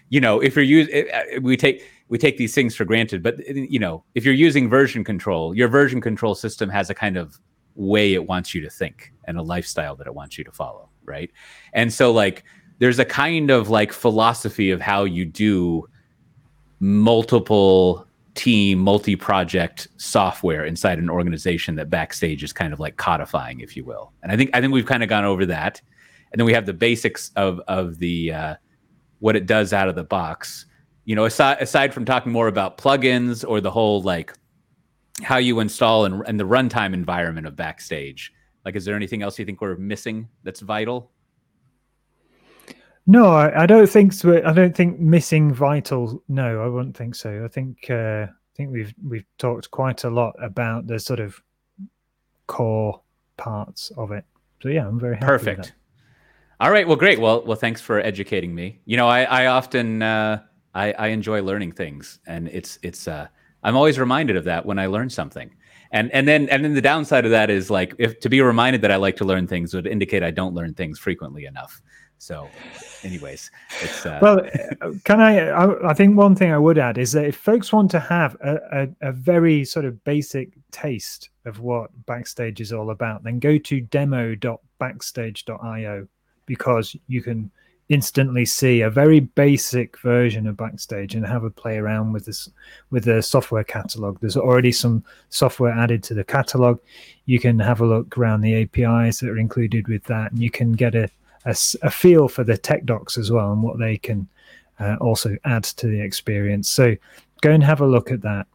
you 0.08 0.20
know, 0.20 0.40
if 0.40 0.56
you're 0.56 0.64
using, 0.64 1.06
uh, 1.12 1.40
we 1.40 1.56
take 1.56 1.86
we 2.08 2.18
take 2.18 2.36
these 2.36 2.54
things 2.54 2.74
for 2.74 2.84
granted, 2.84 3.22
but 3.22 3.38
you 3.48 3.78
know, 3.78 4.04
if 4.14 4.24
you're 4.24 4.34
using 4.34 4.68
version 4.68 5.04
control, 5.04 5.54
your 5.54 5.68
version 5.68 6.00
control 6.00 6.34
system 6.34 6.68
has 6.70 6.90
a 6.90 6.94
kind 6.94 7.16
of 7.16 7.38
way 7.74 8.12
it 8.12 8.26
wants 8.26 8.54
you 8.54 8.60
to 8.60 8.68
think 8.68 9.12
and 9.24 9.38
a 9.38 9.42
lifestyle 9.42 9.96
that 9.96 10.06
it 10.06 10.14
wants 10.14 10.36
you 10.36 10.44
to 10.44 10.52
follow, 10.52 10.90
right? 11.04 11.30
And 11.72 11.92
so 11.92 12.12
like 12.12 12.44
there's 12.82 12.98
a 12.98 13.04
kind 13.04 13.52
of 13.52 13.70
like 13.70 13.92
philosophy 13.92 14.72
of 14.72 14.80
how 14.80 15.04
you 15.04 15.24
do 15.24 15.88
multiple 16.80 18.04
team 18.34 18.80
multi-project 18.80 19.86
software 19.98 20.64
inside 20.64 20.98
an 20.98 21.08
organization 21.08 21.76
that 21.76 21.88
backstage 21.88 22.42
is 22.42 22.52
kind 22.52 22.72
of 22.72 22.80
like 22.80 22.96
codifying 22.96 23.60
if 23.60 23.76
you 23.76 23.84
will. 23.84 24.12
And 24.24 24.32
i 24.32 24.36
think 24.36 24.50
i 24.52 24.60
think 24.60 24.72
we've 24.72 24.84
kind 24.84 25.04
of 25.04 25.08
gone 25.08 25.24
over 25.24 25.46
that. 25.46 25.80
And 26.32 26.40
then 26.40 26.44
we 26.44 26.52
have 26.54 26.66
the 26.66 26.72
basics 26.72 27.30
of 27.36 27.60
of 27.68 28.00
the 28.00 28.32
uh, 28.32 28.54
what 29.20 29.36
it 29.36 29.46
does 29.46 29.72
out 29.72 29.88
of 29.88 29.94
the 29.94 30.02
box. 30.02 30.66
You 31.04 31.14
know 31.14 31.26
aside 31.26 31.58
aside 31.60 31.94
from 31.94 32.04
talking 32.04 32.32
more 32.32 32.48
about 32.48 32.78
plugins 32.78 33.48
or 33.48 33.60
the 33.60 33.70
whole 33.70 34.02
like 34.02 34.34
how 35.22 35.36
you 35.36 35.60
install 35.60 36.04
and, 36.04 36.24
and 36.26 36.40
the 36.40 36.48
runtime 36.48 36.94
environment 36.94 37.46
of 37.46 37.54
backstage 37.54 38.32
like 38.64 38.74
is 38.74 38.84
there 38.84 38.96
anything 38.96 39.22
else 39.22 39.38
you 39.38 39.44
think 39.44 39.60
we're 39.60 39.76
missing 39.76 40.26
that's 40.42 40.58
vital 40.60 41.12
no, 43.06 43.26
I, 43.26 43.62
I, 43.62 43.66
don't 43.66 43.88
think 43.88 44.12
so. 44.12 44.40
I 44.44 44.52
don't 44.52 44.76
think 44.76 44.98
missing 45.00 45.52
vital. 45.52 46.22
No, 46.28 46.62
I 46.62 46.68
wouldn't 46.68 46.96
think 46.96 47.14
so. 47.14 47.44
I 47.44 47.48
think 47.48 47.90
uh, 47.90 48.26
I 48.26 48.56
think 48.56 48.70
we've 48.70 48.94
we've 49.04 49.26
talked 49.38 49.70
quite 49.70 50.04
a 50.04 50.10
lot 50.10 50.34
about 50.40 50.86
the 50.86 50.98
sort 50.98 51.20
of 51.20 51.40
core 52.46 53.00
parts 53.36 53.90
of 53.96 54.12
it. 54.12 54.24
So 54.62 54.68
yeah, 54.68 54.86
I'm 54.86 55.00
very 55.00 55.16
happy. 55.16 55.26
Perfect. 55.26 55.72
All 56.60 56.70
right. 56.70 56.86
Well, 56.86 56.96
great. 56.96 57.18
Well, 57.18 57.44
well, 57.44 57.56
thanks 57.56 57.80
for 57.80 57.98
educating 57.98 58.54
me. 58.54 58.80
You 58.84 58.96
know, 58.96 59.08
I 59.08 59.24
I 59.24 59.46
often 59.46 60.02
uh, 60.02 60.42
I 60.74 60.92
I 60.92 61.08
enjoy 61.08 61.42
learning 61.42 61.72
things, 61.72 62.20
and 62.26 62.48
it's 62.48 62.78
it's 62.82 63.08
uh, 63.08 63.26
I'm 63.64 63.76
always 63.76 63.98
reminded 63.98 64.36
of 64.36 64.44
that 64.44 64.64
when 64.64 64.78
I 64.78 64.86
learn 64.86 65.10
something. 65.10 65.50
And 65.90 66.10
and 66.12 66.26
then 66.26 66.48
and 66.48 66.64
then 66.64 66.74
the 66.74 66.80
downside 66.80 67.24
of 67.24 67.30
that 67.32 67.50
is 67.50 67.68
like 67.70 67.94
if 67.98 68.20
to 68.20 68.28
be 68.28 68.40
reminded 68.40 68.80
that 68.82 68.90
I 68.90 68.96
like 68.96 69.16
to 69.16 69.24
learn 69.24 69.46
things 69.46 69.74
would 69.74 69.86
indicate 69.86 70.22
I 70.22 70.30
don't 70.30 70.54
learn 70.54 70.72
things 70.72 70.98
frequently 70.98 71.44
enough. 71.44 71.82
So, 72.22 72.48
anyways, 73.02 73.50
it's 73.80 74.06
uh... 74.06 74.20
well. 74.22 74.40
Can 75.02 75.20
I, 75.20 75.48
I? 75.48 75.90
I 75.90 75.94
think 75.94 76.16
one 76.16 76.36
thing 76.36 76.52
I 76.52 76.58
would 76.58 76.78
add 76.78 76.96
is 76.96 77.10
that 77.12 77.24
if 77.24 77.34
folks 77.34 77.72
want 77.72 77.90
to 77.90 77.98
have 77.98 78.36
a, 78.40 78.60
a, 78.70 78.86
a 79.08 79.12
very 79.12 79.64
sort 79.64 79.86
of 79.86 80.04
basic 80.04 80.52
taste 80.70 81.30
of 81.46 81.58
what 81.58 81.90
Backstage 82.06 82.60
is 82.60 82.72
all 82.72 82.90
about, 82.90 83.24
then 83.24 83.40
go 83.40 83.58
to 83.58 83.80
demo.backstage.io 83.80 86.06
because 86.46 86.94
you 87.08 87.22
can 87.22 87.50
instantly 87.88 88.44
see 88.44 88.82
a 88.82 88.90
very 88.90 89.18
basic 89.18 89.98
version 89.98 90.46
of 90.46 90.56
backstage 90.56 91.16
and 91.16 91.26
have 91.26 91.42
a 91.42 91.50
play 91.50 91.78
around 91.78 92.12
with 92.12 92.26
this 92.26 92.48
with 92.90 93.02
the 93.04 93.20
software 93.20 93.64
catalog 93.64 94.18
there's 94.20 94.36
already 94.36 94.70
some 94.72 95.04
software 95.28 95.72
added 95.72 96.02
to 96.02 96.14
the 96.14 96.24
catalog 96.24 96.80
you 97.26 97.38
can 97.38 97.58
have 97.58 97.82
a 97.82 97.86
look 97.86 98.16
around 98.16 98.40
the 98.40 98.62
apis 98.62 99.18
that 99.18 99.28
are 99.28 99.36
included 99.36 99.88
with 99.88 100.02
that 100.04 100.30
and 100.30 100.40
you 100.40 100.50
can 100.50 100.72
get 100.72 100.94
a 100.94 101.10
a, 101.44 101.56
a 101.82 101.90
feel 101.90 102.28
for 102.28 102.44
the 102.44 102.56
tech 102.56 102.84
docs 102.84 103.18
as 103.18 103.30
well 103.30 103.52
and 103.52 103.62
what 103.62 103.78
they 103.78 103.96
can 103.96 104.28
uh, 104.80 104.96
also 105.00 105.36
add 105.44 105.64
to 105.64 105.86
the 105.86 106.00
experience. 106.00 106.70
So 106.70 106.96
go 107.40 107.50
and 107.50 107.62
have 107.62 107.80
a 107.80 107.86
look 107.86 108.10
at 108.10 108.22
that. 108.22 108.46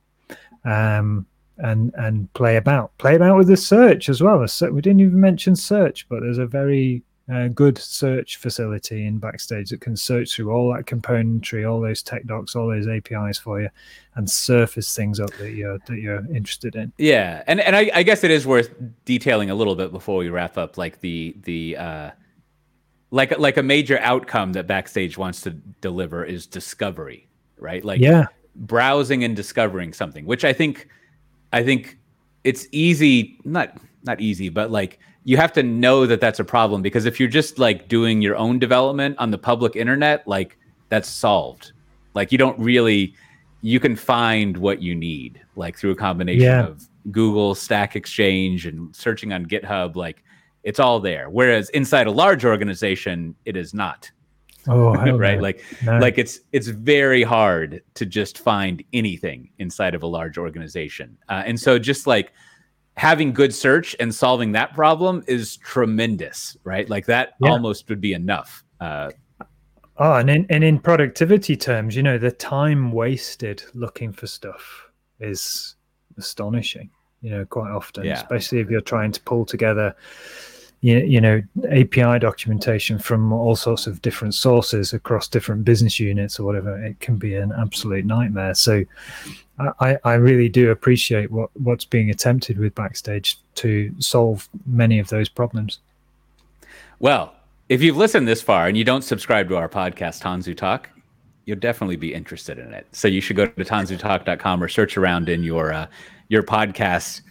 Um, 0.63 1.25
and 1.59 1.93
and 1.95 2.31
play 2.33 2.57
about 2.57 2.95
play 2.97 3.15
about 3.15 3.38
with 3.38 3.47
the 3.47 3.57
search 3.57 4.09
as 4.09 4.21
well 4.21 4.39
we 4.39 4.81
didn't 4.81 4.99
even 4.99 5.19
mention 5.19 5.55
search 5.55 6.07
but 6.07 6.21
there's 6.21 6.38
a 6.38 6.45
very 6.45 7.01
uh, 7.33 7.49
good 7.49 7.77
search 7.77 8.38
facility 8.38 9.05
in 9.05 9.17
backstage 9.17 9.69
that 9.69 9.81
can 9.81 9.97
search 9.97 10.35
through 10.35 10.49
all 10.49 10.73
that 10.73 10.85
componentry 10.85 11.69
all 11.69 11.81
those 11.81 12.01
tech 12.01 12.25
docs 12.25 12.55
all 12.55 12.67
those 12.67 12.88
apis 12.88 13.38
for 13.38 13.59
you 13.59 13.69
and 14.15 14.29
surface 14.29 14.95
things 14.95 15.19
up 15.19 15.33
that 15.33 15.51
you're 15.51 15.77
that 15.88 15.97
you're 15.97 16.25
interested 16.33 16.75
in 16.75 16.93
yeah 16.97 17.43
and 17.47 17.59
and 17.59 17.75
i, 17.75 17.91
I 17.93 18.03
guess 18.03 18.23
it 18.23 18.31
is 18.31 18.47
worth 18.47 18.73
detailing 19.03 19.49
a 19.49 19.55
little 19.55 19.75
bit 19.75 19.91
before 19.91 20.17
we 20.17 20.29
wrap 20.29 20.57
up 20.57 20.77
like 20.77 21.01
the 21.01 21.35
the 21.43 21.75
uh 21.75 22.11
like 23.12 23.38
like 23.38 23.58
a 23.58 23.64
major 23.64 23.99
outcome 23.99 24.53
that 24.53 24.68
backstage 24.68 25.18
wants 25.18 25.41
to 25.41 25.51
deliver 25.82 26.24
is 26.24 26.45
discovery 26.45 27.28
right 27.58 27.84
like 27.86 27.99
yeah 27.99 28.26
browsing 28.55 29.24
and 29.24 29.36
discovering 29.36 29.93
something 29.93 30.26
which 30.26 30.43
i 30.43 30.51
think 30.51 30.88
i 31.53 31.64
think 31.64 31.97
it's 32.43 32.68
easy 32.72 33.39
not 33.45 33.78
not 34.03 34.20
easy 34.20 34.49
but 34.49 34.72
like 34.72 34.99
you 35.24 35.38
have 35.38 35.51
to 35.53 35.64
know 35.64 36.05
that 36.05 36.22
that's 36.22 36.39
a 36.39 36.43
problem 36.43 36.82
because 36.82 37.05
if 37.05 37.20
you're 37.20 37.30
just 37.30 37.60
like 37.60 37.88
doing 37.88 38.22
your 38.22 38.36
own 38.36 38.60
development 38.60 39.16
on 39.20 39.32
the 39.32 39.38
public 39.38 39.76
internet 39.76 40.28
like 40.28 40.58
that's 40.89 41.10
solved 41.10 41.72
like 42.14 42.32
you 42.32 42.38
don't 42.38 42.58
really 42.60 43.14
you 43.62 43.80
can 43.80 43.95
find 43.95 44.58
what 44.58 44.82
you 44.82 44.95
need, 44.95 45.41
like 45.55 45.78
through 45.78 45.91
a 45.91 45.95
combination 45.95 46.43
yeah. 46.43 46.68
of 46.68 46.88
Google 47.12 47.55
Stack 47.55 47.95
Exchange 47.95 48.66
and 48.66 48.95
searching 48.95 49.34
on 49.34 49.45
GitHub. 49.45 49.95
Like 49.95 50.24
it's 50.68 50.82
all 50.82 50.99
there. 50.99 51.30
Whereas 51.30 51.70
inside 51.70 52.07
a 52.07 52.11
large 52.11 52.43
organization, 52.43 53.34
it 53.45 53.55
is 53.55 53.74
not. 53.74 54.11
Oh, 54.68 54.93
right. 55.18 55.41
Like, 55.41 55.63
no. 55.86 55.97
like 55.97 56.18
it's 56.18 56.41
it's 56.51 56.68
very 56.68 57.24
hard 57.24 57.82
to 57.93 58.05
just 58.05 58.38
find 58.38 58.84
anything 58.91 59.49
inside 59.59 59.95
of 59.95 60.03
a 60.03 60.07
large 60.07 60.38
organization. 60.38 61.18
Uh, 61.30 61.43
and 61.45 61.57
so, 61.57 61.80
just 61.80 62.05
like 62.05 62.34
having 62.97 63.32
good 63.32 63.55
search 63.55 63.95
and 64.01 64.13
solving 64.13 64.51
that 64.51 64.74
problem 64.74 65.24
is 65.26 65.55
tremendous, 65.55 66.57
right? 66.65 66.89
Like 66.89 67.05
that 67.05 67.36
yeah. 67.41 67.51
almost 67.51 67.88
would 67.88 68.01
be 68.01 68.11
enough. 68.11 68.65
Uh, 68.82 69.11
oh, 69.95 70.15
and 70.15 70.30
in 70.30 70.45
and 70.49 70.65
in 70.65 70.80
productivity 70.80 71.55
terms, 71.55 71.95
you 71.95 72.03
know, 72.03 72.18
the 72.18 72.32
time 72.32 72.91
wasted 72.91 73.63
looking 73.74 74.11
for 74.11 74.28
stuff 74.28 74.89
is 75.22 75.78
astonishing. 76.18 76.89
You 77.22 77.32
know, 77.32 77.45
quite 77.45 77.72
often, 77.72 78.03
yeah. 78.03 78.15
especially 78.15 78.59
if 78.59 78.70
you're 78.70 78.82
trying 78.82 79.13
to 79.13 79.22
pull 79.22 79.45
together 79.45 79.95
you, 80.88 80.99
you 80.99 81.19
know 81.19 81.41
API 81.69 82.17
documentation 82.19 82.97
from 82.97 83.33
all 83.33 83.57
sorts 83.57 83.88
of 83.88 84.01
different 84.01 84.33
sources 84.33 84.93
across 84.93 85.27
different 85.27 85.65
business 85.65 85.99
units 85.99 86.39
or 86.39 86.45
whatever, 86.45 86.81
it 86.81 86.97
can 87.01 87.17
be 87.17 87.35
an 87.35 87.51
absolute 87.59 88.05
nightmare. 88.05 88.55
So 88.55 88.85
I, 89.79 89.97
I 90.05 90.13
really 90.13 90.47
do 90.47 90.71
appreciate 90.71 91.29
what, 91.29 91.49
what's 91.55 91.83
being 91.83 92.09
attempted 92.09 92.57
with 92.57 92.73
Backstage 92.73 93.38
to 93.55 93.93
solve 93.99 94.47
many 94.65 94.99
of 94.99 95.09
those 95.09 95.27
problems. 95.27 95.79
Well, 96.99 97.35
if 97.67 97.81
you've 97.81 97.97
listened 97.97 98.27
this 98.27 98.41
far 98.41 98.67
and 98.67 98.77
you 98.77 98.85
don't 98.85 99.03
subscribe 99.03 99.49
to 99.49 99.57
our 99.57 99.67
podcast, 99.67 100.21
Tanzu 100.21 100.55
Talk, 100.55 100.89
you'll 101.45 101.59
definitely 101.59 101.97
be 101.97 102.13
interested 102.13 102.59
in 102.59 102.73
it. 102.73 102.88
So 102.93 103.09
you 103.09 103.19
should 103.19 103.35
go 103.35 103.45
to 103.47 103.65
tanzutalk.com 103.65 104.63
or 104.63 104.69
search 104.69 104.95
around 104.95 105.27
in 105.27 105.43
your 105.43 105.73
uh, 105.73 105.88
your 106.29 106.43
podcast 106.43 107.21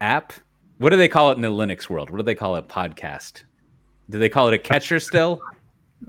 app 0.00 0.32
what 0.78 0.90
do 0.90 0.96
they 0.96 1.08
call 1.08 1.30
it 1.30 1.34
in 1.34 1.42
the 1.42 1.48
Linux 1.48 1.88
world? 1.88 2.10
What 2.10 2.18
do 2.18 2.22
they 2.22 2.34
call 2.34 2.56
it? 2.56 2.68
Podcast. 2.68 3.42
Do 4.10 4.18
they 4.18 4.28
call 4.28 4.48
it 4.48 4.54
a 4.54 4.58
catcher 4.58 5.00
still? 5.00 5.40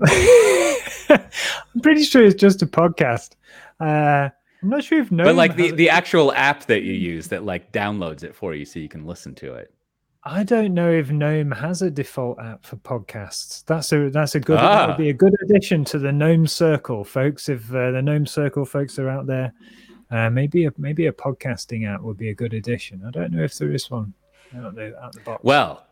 I'm 0.00 1.80
pretty 1.82 2.04
sure 2.04 2.24
it's 2.24 2.40
just 2.40 2.62
a 2.62 2.66
podcast. 2.66 3.32
Uh, 3.80 4.30
I'm 4.62 4.68
not 4.68 4.84
sure 4.84 5.00
if 5.00 5.10
no. 5.10 5.24
But 5.24 5.34
like 5.34 5.56
the, 5.56 5.70
the 5.72 5.90
actual 5.90 6.32
app 6.32 6.66
that 6.66 6.82
you 6.82 6.92
use 6.92 7.28
that 7.28 7.44
like 7.44 7.72
downloads 7.72 8.22
it 8.22 8.34
for 8.34 8.54
you 8.54 8.64
so 8.64 8.78
you 8.78 8.88
can 8.88 9.06
listen 9.06 9.34
to 9.36 9.54
it. 9.54 9.72
I 10.22 10.44
don't 10.44 10.74
know 10.74 10.90
if 10.90 11.10
GNOME 11.10 11.50
has 11.52 11.80
a 11.80 11.90
default 11.90 12.38
app 12.38 12.64
for 12.66 12.76
podcasts. 12.76 13.64
That's 13.64 13.90
a 13.92 14.10
that's 14.10 14.34
a 14.34 14.40
good 14.40 14.58
ah. 14.58 14.86
that 14.86 14.88
would 14.88 14.98
be 14.98 15.08
a 15.08 15.14
good 15.14 15.34
addition 15.42 15.84
to 15.86 15.98
the 15.98 16.12
GNOME 16.12 16.46
Circle, 16.46 17.04
folks. 17.04 17.48
If 17.48 17.70
uh, 17.70 17.92
the 17.92 18.02
GNOME 18.02 18.26
Circle 18.26 18.66
folks 18.66 18.98
are 18.98 19.08
out 19.08 19.26
there, 19.26 19.54
uh, 20.10 20.28
maybe 20.28 20.66
a 20.66 20.72
maybe 20.76 21.06
a 21.06 21.12
podcasting 21.12 21.88
app 21.88 22.02
would 22.02 22.18
be 22.18 22.28
a 22.28 22.34
good 22.34 22.52
addition. 22.52 23.02
I 23.06 23.10
don't 23.10 23.32
know 23.32 23.42
if 23.42 23.56
there 23.56 23.72
is 23.72 23.90
one 23.90 24.12
out 24.56 24.74
the, 24.74 25.20
box. 25.24 25.42
Well, 25.44 25.86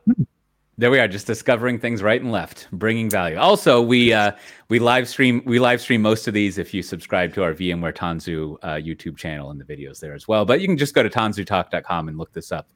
there 0.77 0.91
we 0.91 1.01
are, 1.01 1.09
just 1.09 1.27
discovering 1.27 1.79
things 1.79 2.03
right 2.03 2.21
and 2.21 2.31
left, 2.31 2.69
bringing 2.73 3.11
value. 3.11 3.37
Also, 3.37 3.83
we 3.83 4.13
uh, 4.13 4.33
we 4.69 4.79
live 4.79 5.09
stream 5.09 5.43
we 5.45 5.59
live 5.59 5.81
stream 5.81 6.03
most 6.03 6.29
of 6.29 6.35
these 6.35 6.59
if 6.59 6.73
you 6.73 6.83
subscribe 6.83 7.35
to 7.35 7.43
our 7.43 7.53
VMware 7.53 7.95
Tanzu 7.95 8.57
uh, 8.63 8.75
YouTube 8.75 9.17
channel 9.17 9.51
and 9.51 9.61
the 9.61 9.65
videos 9.65 10.01
there 10.01 10.15
as 10.15 10.29
well. 10.29 10.45
But 10.45 10.61
you 10.61 10.69
can 10.69 10.77
just 10.77 10.95
go 10.95 11.03
to 11.03 11.11
tanzutalk.com 11.11 12.09
and 12.09 12.17
look 12.17 12.33
this 12.33 12.53
up 12.53 12.69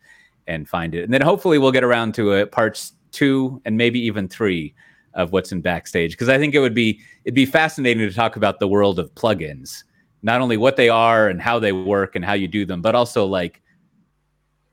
and 0.46 0.68
find 0.68 0.94
it, 0.94 1.04
and 1.04 1.14
then 1.14 1.20
hopefully 1.20 1.58
we'll 1.58 1.72
get 1.72 1.84
around 1.84 2.14
to 2.14 2.32
it, 2.32 2.50
parts 2.50 2.94
two 3.12 3.60
and 3.64 3.76
maybe 3.76 4.00
even 4.00 4.26
three 4.26 4.74
of 5.14 5.30
what's 5.32 5.52
in 5.52 5.60
backstage 5.60 6.12
because 6.12 6.28
I 6.28 6.38
think 6.38 6.54
it 6.54 6.58
would 6.58 6.74
be 6.74 7.00
it'd 7.24 7.34
be 7.34 7.46
fascinating 7.46 8.08
to 8.08 8.14
talk 8.14 8.36
about 8.36 8.58
the 8.58 8.66
world 8.66 8.98
of 8.98 9.14
plugins, 9.14 9.84
not 10.22 10.40
only 10.40 10.56
what 10.56 10.76
they 10.76 10.88
are 10.88 11.28
and 11.28 11.40
how 11.40 11.58
they 11.58 11.72
work 11.72 12.16
and 12.16 12.24
how 12.24 12.32
you 12.32 12.48
do 12.48 12.64
them, 12.64 12.82
but 12.82 12.94
also 12.94 13.26
like 13.26 13.61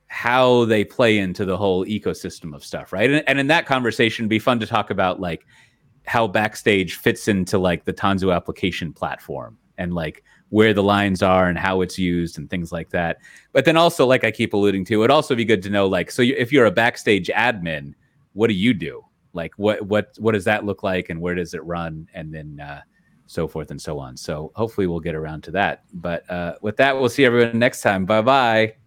how 0.09 0.65
they 0.65 0.83
play 0.83 1.19
into 1.19 1.45
the 1.45 1.55
whole 1.55 1.85
ecosystem 1.85 2.53
of 2.53 2.63
stuff, 2.63 2.91
right? 2.91 3.09
And, 3.09 3.23
and 3.27 3.39
in 3.39 3.47
that 3.47 3.67
conversation, 3.67 4.27
be 4.27 4.39
fun 4.39 4.59
to 4.59 4.65
talk 4.65 4.89
about 4.89 5.21
like 5.21 5.45
how 6.05 6.27
Backstage 6.27 6.95
fits 6.95 7.27
into 7.27 7.59
like 7.59 7.85
the 7.85 7.93
Tanzu 7.93 8.35
application 8.35 8.91
platform 8.91 9.57
and 9.77 9.93
like 9.93 10.23
where 10.49 10.73
the 10.73 10.81
lines 10.81 11.21
are 11.21 11.47
and 11.47 11.59
how 11.59 11.81
it's 11.81 11.99
used 11.99 12.39
and 12.39 12.49
things 12.49 12.71
like 12.71 12.89
that. 12.89 13.19
But 13.53 13.65
then 13.65 13.77
also, 13.77 14.05
like 14.07 14.23
I 14.23 14.31
keep 14.31 14.53
alluding 14.55 14.83
to, 14.85 15.01
it'd 15.01 15.11
also 15.11 15.35
be 15.35 15.45
good 15.45 15.61
to 15.63 15.69
know 15.69 15.85
like 15.85 16.09
so 16.09 16.23
if 16.23 16.51
you're 16.51 16.65
a 16.65 16.71
Backstage 16.71 17.27
admin, 17.27 17.93
what 18.33 18.47
do 18.47 18.55
you 18.55 18.73
do? 18.73 19.05
Like 19.33 19.53
what 19.57 19.83
what 19.83 20.15
what 20.17 20.31
does 20.31 20.45
that 20.45 20.65
look 20.65 20.81
like 20.81 21.09
and 21.09 21.21
where 21.21 21.35
does 21.35 21.53
it 21.53 21.63
run? 21.63 22.07
And 22.15 22.33
then 22.33 22.59
uh, 22.59 22.81
so 23.27 23.47
forth 23.47 23.69
and 23.69 23.79
so 23.79 23.99
on. 23.99 24.17
So 24.17 24.51
hopefully 24.55 24.87
we'll 24.87 25.01
get 25.01 25.13
around 25.13 25.43
to 25.43 25.51
that. 25.51 25.83
But 25.93 26.27
uh, 26.31 26.55
with 26.63 26.77
that, 26.77 26.99
we'll 26.99 27.09
see 27.09 27.25
everyone 27.25 27.59
next 27.59 27.81
time. 27.81 28.05
Bye 28.05 28.23
bye. 28.23 28.79